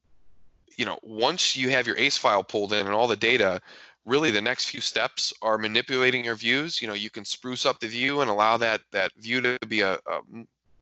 you 0.76 0.84
know 0.84 0.98
once 1.02 1.56
you 1.56 1.70
have 1.70 1.86
your 1.86 1.96
ACE 1.96 2.16
file 2.16 2.44
pulled 2.44 2.72
in 2.72 2.86
and 2.86 2.94
all 2.94 3.08
the 3.08 3.16
data 3.16 3.60
really 4.04 4.30
the 4.30 4.40
next 4.40 4.66
few 4.66 4.80
steps 4.80 5.32
are 5.42 5.58
manipulating 5.58 6.24
your 6.24 6.36
views. 6.36 6.80
You 6.80 6.88
know 6.88 6.94
you 6.94 7.10
can 7.10 7.24
spruce 7.24 7.66
up 7.66 7.80
the 7.80 7.88
view 7.88 8.20
and 8.20 8.30
allow 8.30 8.56
that 8.58 8.80
that 8.92 9.12
view 9.18 9.40
to 9.40 9.58
be 9.66 9.80
a, 9.80 9.94
a 9.94 10.20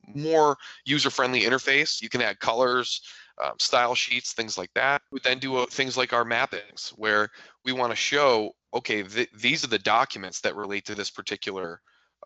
more 0.07 0.57
user 0.85 1.11
friendly 1.11 1.41
interface. 1.41 2.03
You 2.03 2.09
can 2.11 2.21
add 2.21 2.39
colors 2.39 3.01
um, 3.43 3.55
style 3.59 3.95
sheets 3.95 4.33
things 4.33 4.57
like 4.57 4.73
that. 4.75 5.03
We 5.11 5.21
then 5.25 5.39
do 5.39 5.57
uh, 5.57 5.67
things 5.67 5.97
like 5.97 6.13
our 6.13 6.25
mappings 6.25 6.91
where 6.91 7.31
we 7.65 7.73
want 7.73 7.91
to 7.91 7.97
show 7.97 8.53
okay 8.75 9.03
th- 9.03 9.31
these 9.35 9.65
are 9.65 9.69
the 9.69 9.79
documents 9.79 10.41
that 10.43 10.55
relate 10.55 10.85
to 10.87 10.95
this 10.95 11.11
particular 11.11 11.81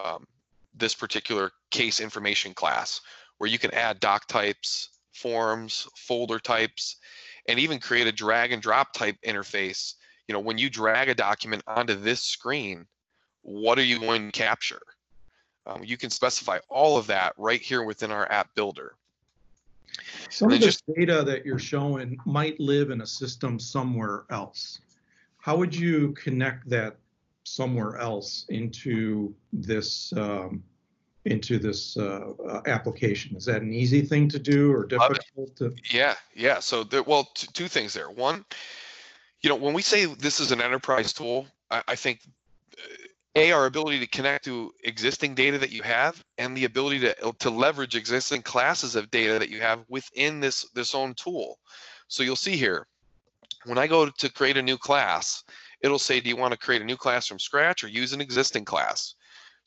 um, 0.05 0.27
this 0.75 0.95
particular 0.95 1.51
case 1.71 2.01
information 2.01 2.55
class 2.55 3.01
where 3.39 3.49
you 3.49 3.59
can 3.59 3.73
add 3.73 4.01
doc 4.01 4.27
types, 4.27 4.91
forms, 5.19 5.89
folder 5.97 6.39
types, 6.39 6.97
and 7.49 7.59
even 7.59 7.79
create 7.79 8.07
a 8.07 8.13
drag 8.13 8.53
and 8.53 8.63
drop 8.63 8.93
type 8.93 9.17
interface. 9.27 9.95
You 10.27 10.33
know, 10.33 10.41
when 10.41 10.59
you 10.59 10.71
drag 10.71 11.09
a 11.09 11.15
document 11.15 11.63
onto 11.67 11.95
this 11.95 12.23
screen, 12.23 12.87
what 13.43 13.79
are 13.79 13.85
you 13.85 13.99
going 13.99 14.31
to 14.31 14.39
capture? 14.39 14.83
Um, 15.67 15.83
you 15.85 15.97
can 15.97 16.11
specify 16.11 16.59
all 16.69 16.97
of 16.97 17.07
that 17.09 17.35
right 17.37 17.61
here 17.61 17.83
within 17.83 18.11
our 18.11 18.31
app 18.31 18.55
builder. 18.55 18.95
Some 20.31 20.51
of 20.53 20.61
data 20.97 21.23
that 21.25 21.45
you're 21.45 21.59
showing 21.59 22.19
might 22.25 22.59
live 22.61 22.91
in 22.91 23.01
a 23.01 23.07
system 23.07 23.59
somewhere 23.59 24.25
else. 24.31 24.81
How 25.39 25.57
would 25.57 25.75
you 25.75 26.13
connect 26.13 26.69
that 26.69 26.97
somewhere 27.45 27.97
else 27.97 28.45
into 28.51 29.35
this 29.53 30.13
um, 30.13 30.63
into 31.29 31.59
this 31.59 31.97
uh, 31.97 32.33
uh, 32.47 32.61
application. 32.67 33.37
Is 33.37 33.45
that 33.45 33.63
an 33.63 33.73
easy 33.73 34.03
thing 34.03 34.29
to 34.31 34.39
do 34.39 34.73
or 34.73 34.85
difficult 34.85 35.57
to? 35.57 35.75
Yeah, 35.93 36.15
yeah. 36.35 36.59
So 36.59 36.85
there, 36.85 37.03
well, 37.03 37.29
t- 37.35 37.49
two 37.53 37.69
things 37.69 37.93
there. 37.95 38.11
One, 38.11 38.45
you 39.43 39.51
know, 39.51 39.57
when 39.57 39.75
we 39.75 39.83
say 39.83 40.07
this 40.07 40.41
is 40.41 40.53
an 40.53 40.61
enterprise 40.61 41.13
tool, 41.13 41.47
I, 41.71 41.83
I 41.89 41.95
think 41.95 42.21
uh, 42.77 43.07
a 43.37 43.53
our 43.53 43.67
ability 43.67 44.01
to 44.01 44.07
connect 44.07 44.45
to 44.47 44.73
existing 44.85 45.35
data 45.35 45.59
that 45.59 45.71
you 45.71 45.83
have 45.83 46.25
and 46.39 46.57
the 46.57 46.65
ability 46.65 47.01
to 47.01 47.35
to 47.39 47.51
leverage 47.51 47.95
existing 47.95 48.43
classes 48.43 48.97
of 48.97 49.11
data 49.11 49.39
that 49.39 49.51
you 49.51 49.61
have 49.61 49.85
within 49.89 50.41
this 50.41 50.69
this 50.75 50.95
own 50.95 51.15
tool. 51.15 51.59
So 52.09 52.23
you'll 52.23 52.37
see 52.37 52.57
here, 52.57 52.87
when 53.65 53.79
I 53.79 53.87
go 53.87 54.09
to 54.09 54.33
create 54.33 54.57
a 54.57 54.63
new 54.63 54.79
class, 54.79 55.45
it'll 55.83 55.99
say, 55.99 56.21
do 56.21 56.29
you 56.29 56.37
want 56.37 56.53
to 56.53 56.59
create 56.59 56.83
a 56.83 56.87
new 56.87 56.97
class 56.97 57.27
from 57.27 57.39
scratch 57.39 57.85
or 57.85 57.89
use 57.89 58.13
an 58.13 58.21
existing 58.21 58.65
class? 58.65 59.15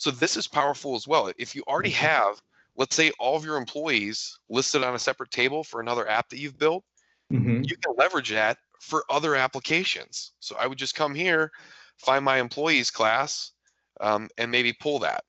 So 0.01 0.09
this 0.09 0.35
is 0.35 0.47
powerful 0.47 0.95
as 0.95 1.07
well. 1.07 1.31
If 1.37 1.55
you 1.55 1.61
already 1.67 1.91
mm-hmm. 1.91 2.07
have, 2.07 2.41
let's 2.75 2.95
say 2.95 3.11
all 3.19 3.37
of 3.37 3.45
your 3.45 3.55
employees 3.55 4.39
listed 4.49 4.83
on 4.83 4.95
a 4.95 4.99
separate 4.99 5.29
table 5.29 5.63
for 5.63 5.79
another 5.79 6.09
app 6.09 6.27
that 6.29 6.39
you've 6.39 6.57
built, 6.57 6.83
mm-hmm. 7.31 7.61
you 7.61 7.77
can 7.77 7.93
leverage 7.95 8.31
that 8.31 8.57
for 8.79 9.05
other 9.11 9.35
applications. 9.35 10.31
So 10.39 10.55
I 10.59 10.65
would 10.65 10.79
just 10.79 10.95
come 10.95 11.13
here, 11.13 11.51
find 11.97 12.25
my 12.25 12.39
employees 12.39 12.89
class, 12.89 13.51
um, 13.99 14.27
and 14.39 14.49
maybe 14.49 14.73
pull 14.73 14.97
that. 14.97 15.23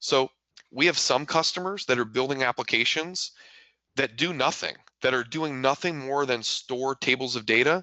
So 0.00 0.30
we 0.70 0.84
have 0.84 0.98
some 0.98 1.24
customers 1.24 1.86
that 1.86 1.98
are 1.98 2.04
building 2.04 2.42
applications 2.42 3.30
that 3.96 4.18
do 4.18 4.34
nothing, 4.34 4.76
that 5.00 5.14
are 5.14 5.24
doing 5.24 5.62
nothing 5.62 5.98
more 5.98 6.26
than 6.26 6.42
store 6.42 6.94
tables 6.94 7.36
of 7.36 7.46
data 7.46 7.82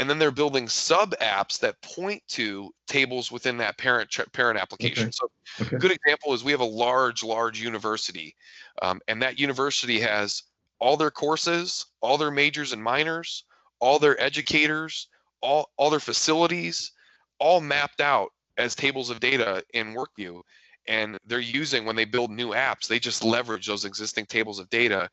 and 0.00 0.08
then 0.08 0.18
they're 0.18 0.30
building 0.30 0.66
sub 0.66 1.14
apps 1.20 1.58
that 1.60 1.78
point 1.82 2.22
to 2.26 2.72
tables 2.86 3.30
within 3.30 3.58
that 3.58 3.76
parent 3.76 4.10
parent 4.32 4.58
application. 4.58 5.08
Okay. 5.08 5.12
So, 5.12 5.30
okay. 5.60 5.76
good 5.76 5.92
example 5.92 6.32
is 6.32 6.42
we 6.42 6.52
have 6.52 6.60
a 6.60 6.64
large, 6.64 7.22
large 7.22 7.60
university, 7.60 8.34
um, 8.80 9.02
and 9.08 9.20
that 9.20 9.38
university 9.38 10.00
has 10.00 10.44
all 10.78 10.96
their 10.96 11.10
courses, 11.10 11.84
all 12.00 12.16
their 12.16 12.30
majors 12.30 12.72
and 12.72 12.82
minors, 12.82 13.44
all 13.78 13.98
their 13.98 14.18
educators, 14.22 15.08
all 15.42 15.70
all 15.76 15.90
their 15.90 16.00
facilities, 16.00 16.92
all 17.38 17.60
mapped 17.60 18.00
out 18.00 18.30
as 18.56 18.74
tables 18.74 19.10
of 19.10 19.20
data 19.20 19.62
in 19.74 19.94
WorkView. 19.94 20.40
And 20.88 21.18
they're 21.26 21.40
using 21.40 21.84
when 21.84 21.94
they 21.94 22.06
build 22.06 22.30
new 22.30 22.50
apps, 22.50 22.88
they 22.88 22.98
just 22.98 23.22
leverage 23.22 23.66
those 23.66 23.84
existing 23.84 24.26
tables 24.26 24.58
of 24.58 24.70
data 24.70 25.10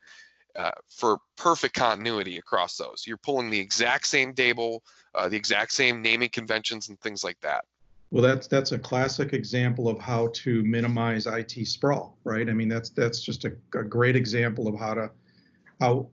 uh, 0.58 0.72
for 0.90 1.18
perfect 1.36 1.74
continuity 1.74 2.36
across 2.36 2.76
those. 2.76 3.04
You're 3.06 3.16
pulling 3.16 3.48
the 3.48 3.60
exact 3.60 4.08
same 4.08 4.34
table, 4.34 4.82
uh, 5.14 5.28
the 5.28 5.36
exact 5.36 5.72
same 5.72 6.02
naming 6.02 6.30
conventions 6.30 6.88
and 6.88 7.00
things 7.00 7.22
like 7.22 7.40
that. 7.40 7.64
Well, 8.10 8.22
that's 8.22 8.48
that's 8.48 8.72
a 8.72 8.78
classic 8.78 9.32
example 9.34 9.88
of 9.88 9.98
how 10.00 10.30
to 10.34 10.62
minimize 10.64 11.26
IT 11.26 11.66
sprawl, 11.66 12.18
right? 12.24 12.48
I 12.48 12.52
mean, 12.52 12.68
that's 12.68 12.90
that's 12.90 13.20
just 13.20 13.44
a, 13.44 13.52
a 13.74 13.84
great 13.84 14.16
example 14.16 14.66
of 14.66 14.78
how 14.78 14.94
to 14.94 15.10
how 15.80 16.08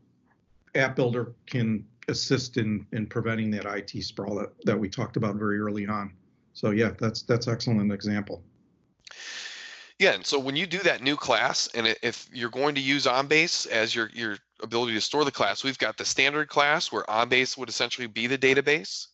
App 0.75 0.95
Builder 0.95 1.33
can 1.47 1.85
assist 2.07 2.57
in 2.57 2.85
in 2.91 3.07
preventing 3.07 3.49
that 3.51 3.65
IT 3.65 4.03
sprawl 4.03 4.35
that, 4.35 4.49
that 4.65 4.77
we 4.77 4.89
talked 4.89 5.17
about 5.17 5.35
very 5.35 5.59
early 5.59 5.87
on. 5.87 6.13
So 6.53 6.69
yeah, 6.69 6.91
that's 6.99 7.23
that's 7.23 7.47
excellent 7.47 7.91
example. 7.91 8.43
Yeah, 9.99 10.11
and 10.11 10.25
so 10.25 10.37
when 10.37 10.57
you 10.57 10.67
do 10.67 10.79
that 10.79 11.01
new 11.01 11.15
class, 11.15 11.69
and 11.73 11.95
if 12.03 12.27
you're 12.33 12.49
going 12.49 12.75
to 12.75 12.81
use 12.81 13.05
OnBase 13.05 13.67
as 13.67 13.95
your 13.95 14.09
your 14.13 14.37
ability 14.61 14.93
to 14.93 15.01
store 15.01 15.23
the 15.23 15.31
class, 15.31 15.63
we've 15.63 15.77
got 15.77 15.97
the 15.97 16.05
standard 16.05 16.49
class 16.49 16.91
where 16.91 17.03
OnBase 17.03 17.57
would 17.57 17.69
essentially 17.69 18.07
be 18.07 18.27
the 18.27 18.37
database. 18.37 19.07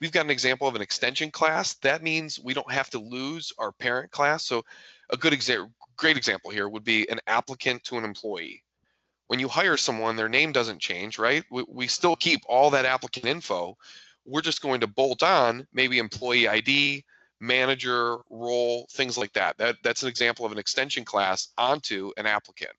We've 0.00 0.12
got 0.12 0.24
an 0.24 0.30
example 0.30 0.68
of 0.68 0.74
an 0.74 0.82
extension 0.82 1.30
class. 1.30 1.74
That 1.74 2.02
means 2.02 2.38
we 2.38 2.54
don't 2.54 2.70
have 2.70 2.90
to 2.90 2.98
lose 2.98 3.52
our 3.58 3.72
parent 3.72 4.10
class. 4.10 4.44
So 4.44 4.64
a 5.10 5.16
good 5.16 5.32
example, 5.32 5.72
great 5.96 6.16
example 6.16 6.50
here 6.50 6.68
would 6.68 6.84
be 6.84 7.08
an 7.08 7.20
applicant 7.26 7.84
to 7.84 7.98
an 7.98 8.04
employee. 8.04 8.62
When 9.28 9.38
you 9.38 9.48
hire 9.48 9.76
someone, 9.76 10.16
their 10.16 10.28
name 10.28 10.52
doesn't 10.52 10.80
change, 10.80 11.18
right? 11.18 11.44
We, 11.50 11.64
we 11.68 11.86
still 11.86 12.16
keep 12.16 12.40
all 12.48 12.70
that 12.70 12.84
applicant 12.84 13.26
info. 13.26 13.76
We're 14.24 14.40
just 14.40 14.62
going 14.62 14.80
to 14.80 14.86
bolt 14.86 15.22
on 15.22 15.66
maybe 15.72 15.98
employee 15.98 16.48
ID, 16.48 17.04
manager 17.42 18.18
role, 18.30 18.86
things 18.92 19.18
like 19.18 19.32
that. 19.32 19.58
That 19.58 19.76
that's 19.82 20.02
an 20.02 20.08
example 20.08 20.46
of 20.46 20.52
an 20.52 20.58
extension 20.58 21.04
class 21.04 21.48
onto 21.58 22.12
an 22.16 22.24
applicant. 22.24 22.72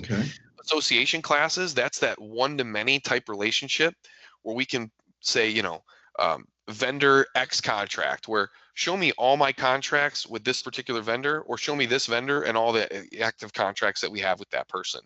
Okay. 0.00 0.24
Association 0.64 1.20
classes, 1.20 1.74
that's 1.74 1.98
that 1.98 2.20
one 2.20 2.56
to 2.56 2.64
many 2.64 2.98
type 2.98 3.28
relationship 3.28 3.94
where 4.42 4.56
we 4.56 4.64
can 4.64 4.90
say, 5.20 5.48
you 5.48 5.62
know, 5.62 5.82
um, 6.18 6.46
vendor 6.68 7.26
X 7.34 7.60
contract, 7.60 8.26
where 8.26 8.48
show 8.72 8.96
me 8.96 9.12
all 9.18 9.36
my 9.36 9.52
contracts 9.52 10.26
with 10.26 10.42
this 10.44 10.62
particular 10.62 11.02
vendor, 11.02 11.42
or 11.42 11.58
show 11.58 11.76
me 11.76 11.84
this 11.84 12.06
vendor 12.06 12.42
and 12.42 12.56
all 12.56 12.72
the 12.72 12.84
uh, 12.90 13.02
active 13.22 13.52
contracts 13.52 14.00
that 14.00 14.10
we 14.10 14.20
have 14.20 14.38
with 14.38 14.48
that 14.50 14.66
person. 14.68 15.02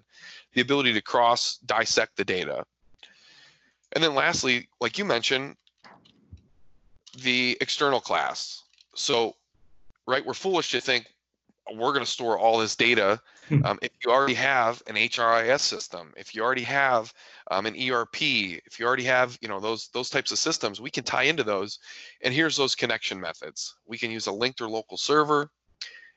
The 0.55 0.61
ability 0.61 0.93
to 0.95 1.03
cross 1.03 1.59
dissect 1.67 2.17
the 2.17 2.25
data. 2.25 2.65
And 3.93 4.05
then 4.05 4.15
lastly, 4.15 4.69
like 4.81 4.99
you 4.99 5.05
mentioned, 5.05 5.57
the 7.23 7.59
external 7.61 8.01
class. 8.01 8.63
So, 8.99 9.37
right, 10.07 10.25
we're 10.25 10.35
foolish 10.35 10.71
to 10.73 10.81
think 10.81 11.07
we're 11.75 11.93
going 11.93 12.05
to 12.05 12.11
store 12.11 12.39
all 12.39 12.59
this 12.59 12.75
data. 12.75 13.21
Hmm. 13.49 13.65
Um, 13.65 13.79
if 13.83 13.91
you 14.05 14.11
already 14.11 14.35
have 14.35 14.83
an 14.87 14.97
HRIS 14.97 15.61
system, 15.61 16.13
if 16.17 16.35
you 16.35 16.43
already 16.43 16.63
have 16.63 17.13
um, 17.51 17.67
an 17.67 17.75
ERP, 17.75 18.23
if 18.67 18.79
you 18.79 18.87
already 18.87 19.05
have, 19.05 19.39
you 19.41 19.49
know, 19.49 19.61
those 19.61 19.89
those 19.89 20.11
types 20.11 20.33
of 20.33 20.39
systems, 20.39 20.81
we 20.81 20.91
can 20.91 21.05
tie 21.05 21.25
into 21.25 21.45
those. 21.45 21.79
And 22.23 22.33
here's 22.35 22.57
those 22.57 22.75
connection 22.75 23.21
methods. 23.21 23.77
We 23.87 23.99
can 23.99 24.11
use 24.11 24.27
a 24.27 24.33
linked 24.33 24.61
or 24.61 24.69
local 24.69 24.97
server, 24.97 25.51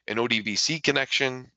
an 0.08 0.18
ODBC 0.18 0.84
connection, 0.84 1.52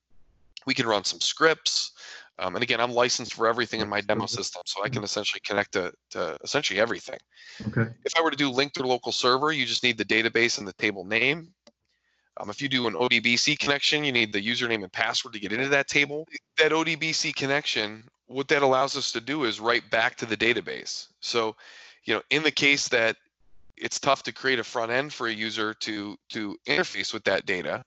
We 0.67 0.75
can 0.75 0.87
run 0.87 1.05
some 1.05 1.21
scripts. 1.21 1.93
Um, 2.39 2.57
and 2.57 2.63
again, 2.63 2.81
I'm 2.81 2.93
licensed 2.93 3.35
for 3.35 3.47
everything 3.47 3.81
in 3.81 3.89
my 3.89 4.01
demo 4.01 4.27
system, 4.27 4.63
so 4.67 4.83
I 4.83 4.89
can 4.89 5.05
essentially 5.05 5.41
connect 5.45 5.73
to, 5.73 5.93
to 6.11 6.37
essentially 6.43 6.81
everything. 6.81 7.19
Okay. 7.69 7.89
If 8.05 8.13
I 8.17 8.23
were 8.23 8.31
to 8.31 8.37
do 8.37 8.51
link 8.51 8.73
to 8.73 8.87
local 8.87 9.13
server, 9.13 9.53
you 9.53 9.65
just 9.65 9.85
need 9.85 9.99
the 9.99 10.05
database 10.05 10.59
and 10.59 10.67
the 10.67 10.73
table 10.73 11.05
name. 11.05 11.53
Um, 12.39 12.51
if 12.51 12.61
you 12.61 12.69
do 12.69 12.89
an 12.89 12.95
ODBC 12.95 13.59
connection, 13.61 14.03
you 14.03 14.11
need 14.11 14.33
the 14.33 14.43
username 14.43 14.83
and 14.83 14.93
password 14.93 15.35
to 15.35 15.41
get 15.41 15.53
into 15.53 15.69
that 15.69 15.87
table. 15.87 16.27
That 16.59 16.73
ODBC 16.73 17.37
connection, 17.37 18.03
what 18.27 18.49
that 18.49 18.63
allows 18.63 18.97
us 18.97 19.13
to 19.13 19.21
do 19.21 19.45
is 19.45 19.61
write 19.61 19.89
back 19.91 20.17
to 20.17 20.27
the 20.27 20.37
database. 20.37 21.07
So, 21.21 21.55
you 22.05 22.15
know, 22.15 22.23
in 22.31 22.43
the 22.43 22.51
case 22.51 22.89
that 22.89 23.17
it's 23.77 24.01
tough 24.01 24.25
to 24.25 24.33
create 24.33 24.59
a 24.59 24.65
front 24.65 24.91
end 24.91 25.13
for 25.13 25.29
a 25.29 25.33
user 25.33 25.75
to 25.75 26.17
to 26.31 26.57
interface 26.67 27.13
with 27.13 27.25
that 27.25 27.47
data, 27.47 27.85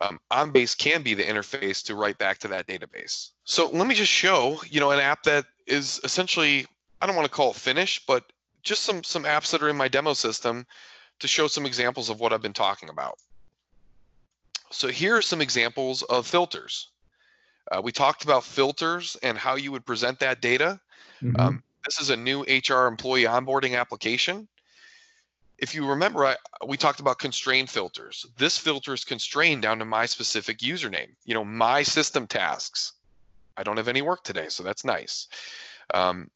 um, 0.00 0.20
OnBase 0.30 0.76
can 0.76 1.02
be 1.02 1.14
the 1.14 1.24
interface 1.24 1.84
to 1.84 1.94
write 1.94 2.18
back 2.18 2.38
to 2.38 2.48
that 2.48 2.66
database. 2.66 3.30
So 3.44 3.68
let 3.70 3.86
me 3.86 3.94
just 3.94 4.12
show, 4.12 4.60
you 4.68 4.80
know, 4.80 4.90
an 4.90 5.00
app 5.00 5.22
that 5.24 5.46
is 5.66 6.00
essentially, 6.04 6.66
I 7.00 7.06
don't 7.06 7.16
want 7.16 7.26
to 7.26 7.34
call 7.34 7.50
it 7.50 7.56
finished, 7.56 8.06
but 8.06 8.24
just 8.62 8.82
some 8.82 9.02
some 9.02 9.24
apps 9.24 9.50
that 9.50 9.62
are 9.62 9.68
in 9.68 9.76
my 9.76 9.88
demo 9.88 10.12
system 10.14 10.66
to 11.20 11.28
show 11.28 11.46
some 11.46 11.66
examples 11.66 12.10
of 12.10 12.20
what 12.20 12.32
I've 12.32 12.42
been 12.42 12.52
talking 12.52 12.88
about. 12.88 13.18
So 14.70 14.88
here 14.88 15.16
are 15.16 15.22
some 15.22 15.40
examples 15.40 16.02
of 16.04 16.26
filters. 16.26 16.88
Uh, 17.70 17.80
we 17.82 17.92
talked 17.92 18.24
about 18.24 18.44
filters 18.44 19.16
and 19.22 19.36
how 19.36 19.56
you 19.56 19.72
would 19.72 19.84
present 19.84 20.18
that 20.20 20.40
data. 20.40 20.80
Mhm. 21.22 21.38
Um, 21.38 21.62
this 21.84 22.00
is 22.00 22.10
a 22.10 22.16
new 22.16 22.44
HR 22.46 22.86
employee 22.86 23.24
onboarding 23.24 23.78
application. 23.78 24.46
If 25.58 25.74
you 25.74 25.86
remember, 25.86 26.24
I, 26.24 26.36
we 26.66 26.76
talked 26.76 27.00
about 27.00 27.18
constrained 27.18 27.68
filters. 27.68 28.24
This 28.36 28.56
filter 28.56 28.94
is 28.94 29.04
constrained 29.04 29.62
down 29.62 29.78
to 29.80 29.84
my 29.84 30.06
specific 30.06 30.58
username, 30.58 31.08
you 31.24 31.34
know, 31.34 31.44
my 31.44 31.82
system 31.82 32.26
tasks. 32.26 32.92
I 33.56 33.64
don't 33.64 33.76
have 33.76 33.88
any 33.88 34.02
work 34.02 34.22
today, 34.22 34.46
so 34.48 34.62
that's 34.62 34.84
nice. 34.84 35.26
Um, 35.92 36.30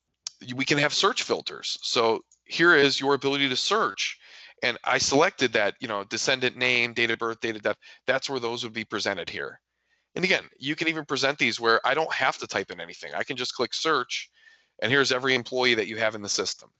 we 0.57 0.65
can 0.65 0.79
have 0.79 0.93
search 0.93 1.23
filters. 1.23 1.79
So 1.83 2.25
here 2.45 2.75
is 2.75 3.01
your 3.01 3.15
ability 3.15 3.49
to 3.49 3.57
search. 3.57 4.19
And 4.65 4.77
I 4.85 4.99
selected 4.99 5.53
that, 5.53 5.75
you 5.81 5.89
know, 5.89 6.05
descendant 6.05 6.57
name, 6.57 6.93
date 6.93 7.11
of 7.11 7.19
birth, 7.19 7.41
date 7.41 7.57
of 7.57 7.63
death. 7.63 7.77
That's 8.07 8.29
where 8.29 8.41
those 8.41 8.65
would 8.65 8.73
be 8.73 8.85
presented 8.85 9.31
here. 9.31 9.61
And 10.15 10.25
again, 10.25 10.45
you 10.59 10.75
can 10.75 10.89
even 10.89 11.05
present 11.05 11.39
these 11.39 11.59
where 11.59 11.81
I 11.87 11.95
don't 11.95 12.13
have 12.13 12.39
to 12.39 12.47
type 12.47 12.71
in 12.71 12.81
anything. 12.81 13.13
I 13.15 13.23
can 13.23 13.37
just 13.37 13.55
click 13.55 13.73
search, 13.73 14.31
and 14.81 14.93
here's 14.93 15.11
every 15.11 15.35
employee 15.35 15.75
that 15.75 15.87
you 15.87 15.97
have 15.97 16.15
in 16.15 16.23
the 16.23 16.29
system. 16.29 16.71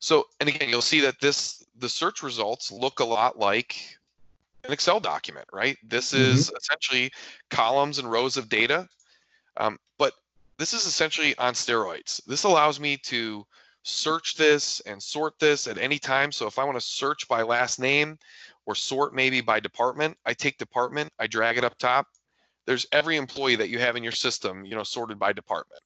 So, 0.00 0.26
and 0.40 0.48
again, 0.48 0.68
you'll 0.68 0.82
see 0.82 1.00
that 1.00 1.20
this 1.20 1.64
the 1.78 1.88
search 1.88 2.22
results 2.22 2.70
look 2.72 3.00
a 3.00 3.04
lot 3.04 3.38
like 3.38 3.76
an 4.64 4.72
Excel 4.72 5.00
document, 5.00 5.46
right? 5.52 5.76
This 5.82 6.12
is 6.12 6.50
essentially 6.56 7.10
columns 7.50 7.98
and 7.98 8.10
rows 8.10 8.36
of 8.36 8.48
data, 8.48 8.88
um, 9.56 9.78
but 9.96 10.12
this 10.58 10.72
is 10.72 10.86
essentially 10.86 11.36
on 11.38 11.54
steroids. 11.54 12.20
This 12.26 12.44
allows 12.44 12.80
me 12.80 12.96
to 13.04 13.46
search 13.82 14.34
this 14.34 14.80
and 14.80 15.02
sort 15.02 15.38
this 15.38 15.66
at 15.66 15.78
any 15.78 15.98
time. 15.98 16.32
So 16.32 16.46
if 16.46 16.58
I 16.58 16.64
want 16.64 16.76
to 16.78 16.84
search 16.84 17.26
by 17.28 17.42
last 17.42 17.78
name 17.78 18.18
or 18.66 18.74
sort 18.74 19.14
maybe 19.14 19.40
by 19.40 19.60
department, 19.60 20.16
I 20.26 20.34
take 20.34 20.58
department, 20.58 21.10
I 21.18 21.26
drag 21.26 21.58
it 21.58 21.64
up 21.64 21.78
top. 21.78 22.06
There's 22.66 22.86
every 22.92 23.16
employee 23.16 23.56
that 23.56 23.70
you 23.70 23.78
have 23.78 23.96
in 23.96 24.02
your 24.02 24.12
system, 24.12 24.64
you 24.64 24.74
know, 24.74 24.82
sorted 24.82 25.18
by 25.18 25.32
department. 25.32 25.80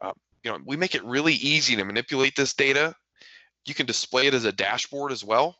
Uh, 0.00 0.12
you 0.44 0.50
know, 0.50 0.58
we 0.64 0.76
make 0.76 0.94
it 0.94 1.02
really 1.04 1.34
easy 1.34 1.74
to 1.74 1.84
manipulate 1.84 2.36
this 2.36 2.54
data. 2.54 2.94
You 3.66 3.74
can 3.74 3.86
display 3.86 4.26
it 4.26 4.34
as 4.34 4.44
a 4.44 4.52
dashboard 4.52 5.12
as 5.12 5.24
well. 5.24 5.56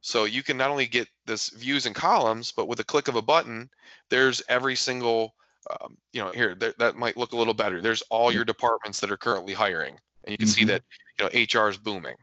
So 0.00 0.24
you 0.24 0.42
can 0.42 0.56
not 0.56 0.70
only 0.70 0.86
get 0.86 1.08
this 1.26 1.50
views 1.50 1.86
and 1.86 1.94
columns, 1.94 2.50
but 2.50 2.66
with 2.66 2.80
a 2.80 2.84
click 2.84 3.06
of 3.06 3.14
a 3.14 3.22
button, 3.22 3.70
there's 4.08 4.42
every 4.48 4.74
single, 4.74 5.34
um, 5.70 5.96
you 6.12 6.20
know, 6.20 6.32
here 6.32 6.56
that, 6.56 6.76
that 6.78 6.96
might 6.96 7.16
look 7.16 7.32
a 7.32 7.36
little 7.36 7.54
better. 7.54 7.80
There's 7.80 8.02
all 8.10 8.32
your 8.32 8.44
departments 8.44 8.98
that 9.00 9.12
are 9.12 9.16
currently 9.16 9.54
hiring, 9.54 9.96
and 10.24 10.32
you 10.32 10.38
can 10.38 10.48
see 10.48 10.64
Mhm. 10.64 10.68
that 10.68 10.82
you 11.18 11.24
know 11.24 11.30
HR 11.32 11.68
is 11.68 11.76
booming. 11.76 12.16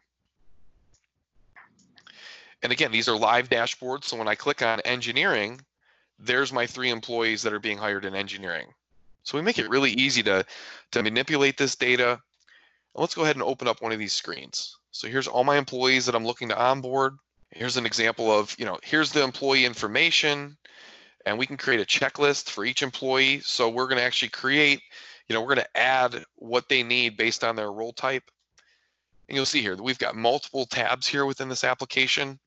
And 2.62 2.74
again, 2.74 2.92
these 2.92 3.08
are 3.08 3.16
live 3.16 3.48
dashboards. 3.48 4.06
So 4.06 4.18
when 4.18 4.28
I 4.28 4.36
click 4.36 4.62
on 4.62 4.82
engineering, 4.82 5.62
there's 6.18 6.52
my 6.52 6.68
three 6.68 6.90
employees 6.90 7.42
that 7.44 7.54
are 7.54 7.60
being 7.60 7.78
hired 7.78 8.04
in 8.04 8.14
engineering. 8.14 8.74
So 9.24 9.38
we 9.38 9.42
make 9.42 9.60
it 9.60 9.70
really 9.70 9.92
easy 9.92 10.24
to 10.24 10.46
to 10.92 11.04
manipulate 11.04 11.58
this 11.58 11.78
data. 11.78 12.22
Let's 12.94 13.16
go 13.16 13.24
ahead 13.24 13.38
and 13.38 13.44
open 13.44 13.70
up 13.70 13.82
one 13.82 13.94
of 13.94 14.00
these 14.00 14.12
screens. 14.12 14.79
So 14.92 15.08
here's 15.08 15.28
all 15.28 15.44
my 15.44 15.58
employees 15.58 16.06
that 16.06 16.16
I'm 16.16 16.26
looking 16.26 16.50
to 16.50 16.60
onboard. 16.60 17.18
Here's 17.52 17.78
an 17.78 17.86
example 17.86 18.32
of, 18.32 18.56
you 18.60 18.66
know, 18.66 18.80
here's 18.84 19.12
the 19.12 19.24
employee 19.24 19.66
information 19.66 20.58
and 21.26 21.38
we 21.38 21.46
can 21.46 21.58
create 21.58 21.82
a 21.82 21.86
checklist 21.86 22.50
for 22.50 22.66
each 22.66 22.82
employee. 22.82 23.42
So 23.42 23.70
we're 23.70 23.88
going 23.88 23.98
to 23.98 24.04
actually 24.04 24.30
create, 24.30 24.82
you 25.28 25.34
know, 25.34 25.42
we're 25.42 25.56
going 25.56 25.66
to 25.66 25.78
add 25.78 26.24
what 26.36 26.70
they 26.70 26.84
need 26.84 27.18
based 27.18 27.44
on 27.44 27.56
their 27.56 27.72
role 27.72 27.94
type. 27.94 28.24
And 29.28 29.36
you'll 29.36 29.46
see 29.46 29.62
here 29.62 29.76
that 29.76 29.84
we've 29.84 30.00
got 30.00 30.16
multiple 30.16 30.66
tabs 30.66 31.08
here 31.08 31.26
within 31.26 31.50
this 31.50 31.64
application 31.64 32.40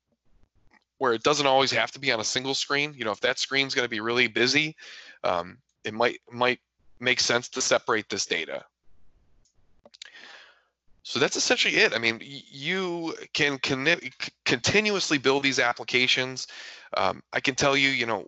where 0.99 1.13
it 1.13 1.23
doesn't 1.23 1.47
always 1.47 1.71
have 1.73 1.91
to 1.93 1.99
be 1.99 2.13
on 2.13 2.21
a 2.21 2.25
single 2.25 2.55
screen. 2.55 2.95
You 2.97 3.05
know, 3.05 3.11
if 3.11 3.21
that 3.21 3.39
screen's 3.39 3.75
going 3.75 3.85
to 3.85 3.91
be 3.91 4.01
really 4.01 4.29
busy, 4.29 4.77
um, 5.25 5.59
it 5.85 5.95
might 5.95 6.21
might 6.31 6.61
make 7.01 7.21
sense 7.21 7.49
to 7.51 7.61
separate 7.61 8.09
this 8.09 8.27
data. 8.27 8.65
So 11.05 11.19
that's 11.19 11.37
essentially 11.37 11.77
it. 11.77 11.93
I 11.95 11.99
mean, 11.99 12.21
you 12.23 13.15
can 13.33 13.59
conne- 13.59 14.01
c- 14.01 14.33
continuously 14.45 15.19
build 15.19 15.43
these 15.43 15.59
applications. 15.59 16.47
Um, 16.97 17.23
I 17.33 17.41
can 17.41 17.55
tell 17.55 17.77
you, 17.77 17.89
you 17.89 18.07
know, 18.07 18.27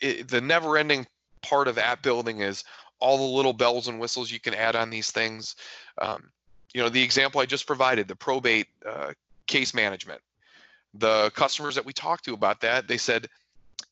it, 0.00 0.28
the 0.28 0.40
never-ending 0.40 1.06
part 1.42 1.66
of 1.66 1.78
app 1.78 2.02
building 2.02 2.40
is 2.40 2.64
all 3.00 3.18
the 3.18 3.36
little 3.36 3.52
bells 3.52 3.88
and 3.88 3.98
whistles 3.98 4.30
you 4.30 4.40
can 4.40 4.54
add 4.54 4.76
on 4.76 4.88
these 4.88 5.10
things. 5.10 5.56
Um, 6.00 6.30
you 6.72 6.80
know, 6.80 6.88
the 6.88 7.02
example 7.02 7.40
I 7.40 7.46
just 7.46 7.66
provided, 7.66 8.08
the 8.08 8.16
probate 8.16 8.68
uh, 8.88 9.12
case 9.46 9.74
management. 9.74 10.20
The 10.94 11.30
customers 11.34 11.74
that 11.74 11.84
we 11.84 11.92
talked 11.92 12.24
to 12.26 12.34
about 12.34 12.60
that, 12.60 12.86
they 12.86 12.98
said, 12.98 13.28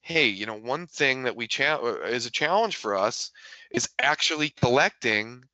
"Hey, 0.02 0.28
you 0.28 0.46
know, 0.46 0.56
one 0.56 0.86
thing 0.86 1.24
that 1.24 1.34
we 1.34 1.48
cha- 1.48 1.80
uh, 1.82 2.06
is 2.06 2.26
a 2.26 2.30
challenge 2.30 2.76
for 2.76 2.94
us 2.96 3.32
is 3.72 3.88
actually 3.98 4.50
collecting." 4.50 5.44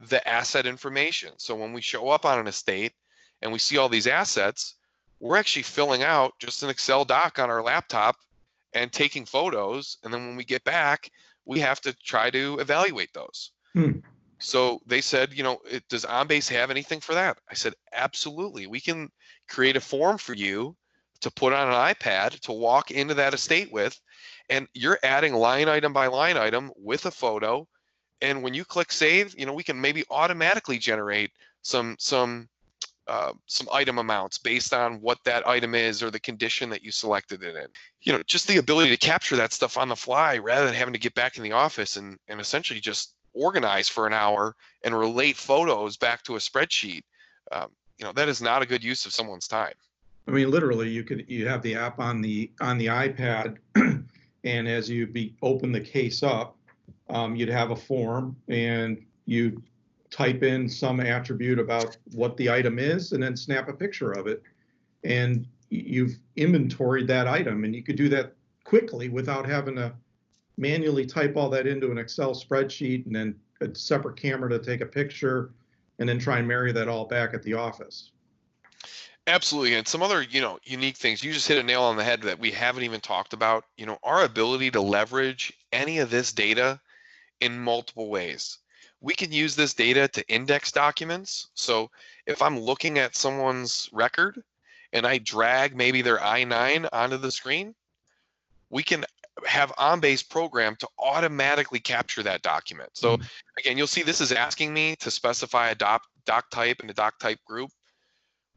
The 0.00 0.26
asset 0.28 0.66
information. 0.66 1.32
So 1.38 1.54
when 1.54 1.72
we 1.72 1.80
show 1.80 2.08
up 2.08 2.24
on 2.24 2.38
an 2.38 2.46
estate 2.46 2.92
and 3.42 3.52
we 3.52 3.58
see 3.58 3.78
all 3.78 3.88
these 3.88 4.06
assets, 4.06 4.74
we're 5.20 5.36
actually 5.36 5.62
filling 5.62 6.02
out 6.02 6.34
just 6.38 6.62
an 6.62 6.70
Excel 6.70 7.04
doc 7.04 7.38
on 7.38 7.50
our 7.50 7.62
laptop 7.62 8.16
and 8.74 8.92
taking 8.92 9.24
photos. 9.24 9.98
And 10.04 10.12
then 10.12 10.26
when 10.26 10.36
we 10.36 10.44
get 10.44 10.64
back, 10.64 11.10
we 11.44 11.60
have 11.60 11.80
to 11.82 11.94
try 11.94 12.30
to 12.30 12.58
evaluate 12.58 13.12
those. 13.14 13.52
Hmm. 13.72 14.00
So 14.38 14.80
they 14.86 15.00
said, 15.00 15.32
you 15.32 15.42
know, 15.42 15.58
it, 15.64 15.88
does 15.88 16.04
OnBase 16.04 16.48
have 16.50 16.70
anything 16.70 17.00
for 17.00 17.14
that? 17.14 17.38
I 17.50 17.54
said, 17.54 17.72
absolutely. 17.94 18.66
We 18.66 18.80
can 18.80 19.10
create 19.48 19.76
a 19.76 19.80
form 19.80 20.18
for 20.18 20.34
you 20.34 20.76
to 21.20 21.30
put 21.30 21.54
on 21.54 21.68
an 21.68 21.94
iPad 21.94 22.38
to 22.40 22.52
walk 22.52 22.90
into 22.90 23.14
that 23.14 23.32
estate 23.32 23.72
with, 23.72 23.98
and 24.50 24.68
you're 24.74 24.98
adding 25.02 25.32
line 25.34 25.68
item 25.68 25.94
by 25.94 26.08
line 26.08 26.36
item 26.36 26.70
with 26.76 27.06
a 27.06 27.10
photo 27.10 27.66
and 28.22 28.42
when 28.42 28.54
you 28.54 28.64
click 28.64 28.92
save 28.92 29.38
you 29.38 29.46
know 29.46 29.52
we 29.52 29.62
can 29.62 29.80
maybe 29.80 30.04
automatically 30.10 30.78
generate 30.78 31.30
some 31.62 31.96
some 31.98 32.48
uh, 33.08 33.32
some 33.46 33.68
item 33.72 33.98
amounts 33.98 34.36
based 34.36 34.74
on 34.74 35.00
what 35.00 35.18
that 35.22 35.46
item 35.46 35.76
is 35.76 36.02
or 36.02 36.10
the 36.10 36.18
condition 36.18 36.68
that 36.68 36.82
you 36.82 36.90
selected 36.90 37.40
it 37.44 37.54
in. 37.54 37.66
You 38.02 38.12
know 38.12 38.22
just 38.26 38.48
the 38.48 38.56
ability 38.56 38.90
to 38.90 38.96
capture 38.96 39.36
that 39.36 39.52
stuff 39.52 39.78
on 39.78 39.88
the 39.88 39.96
fly 39.96 40.38
rather 40.38 40.66
than 40.66 40.74
having 40.74 40.94
to 40.94 40.98
get 40.98 41.14
back 41.14 41.36
in 41.36 41.44
the 41.44 41.52
office 41.52 41.96
and 41.96 42.18
and 42.28 42.40
essentially 42.40 42.80
just 42.80 43.14
organize 43.32 43.88
for 43.88 44.06
an 44.06 44.12
hour 44.12 44.56
and 44.82 44.98
relate 44.98 45.36
photos 45.36 45.96
back 45.96 46.22
to 46.24 46.36
a 46.36 46.38
spreadsheet 46.38 47.02
um, 47.52 47.68
you 47.98 48.04
know 48.04 48.12
that 48.12 48.28
is 48.28 48.42
not 48.42 48.62
a 48.62 48.66
good 48.66 48.82
use 48.82 49.06
of 49.06 49.12
someone's 49.12 49.48
time. 49.48 49.74
I 50.28 50.32
mean, 50.32 50.50
literally, 50.50 50.88
you 50.88 51.04
could 51.04 51.24
you 51.28 51.46
have 51.46 51.62
the 51.62 51.74
app 51.74 51.98
on 51.98 52.20
the 52.20 52.50
on 52.60 52.78
the 52.78 52.86
iPad, 52.86 53.58
and 54.44 54.68
as 54.68 54.90
you 54.90 55.06
be 55.06 55.34
open 55.42 55.72
the 55.72 55.80
case 55.80 56.22
up, 56.22 56.55
um, 57.08 57.36
you'd 57.36 57.48
have 57.48 57.70
a 57.70 57.76
form, 57.76 58.36
and 58.48 59.04
you 59.26 59.62
type 60.10 60.42
in 60.42 60.68
some 60.68 61.00
attribute 61.00 61.58
about 61.58 61.96
what 62.12 62.36
the 62.36 62.50
item 62.50 62.78
is, 62.78 63.12
and 63.12 63.22
then 63.22 63.36
snap 63.36 63.68
a 63.68 63.72
picture 63.72 64.12
of 64.12 64.26
it, 64.26 64.42
and 65.04 65.46
you've 65.70 66.18
inventoried 66.36 67.06
that 67.08 67.26
item, 67.26 67.64
and 67.64 67.74
you 67.74 67.82
could 67.82 67.96
do 67.96 68.08
that 68.08 68.34
quickly 68.64 69.08
without 69.08 69.46
having 69.46 69.76
to 69.76 69.92
manually 70.56 71.04
type 71.04 71.36
all 71.36 71.50
that 71.50 71.66
into 71.66 71.90
an 71.90 71.98
Excel 71.98 72.34
spreadsheet, 72.34 73.06
and 73.06 73.14
then 73.14 73.34
a 73.60 73.74
separate 73.74 74.16
camera 74.16 74.48
to 74.48 74.58
take 74.58 74.80
a 74.80 74.86
picture, 74.86 75.50
and 75.98 76.08
then 76.08 76.18
try 76.18 76.38
and 76.38 76.48
marry 76.48 76.72
that 76.72 76.88
all 76.88 77.06
back 77.06 77.34
at 77.34 77.42
the 77.42 77.54
office. 77.54 78.10
Absolutely. 79.28 79.74
And 79.74 79.88
some 79.88 80.02
other, 80.02 80.22
you 80.22 80.40
know, 80.40 80.58
unique 80.62 80.96
things. 80.96 81.24
You 81.24 81.32
just 81.32 81.48
hit 81.48 81.58
a 81.58 81.62
nail 81.62 81.82
on 81.82 81.96
the 81.96 82.04
head 82.04 82.22
that 82.22 82.38
we 82.38 82.52
haven't 82.52 82.84
even 82.84 83.00
talked 83.00 83.32
about. 83.32 83.64
You 83.76 83.86
know, 83.86 83.98
our 84.04 84.24
ability 84.24 84.70
to 84.72 84.80
leverage 84.80 85.52
any 85.72 85.98
of 85.98 86.10
this 86.10 86.32
data 86.32 86.80
in 87.40 87.58
multiple 87.58 88.08
ways. 88.08 88.58
We 89.00 89.14
can 89.14 89.30
use 89.30 89.54
this 89.54 89.74
data 89.74 90.08
to 90.08 90.26
index 90.28 90.72
documents. 90.72 91.48
So 91.54 91.90
if 92.26 92.40
I'm 92.40 92.58
looking 92.58 92.98
at 92.98 93.14
someone's 93.14 93.88
record 93.92 94.42
and 94.92 95.06
I 95.06 95.18
drag 95.18 95.76
maybe 95.76 96.02
their 96.02 96.22
I 96.22 96.44
9 96.44 96.88
onto 96.92 97.18
the 97.18 97.30
screen, 97.30 97.74
we 98.70 98.82
can 98.82 99.04
have 99.44 99.70
OnBase 99.76 100.28
program 100.28 100.76
to 100.76 100.88
automatically 100.98 101.78
capture 101.78 102.22
that 102.22 102.42
document. 102.42 102.90
So 102.94 103.16
mm. 103.16 103.24
again, 103.58 103.76
you'll 103.76 103.86
see 103.86 104.02
this 104.02 104.20
is 104.20 104.32
asking 104.32 104.72
me 104.72 104.96
to 104.96 105.10
specify 105.10 105.68
a 105.68 105.74
doc, 105.74 106.02
doc 106.24 106.50
type 106.50 106.78
and 106.80 106.90
a 106.90 106.94
doc 106.94 107.18
type 107.18 107.38
group. 107.44 107.70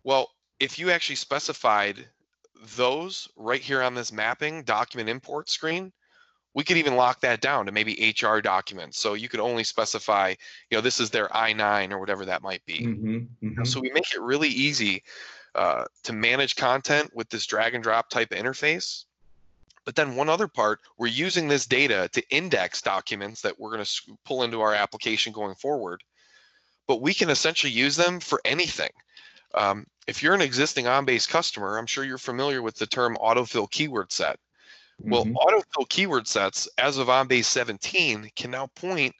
Well, 0.03 0.29
if 0.59 0.79
you 0.79 0.89
actually 0.89 1.17
specified 1.17 2.07
those 2.77 3.27
right 3.35 3.61
here 3.61 3.81
on 3.81 3.95
this 3.95 4.11
mapping 4.11 4.63
document 4.63 5.09
import 5.09 5.49
screen, 5.49 5.91
we 6.53 6.63
could 6.63 6.77
even 6.77 6.95
lock 6.95 7.21
that 7.21 7.41
down 7.41 7.65
to 7.65 7.71
maybe 7.71 8.15
HR 8.21 8.39
documents. 8.39 8.99
So 8.99 9.13
you 9.13 9.29
could 9.29 9.39
only 9.39 9.63
specify, 9.63 10.33
you 10.69 10.77
know, 10.77 10.81
this 10.81 10.99
is 10.99 11.09
their 11.09 11.35
I-9 11.35 11.91
or 11.91 11.99
whatever 11.99 12.25
that 12.25 12.41
might 12.41 12.65
be. 12.65 12.85
Mm-hmm, 12.85 13.17
mm-hmm. 13.45 13.63
So 13.65 13.79
we 13.79 13.91
make 13.91 14.13
it 14.13 14.21
really 14.21 14.49
easy 14.49 15.03
uh, 15.55 15.85
to 16.03 16.13
manage 16.13 16.55
content 16.55 17.11
with 17.13 17.29
this 17.29 17.45
drag 17.45 17.75
and 17.75 17.83
drop 17.83 18.09
type 18.09 18.31
of 18.31 18.37
interface. 18.37 19.05
But 19.85 19.95
then 19.95 20.15
one 20.15 20.29
other 20.29 20.47
part, 20.47 20.79
we're 20.97 21.07
using 21.07 21.47
this 21.47 21.65
data 21.65 22.09
to 22.13 22.29
index 22.29 22.81
documents 22.81 23.41
that 23.41 23.59
we're 23.59 23.71
going 23.71 23.83
to 23.83 24.17
pull 24.25 24.43
into 24.43 24.61
our 24.61 24.73
application 24.73 25.33
going 25.33 25.55
forward. 25.55 26.03
But 26.87 27.01
we 27.01 27.13
can 27.13 27.29
essentially 27.29 27.71
use 27.71 27.95
them 27.95 28.19
for 28.19 28.41
anything. 28.45 28.91
Um, 29.55 29.85
if 30.07 30.21
you're 30.21 30.33
an 30.33 30.41
existing 30.41 30.85
OnBase 30.85 31.27
customer, 31.27 31.77
I'm 31.77 31.85
sure 31.85 32.03
you're 32.03 32.17
familiar 32.17 32.61
with 32.61 32.75
the 32.75 32.87
term 32.87 33.17
autofill 33.21 33.69
keyword 33.69 34.11
set. 34.11 34.39
Well, 35.01 35.25
mm-hmm. 35.25 35.35
autofill 35.35 35.87
keyword 35.89 36.27
sets, 36.27 36.67
as 36.77 36.97
of 36.97 37.07
OnBase 37.07 37.45
17, 37.45 38.31
can 38.35 38.51
now 38.51 38.67
point 38.67 39.15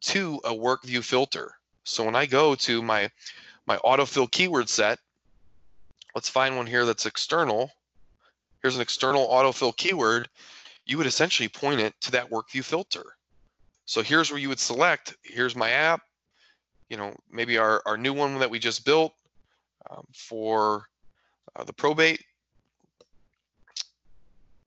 to 0.00 0.40
a 0.44 0.50
WorkView 0.50 1.04
filter. 1.04 1.52
So 1.84 2.04
when 2.04 2.16
I 2.16 2.26
go 2.26 2.54
to 2.54 2.82
my 2.82 3.10
my 3.66 3.76
autofill 3.78 4.30
keyword 4.30 4.68
set, 4.68 4.98
let's 6.14 6.28
find 6.28 6.56
one 6.56 6.66
here 6.66 6.86
that's 6.86 7.06
external. 7.06 7.70
Here's 8.62 8.76
an 8.76 8.82
external 8.82 9.28
autofill 9.28 9.76
keyword. 9.76 10.28
You 10.86 10.98
would 10.98 11.06
essentially 11.06 11.48
point 11.48 11.80
it 11.80 11.94
to 12.00 12.10
that 12.12 12.30
WorkView 12.30 12.64
filter. 12.64 13.04
So 13.84 14.02
here's 14.02 14.30
where 14.30 14.40
you 14.40 14.48
would 14.48 14.58
select, 14.58 15.14
here's 15.22 15.54
my 15.54 15.70
app, 15.70 16.00
you 16.88 16.96
know, 16.96 17.14
maybe 17.30 17.58
our, 17.58 17.82
our 17.86 17.96
new 17.96 18.12
one 18.12 18.38
that 18.38 18.50
we 18.50 18.58
just 18.58 18.84
built 18.84 19.14
um, 19.90 20.04
for 20.12 20.86
uh, 21.56 21.64
the 21.64 21.72
probate 21.72 22.22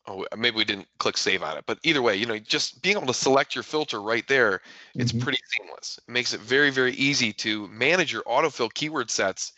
oh 0.08 0.26
maybe 0.38 0.58
we 0.58 0.66
didn't 0.66 0.88
click 0.98 1.18
save 1.18 1.44
on 1.44 1.58
it 1.58 1.64
but 1.66 1.80
either 1.84 2.02
way 2.02 2.16
you 2.16 2.26
know 2.26 2.38
just 2.38 2.82
being 2.82 2.98
able 2.98 3.08
to 3.08 3.14
select 3.14 3.56
your 3.56 3.64
filter 3.64 4.02
right 4.02 4.28
there 4.28 4.62
it's 4.96 5.12
mm-hmm. 5.12 5.22
pretty 5.22 5.40
seamless. 5.48 6.00
It 6.08 6.12
makes 6.12 6.34
it 6.34 6.42
very 6.42 6.70
very 6.70 6.94
easy 6.94 7.34
to 7.34 7.68
manage 7.68 8.12
your 8.12 8.24
autofill 8.24 8.74
keyword 8.74 9.10
sets 9.10 9.54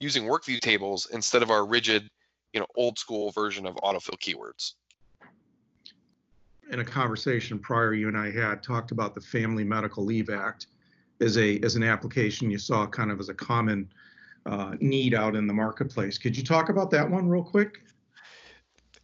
using 0.00 0.24
WorkView 0.24 0.60
tables 0.60 1.08
instead 1.12 1.42
of 1.42 1.50
our 1.50 1.66
rigid 1.66 2.08
you 2.52 2.60
know 2.60 2.66
old 2.76 2.98
school 2.98 3.30
version 3.32 3.66
of 3.66 3.74
autofill 3.76 4.18
keywords. 4.18 4.74
In 6.70 6.80
a 6.80 6.84
conversation 6.84 7.58
prior 7.58 7.94
you 7.94 8.08
and 8.08 8.16
i 8.16 8.30
had 8.30 8.62
talked 8.62 8.90
about 8.90 9.14
the 9.14 9.20
family 9.20 9.64
medical 9.64 10.04
leave 10.04 10.30
act 10.30 10.66
as 11.20 11.38
a 11.38 11.58
as 11.60 11.76
an 11.76 11.82
application 11.82 12.50
you 12.50 12.58
saw 12.58 12.86
kind 12.86 13.10
of 13.10 13.20
as 13.20 13.28
a 13.28 13.34
common 13.34 13.88
uh, 14.46 14.76
need 14.80 15.12
out 15.12 15.34
in 15.34 15.46
the 15.46 15.52
marketplace. 15.52 16.18
Could 16.18 16.36
you 16.36 16.44
talk 16.44 16.68
about 16.68 16.90
that 16.92 17.08
one 17.08 17.28
real 17.28 17.42
quick 17.42 17.82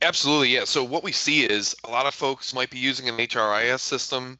Absolutely, 0.03 0.49
yeah. 0.49 0.65
So 0.65 0.83
what 0.83 1.05
we 1.05 1.13
see 1.13 1.45
is 1.45 1.77
a 1.85 1.91
lot 1.91 2.07
of 2.07 2.15
folks 2.15 2.53
might 2.53 2.71
be 2.71 2.79
using 2.79 3.09
an 3.09 3.17
HRIS 3.17 3.81
system 3.81 4.37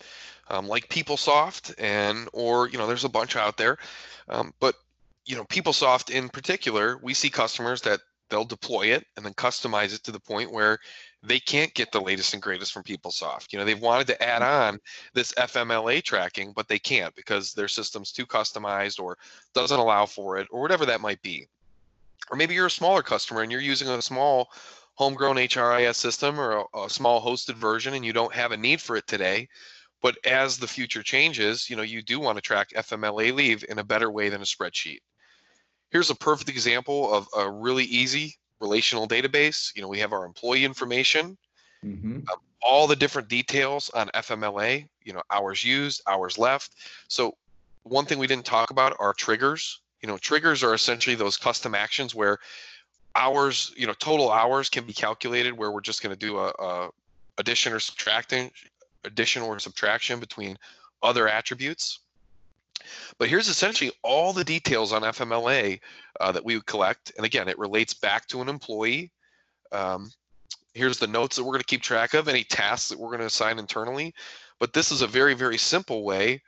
um, 0.49 0.67
like 0.67 0.89
PeopleSoft, 0.89 1.75
and 1.79 2.29
or 2.33 2.69
you 2.69 2.79
know, 2.79 2.87
there's 2.89 3.05
a 3.05 3.09
bunch 3.09 3.37
out 3.37 3.57
there. 3.57 3.79
Um, 4.29 4.53
but 4.59 4.75
you 5.25 5.37
know, 5.37 5.45
PeopleSoft 5.45 6.11
in 6.11 6.29
particular, 6.29 6.99
we 7.01 7.15
see 7.15 7.31
customers 7.31 7.81
that 7.83 8.01
they'll 8.29 8.45
deploy 8.45 8.87
it 8.87 9.07
and 9.17 9.25
then 9.25 9.35
customize 9.35 9.95
it 9.95 10.03
to 10.03 10.11
the 10.11 10.19
point 10.19 10.51
where 10.51 10.79
they 11.23 11.39
can't 11.39 11.73
get 11.75 11.93
the 11.93 12.01
latest 12.01 12.33
and 12.33 12.43
greatest 12.43 12.73
from 12.73 12.83
PeopleSoft. 12.83 13.53
You 13.53 13.59
know, 13.61 13.65
they've 13.65 13.81
wanted 13.81 14.09
to 14.09 14.23
add 14.23 14.43
on 14.43 14.81
this 15.15 15.33
FMLA 15.35 16.03
tracking, 16.03 16.53
but 16.57 16.67
they 16.67 16.79
can't 16.79 17.15
because 17.15 17.53
their 17.53 17.69
system's 17.69 18.11
too 18.11 18.27
customized 18.27 18.99
or 18.99 19.17
doesn't 19.55 19.79
allow 19.79 20.07
for 20.07 20.39
it 20.39 20.49
or 20.51 20.61
whatever 20.61 20.87
that 20.87 21.01
might 21.01 21.23
be. 21.23 21.47
Or 22.31 22.37
maybe 22.37 22.55
you're 22.55 22.67
a 22.67 22.71
smaller 22.71 23.03
customer 23.03 23.43
and 23.43 23.53
you're 23.53 23.61
using 23.61 23.89
a 23.89 24.03
small 24.03 24.51
homegrown 24.95 25.37
HRIS 25.37 25.97
system 25.97 26.39
or 26.39 26.65
a, 26.75 26.79
a, 26.85 26.91
small 26.91 27.23
hosted 27.23 27.55
version 27.55 27.95
and 27.95 28.05
you 28.05 28.13
don't 28.13 28.35
have 28.35 28.53
a 28.53 28.57
need 28.57 28.81
for 28.81 28.97
it 28.97 29.07
today. 29.07 29.49
But 30.03 30.17
as 30.27 30.59
the 30.59 30.67
future 30.67 31.03
changes, 31.03 31.71
you 31.71 31.77
know, 31.77 31.83
you 31.83 32.03
do 32.03 32.19
want 32.19 32.37
to 32.37 32.43
track 32.43 32.71
FMLA 32.71 33.33
leave 33.35 33.65
in 33.69 33.79
a 33.79 33.85
better 33.85 34.11
way 34.11 34.29
than 34.29 34.43
a 34.43 34.45
spreadsheet. 34.45 35.01
Here's 35.91 36.11
a 36.11 36.15
perfect 36.15 36.51
example 36.51 37.13
of 37.13 37.29
a 37.37 37.51
really 37.51 37.85
easy 37.85 38.37
relational 38.61 39.07
database. 39.07 39.75
You 39.77 39.83
know, 39.83 39.89
we 39.89 40.01
have 40.01 40.13
our 40.13 40.25
employee 40.25 40.65
information, 40.65 41.37
mm-hmm. 41.85 42.17
um, 42.17 42.39
all 42.63 42.87
the 42.87 42.97
different 42.97 43.29
details 43.29 43.91
on 43.91 44.09
FMLA, 44.09 44.89
you 45.05 45.13
know, 45.13 45.23
hours 45.31 45.63
used, 45.63 46.03
hours 46.07 46.37
left. 46.39 46.73
So 47.09 47.37
one 47.85 48.07
thing 48.07 48.19
we 48.19 48.27
didn't 48.27 48.47
talk 48.47 48.71
about 48.71 48.97
are 48.99 49.13
triggers. 49.13 49.81
You 50.03 50.09
know, 50.09 50.19
triggers 50.19 50.65
are 50.65 50.75
essentially 50.75 51.15
those 51.15 51.37
custom 51.37 51.75
actions 51.75 52.15
where 52.15 52.39
hours, 53.15 53.73
you 53.77 53.87
know, 53.87 53.95
total 53.95 54.31
hours 54.31 54.69
can 54.69 54.85
be 54.85 54.93
calculated 54.93 55.57
where 55.57 55.71
we're 55.71 55.81
just 55.81 56.03
going 56.03 56.15
to 56.15 56.19
do 56.19 56.39
a, 56.39 56.49
a 56.59 56.91
addition 57.39 57.73
or 57.73 57.81
subtracting, 57.81 58.51
addition 59.05 59.43
or 59.43 59.59
subtraction 59.59 60.21
between 60.21 60.57
other 61.03 61.29
attributes. 61.29 62.01
But 63.19 63.29
here's 63.29 63.49
essentially 63.49 63.93
all 64.03 64.33
the 64.33 64.45
details 64.45 64.93
on 64.93 65.03
FMLA 65.03 65.81
uh, 66.21 66.33
that 66.33 66.45
we 66.45 66.57
would 66.57 66.67
collect. 66.67 67.13
And 67.17 67.25
again, 67.25 67.49
it 67.49 67.59
relates 67.59 67.95
back 67.95 68.27
to 68.29 68.41
an 68.43 68.49
employee. 68.49 69.11
Um, 69.71 70.11
here's 70.75 70.99
the 70.99 71.07
notes 71.07 71.37
that 71.37 71.45
we're 71.45 71.53
going 71.53 71.61
to 71.61 71.67
keep 71.67 71.83
track 71.83 72.15
of, 72.15 72.29
any 72.29 72.45
tasks 72.45 72.89
that 72.89 72.99
we're 72.99 73.09
going 73.09 73.21
to 73.21 73.27
assign 73.27 73.59
internally. 73.59 74.15
But 74.59 74.73
this 74.73 74.91
is 74.91 75.03
a 75.03 75.07
very, 75.07 75.35
very 75.35 75.59
simple 75.59 76.05
way 76.05 76.43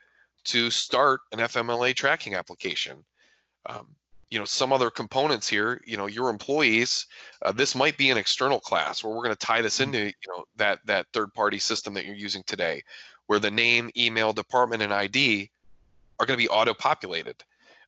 to 0.45 0.71
start 0.71 1.21
an 1.33 1.39
FMLA 1.39 1.95
tracking 1.95 2.35
application. 2.35 3.05
Um, 3.67 3.87
you 4.31 4.39
know 4.39 4.45
some 4.45 4.73
other 4.73 4.91
components 4.91 5.49
here 5.49 5.81
you 5.87 5.97
know 5.97 6.07
your 6.07 6.29
employees 6.29 7.07
uh, 7.43 7.53
this 7.53 7.75
might 7.75 7.97
be 7.97 8.11
an 8.11 8.19
external 8.19 8.61
class 8.61 9.03
where 9.03 9.15
we're 9.15 9.23
going 9.23 9.35
to 9.35 9.47
tie 9.47 9.63
this 9.63 9.79
mm-hmm. 9.79 9.95
into 9.95 10.07
you 10.07 10.29
know 10.29 10.45
that 10.57 10.79
that 10.85 11.07
third 11.13 11.33
party 11.35 11.59
system 11.59 11.95
that 11.95 12.05
you're 12.05 12.15
using 12.15 12.43
today 12.47 12.83
where 13.27 13.39
the 13.39 13.51
name 13.51 13.91
email 13.97 14.33
department 14.33 14.83
and 14.83 14.93
id 14.93 15.51
are 16.19 16.27
going 16.27 16.39
to 16.39 16.43
be 16.43 16.49
auto 16.49 16.75
populated 16.75 17.43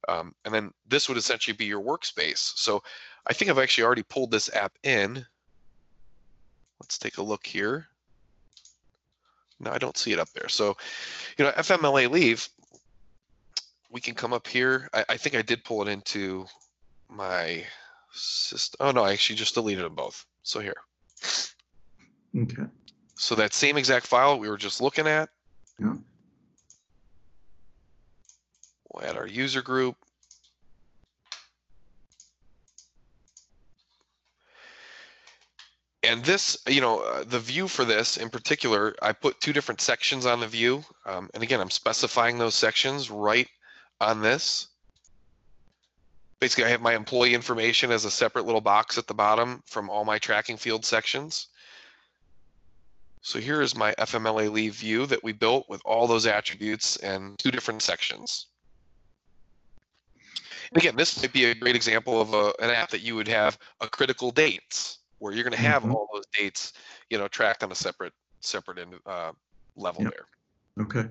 um, 0.08 0.34
and 0.44 0.54
then 0.54 0.70
this 0.86 1.08
would 1.08 1.18
essentially 1.18 1.56
be 1.56 1.64
your 1.64 1.82
workspace. 1.82 2.52
So 2.56 2.82
i 3.28 3.32
think 3.32 3.50
i've 3.50 3.58
actually 3.58 3.84
already 3.84 4.04
pulled 4.04 4.30
this 4.30 4.54
app 4.54 4.72
in. 4.82 5.24
Let's 6.80 6.98
take 6.98 7.18
a 7.18 7.22
look 7.22 7.46
here. 7.46 7.88
No 9.58 9.70
i 9.70 9.78
don't 9.78 9.96
see 9.96 10.12
it 10.12 10.20
up 10.20 10.30
there. 10.30 10.48
So 10.48 10.76
you 11.38 11.44
know 11.44 11.50
fmla 11.52 12.10
leave 12.10 12.48
we 13.96 14.00
can 14.02 14.14
come 14.14 14.34
up 14.34 14.46
here. 14.46 14.90
I, 14.92 15.06
I, 15.08 15.16
think 15.16 15.34
I 15.34 15.40
did 15.40 15.64
pull 15.64 15.80
it 15.80 15.88
into 15.88 16.44
my 17.08 17.64
system. 18.12 18.76
Oh 18.86 18.90
no, 18.90 19.04
I 19.04 19.12
actually 19.14 19.36
just 19.36 19.54
deleted 19.54 19.86
them 19.86 19.94
both. 19.94 20.26
So 20.42 20.60
here. 20.60 20.76
Okay. 22.36 22.64
So 23.14 23.34
that 23.36 23.54
same 23.54 23.78
exact 23.78 24.06
file 24.06 24.38
we 24.38 24.50
were 24.50 24.58
just 24.58 24.82
looking 24.82 25.06
at. 25.06 25.30
Yeah. 25.80 25.94
We'll 28.92 29.02
add 29.02 29.16
our 29.16 29.26
user 29.26 29.62
group. 29.62 29.96
And 36.02 36.22
this, 36.22 36.58
you 36.68 36.82
know, 36.82 37.00
uh, 37.00 37.24
the 37.24 37.40
view 37.40 37.66
for 37.66 37.86
this 37.86 38.18
in 38.18 38.28
particular, 38.28 38.94
I 39.00 39.12
put 39.12 39.40
two 39.40 39.54
different 39.54 39.80
sections 39.80 40.26
on 40.26 40.40
the 40.40 40.46
view. 40.46 40.84
Um, 41.06 41.30
and 41.32 41.42
again, 41.42 41.62
I'm 41.62 41.70
specifying 41.70 42.36
those 42.36 42.54
sections 42.54 43.10
right 43.10 43.48
on 44.00 44.22
this. 44.22 44.68
Basically, 46.40 46.64
I 46.64 46.68
have 46.68 46.82
my 46.82 46.94
employee 46.94 47.34
information 47.34 47.90
as 47.90 48.04
a 48.04 48.10
separate 48.10 48.44
little 48.44 48.60
box 48.60 48.98
at 48.98 49.06
the 49.06 49.14
bottom 49.14 49.62
from 49.66 49.88
all 49.88 50.04
my 50.04 50.18
tracking 50.18 50.56
field 50.56 50.84
sections. 50.84 51.48
So 53.22 53.40
here 53.40 53.60
is 53.60 53.74
my 53.74 53.92
FMLA 53.98 54.52
leave 54.52 54.74
view 54.74 55.06
that 55.06 55.24
we 55.24 55.32
built 55.32 55.68
with 55.68 55.80
all 55.84 56.06
those 56.06 56.26
attributes 56.26 56.96
and 56.98 57.38
two 57.38 57.50
different 57.50 57.82
sections. 57.82 58.46
And 60.72 60.80
again, 60.80 60.96
this 60.96 61.20
might 61.20 61.32
be 61.32 61.46
a 61.46 61.54
great 61.54 61.74
example 61.74 62.20
of 62.20 62.34
a, 62.34 62.52
an 62.62 62.70
app 62.70 62.90
that 62.90 63.00
you 63.00 63.16
would 63.16 63.28
have 63.28 63.58
a 63.80 63.88
critical 63.88 64.30
dates 64.30 64.98
where 65.18 65.32
you're 65.32 65.44
going 65.44 65.52
to 65.52 65.58
have 65.58 65.82
mm-hmm. 65.82 65.94
all 65.94 66.08
those 66.12 66.26
dates, 66.32 66.72
you 67.10 67.18
know, 67.18 67.28
tracked 67.28 67.64
on 67.64 67.72
a 67.72 67.74
separate 67.74 68.12
separate 68.40 68.78
uh, 69.06 69.32
level 69.76 70.04
yep. 70.04 70.12
there. 70.12 70.84
Okay. 70.84 71.08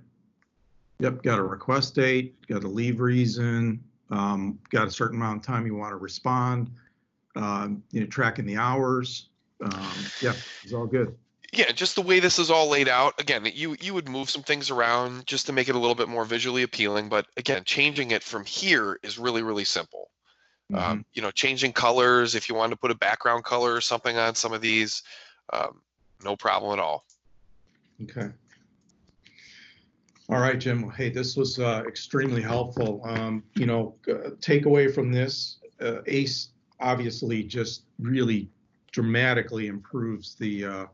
Yep, 0.99 1.23
got 1.23 1.39
a 1.39 1.43
request 1.43 1.95
date, 1.95 2.35
got 2.47 2.63
a 2.63 2.67
leave 2.67 3.01
reason, 3.01 3.83
um, 4.11 4.57
got 4.69 4.87
a 4.87 4.91
certain 4.91 5.17
amount 5.17 5.41
of 5.41 5.45
time 5.45 5.65
you 5.65 5.75
want 5.75 5.91
to 5.91 5.97
respond, 5.97 6.71
um, 7.35 7.83
you 7.91 7.99
know, 7.99 8.07
tracking 8.07 8.45
the 8.45 8.55
hours. 8.55 9.29
Um, 9.61 9.93
yeah, 10.21 10.33
it's 10.63 10.73
all 10.73 10.85
good. 10.85 11.15
Yeah, 11.51 11.71
just 11.71 11.95
the 11.95 12.01
way 12.01 12.19
this 12.19 12.39
is 12.39 12.49
all 12.49 12.69
laid 12.69 12.87
out. 12.87 13.19
Again, 13.19 13.45
you 13.53 13.75
you 13.81 13.93
would 13.93 14.09
move 14.09 14.29
some 14.29 14.43
things 14.43 14.69
around 14.69 15.25
just 15.25 15.45
to 15.47 15.53
make 15.53 15.69
it 15.69 15.75
a 15.75 15.79
little 15.79 15.95
bit 15.95 16.09
more 16.09 16.25
visually 16.25 16.63
appealing. 16.63 17.09
But 17.09 17.27
again, 17.37 17.63
changing 17.65 18.11
it 18.11 18.23
from 18.23 18.45
here 18.45 18.99
is 19.03 19.17
really 19.17 19.41
really 19.41 19.65
simple. 19.65 20.09
Um, 20.73 20.79
mm-hmm. 20.79 20.91
Um, 20.91 21.05
you 21.13 21.21
know, 21.21 21.31
changing 21.31 21.73
colors 21.73 22.35
if 22.35 22.49
you 22.49 22.55
want 22.55 22.71
to 22.71 22.77
put 22.77 22.91
a 22.91 22.95
background 22.95 23.43
color 23.43 23.73
or 23.73 23.81
something 23.81 24.17
on 24.17 24.35
some 24.35 24.53
of 24.53 24.61
these, 24.61 25.03
um, 25.53 25.81
no 26.23 26.35
problem 26.35 26.77
at 26.77 26.83
all. 26.83 27.05
Okay. 28.03 28.29
All 30.27 30.39
right, 30.39 30.59
Jim. 30.59 30.89
Hey, 30.89 31.09
this 31.09 31.35
was 31.37 31.59
uh, 31.59 31.83
extremely 31.87 32.41
helpful. 32.41 32.99
Um, 33.05 33.43
you 33.53 33.67
know, 33.67 33.95
uh, 34.09 34.31
takeaway 34.39 34.91
from 34.91 35.11
this, 35.11 35.59
uh, 35.79 35.97
ACE 36.07 36.49
obviously 36.79 37.43
just 37.43 37.83
really 37.99 38.49
dramatically 38.91 39.67
improves 39.67 40.33
the. 40.35 40.65
Uh, 40.65 40.85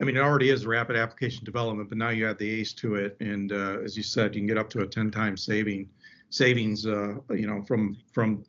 I 0.00 0.04
mean, 0.04 0.16
it 0.16 0.20
already 0.20 0.50
is 0.50 0.66
rapid 0.66 0.96
application 0.96 1.44
development, 1.44 1.88
but 1.88 1.98
now 1.98 2.10
you 2.10 2.28
add 2.28 2.38
the 2.38 2.48
ACE 2.48 2.72
to 2.74 2.94
it, 2.94 3.16
and 3.18 3.52
uh, 3.52 3.78
as 3.84 3.96
you 3.96 4.04
said, 4.04 4.36
you 4.36 4.40
can 4.40 4.46
get 4.46 4.56
up 4.56 4.70
to 4.70 4.82
a 4.82 4.86
10 4.86 5.10
times 5.10 5.42
saving 5.42 5.88
savings. 6.30 6.86
Uh, 6.86 7.16
you 7.30 7.48
know, 7.48 7.62
from 7.62 7.96
from 8.12 8.44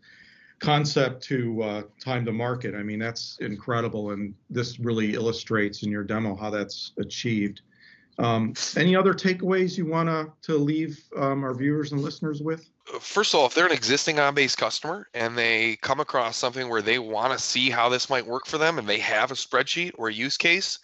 concept 0.60 1.24
to 1.24 1.64
uh, 1.64 1.82
time 2.00 2.26
to 2.26 2.32
market. 2.32 2.76
I 2.76 2.84
mean, 2.84 3.00
that's 3.00 3.40
incredible, 3.42 4.12
and 4.12 4.36
this 4.52 4.80
really 4.80 5.16
illustrates 5.16 5.82
in 5.82 5.90
your 5.90 6.04
demo 6.04 6.36
how 6.36 6.52
that's 6.52 6.94
achieved. 7.00 7.64
Um, 8.20 8.54
any 8.78 8.96
other 8.96 9.14
takeaways 9.14 9.78
you 9.78 9.86
want 9.86 10.10
to 10.10 10.32
to 10.44 10.58
leave 10.58 11.04
um, 11.18 11.44
our 11.44 11.54
viewers 11.54 11.92
and 11.92 12.02
listeners 12.02 12.42
with? 12.42 12.70
First 13.00 13.34
of 13.34 13.40
all, 13.40 13.46
if 13.46 13.54
they're 13.54 13.66
an 13.66 13.72
existing 13.72 14.18
OnBase 14.18 14.58
customer 14.58 15.08
and 15.14 15.38
they 15.38 15.78
come 15.78 16.00
across 16.00 16.38
something 16.38 16.68
where 16.68 16.82
they 16.82 17.00
want 17.00 17.32
to 17.32 17.40
see 17.40 17.70
how 17.70 17.90
this 17.90 18.10
might 18.10 18.26
work 18.26 18.46
for 18.46 18.58
them, 18.58 18.78
and 18.78 18.88
they 18.88 19.00
have 19.00 19.32
a 19.32 19.36
spreadsheet 19.36 19.92
or 19.98 20.10
a 20.10 20.14
use 20.14 20.38
case, 20.38 20.80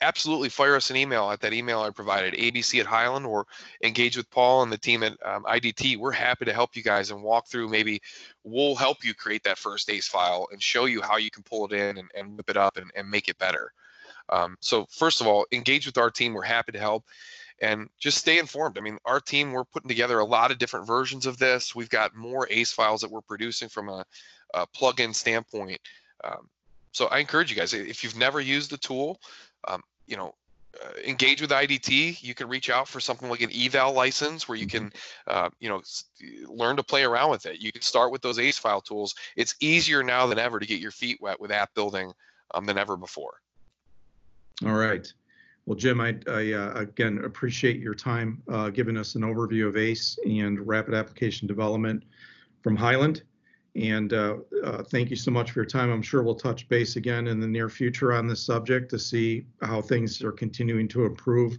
absolutely 0.00 0.48
fire 0.48 0.76
us 0.76 0.90
an 0.90 0.96
email 0.96 1.30
at 1.30 1.40
that 1.40 1.52
email 1.52 1.80
I 1.80 1.90
provided, 1.90 2.34
abc 2.34 2.78
at 2.78 2.86
Hyland, 2.86 3.26
or 3.26 3.46
engage 3.82 4.16
with 4.16 4.30
Paul 4.30 4.62
and 4.62 4.72
the 4.72 4.78
team 4.78 5.02
at 5.02 5.12
um, 5.24 5.44
IDT. 5.44 5.98
We're 5.98 6.12
happy 6.12 6.44
to 6.44 6.52
help 6.52 6.76
you 6.76 6.82
guys 6.82 7.10
and 7.10 7.22
walk 7.22 7.48
through. 7.48 7.68
Maybe 7.68 8.00
we'll 8.44 8.76
help 8.76 9.04
you 9.04 9.14
create 9.14 9.42
that 9.44 9.58
first 9.58 9.90
ACE 9.90 10.08
file 10.08 10.48
and 10.52 10.62
show 10.62 10.86
you 10.86 11.02
how 11.02 11.16
you 11.16 11.30
can 11.30 11.42
pull 11.42 11.66
it 11.66 11.72
in 11.72 11.98
and, 11.98 12.10
and 12.14 12.36
whip 12.36 12.50
it 12.50 12.56
up 12.56 12.76
and, 12.76 12.90
and 12.94 13.10
make 13.10 13.28
it 13.28 13.38
better. 13.38 13.72
Um, 14.30 14.56
so 14.60 14.86
first 14.90 15.20
of 15.20 15.26
all, 15.26 15.46
engage 15.52 15.86
with 15.86 15.98
our 15.98 16.10
team. 16.10 16.34
We're 16.34 16.42
happy 16.42 16.72
to 16.72 16.78
help 16.78 17.04
and 17.60 17.88
just 17.98 18.18
stay 18.18 18.38
informed. 18.38 18.78
I 18.78 18.80
mean, 18.80 18.98
our 19.04 19.20
team, 19.20 19.52
we're 19.52 19.64
putting 19.64 19.88
together 19.88 20.18
a 20.18 20.24
lot 20.24 20.50
of 20.50 20.58
different 20.58 20.86
versions 20.86 21.26
of 21.26 21.38
this. 21.38 21.74
We've 21.74 21.90
got 21.90 22.14
more 22.14 22.46
ACE 22.50 22.72
files 22.72 23.02
that 23.02 23.10
we're 23.10 23.20
producing 23.20 23.68
from 23.68 23.88
a, 23.88 24.04
a 24.54 24.66
plugin 24.68 25.14
standpoint. 25.14 25.80
Um, 26.24 26.48
so 26.92 27.06
I 27.06 27.18
encourage 27.18 27.50
you 27.50 27.56
guys, 27.56 27.74
if 27.74 28.02
you've 28.02 28.16
never 28.16 28.40
used 28.40 28.70
the 28.70 28.78
tool, 28.78 29.20
um, 29.68 29.82
you 30.06 30.16
know, 30.16 30.34
uh, 30.82 30.92
engage 31.04 31.40
with 31.40 31.50
IDT. 31.50 32.22
You 32.22 32.34
can 32.34 32.48
reach 32.48 32.70
out 32.70 32.86
for 32.86 33.00
something 33.00 33.28
like 33.28 33.40
an 33.40 33.50
eval 33.52 33.92
license 33.92 34.48
where 34.48 34.56
you 34.56 34.66
can, 34.66 34.90
mm-hmm. 34.90 35.46
uh, 35.46 35.50
you 35.58 35.68
know, 35.68 35.82
learn 36.46 36.76
to 36.76 36.82
play 36.82 37.02
around 37.02 37.30
with 37.30 37.44
it. 37.46 37.60
You 37.60 37.72
can 37.72 37.82
start 37.82 38.12
with 38.12 38.22
those 38.22 38.38
ACE 38.38 38.56
file 38.56 38.80
tools. 38.80 39.14
It's 39.36 39.56
easier 39.60 40.02
now 40.02 40.26
than 40.28 40.38
ever 40.38 40.60
to 40.60 40.66
get 40.66 40.80
your 40.80 40.92
feet 40.92 41.20
wet 41.20 41.40
with 41.40 41.50
app 41.50 41.74
building 41.74 42.12
um, 42.54 42.66
than 42.66 42.78
ever 42.78 42.96
before. 42.96 43.40
All 44.66 44.74
right. 44.74 45.10
Well, 45.66 45.76
Jim, 45.76 46.00
I, 46.00 46.16
I 46.26 46.52
uh, 46.52 46.72
again 46.74 47.22
appreciate 47.24 47.78
your 47.78 47.94
time 47.94 48.42
uh, 48.48 48.70
giving 48.70 48.96
us 48.96 49.14
an 49.14 49.22
overview 49.22 49.68
of 49.68 49.76
ACE 49.76 50.18
and 50.26 50.66
rapid 50.66 50.94
application 50.94 51.46
development 51.46 52.04
from 52.62 52.76
Hyland. 52.76 53.22
And 53.76 54.12
uh, 54.12 54.38
uh, 54.64 54.82
thank 54.82 55.10
you 55.10 55.16
so 55.16 55.30
much 55.30 55.52
for 55.52 55.60
your 55.60 55.66
time. 55.66 55.90
I'm 55.90 56.02
sure 56.02 56.22
we'll 56.22 56.34
touch 56.34 56.68
base 56.68 56.96
again 56.96 57.28
in 57.28 57.38
the 57.38 57.46
near 57.46 57.68
future 57.68 58.12
on 58.12 58.26
this 58.26 58.42
subject 58.42 58.90
to 58.90 58.98
see 58.98 59.46
how 59.62 59.80
things 59.80 60.22
are 60.22 60.32
continuing 60.32 60.88
to 60.88 61.04
improve 61.06 61.58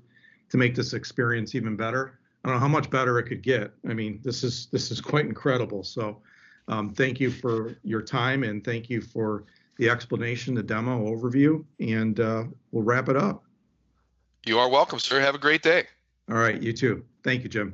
to 0.50 0.58
make 0.58 0.76
this 0.76 0.94
experience 0.94 1.56
even 1.56 1.76
better. 1.76 2.20
I 2.44 2.50
don't 2.50 2.58
know 2.58 2.60
how 2.60 2.68
much 2.68 2.90
better 2.90 3.18
it 3.18 3.24
could 3.24 3.42
get. 3.42 3.72
I 3.88 3.94
mean, 3.94 4.20
this 4.24 4.44
is 4.44 4.68
this 4.72 4.92
is 4.92 5.00
quite 5.00 5.26
incredible. 5.26 5.84
So, 5.84 6.22
um, 6.68 6.90
thank 6.90 7.20
you 7.20 7.32
for 7.32 7.78
your 7.84 8.02
time 8.02 8.44
and 8.44 8.64
thank 8.64 8.90
you 8.90 9.00
for 9.02 9.46
the 9.82 9.90
explanation, 9.90 10.54
the 10.54 10.62
demo 10.62 11.04
overview, 11.12 11.66
and 11.80 12.20
uh, 12.20 12.44
we'll 12.72 12.84
wrap 12.84 13.10
it 13.10 13.18
up. 13.18 13.44
You 14.46 14.60
are 14.60 14.70
welcome, 14.70 15.00
sir. 15.00 15.20
Have 15.20 15.34
a 15.34 15.40
great 15.40 15.64
day. 15.64 15.86
All 16.30 16.38
right, 16.38 16.62
you 16.62 16.72
too. 16.72 17.04
Thank 17.24 17.42
you, 17.42 17.50
Jim. 17.50 17.74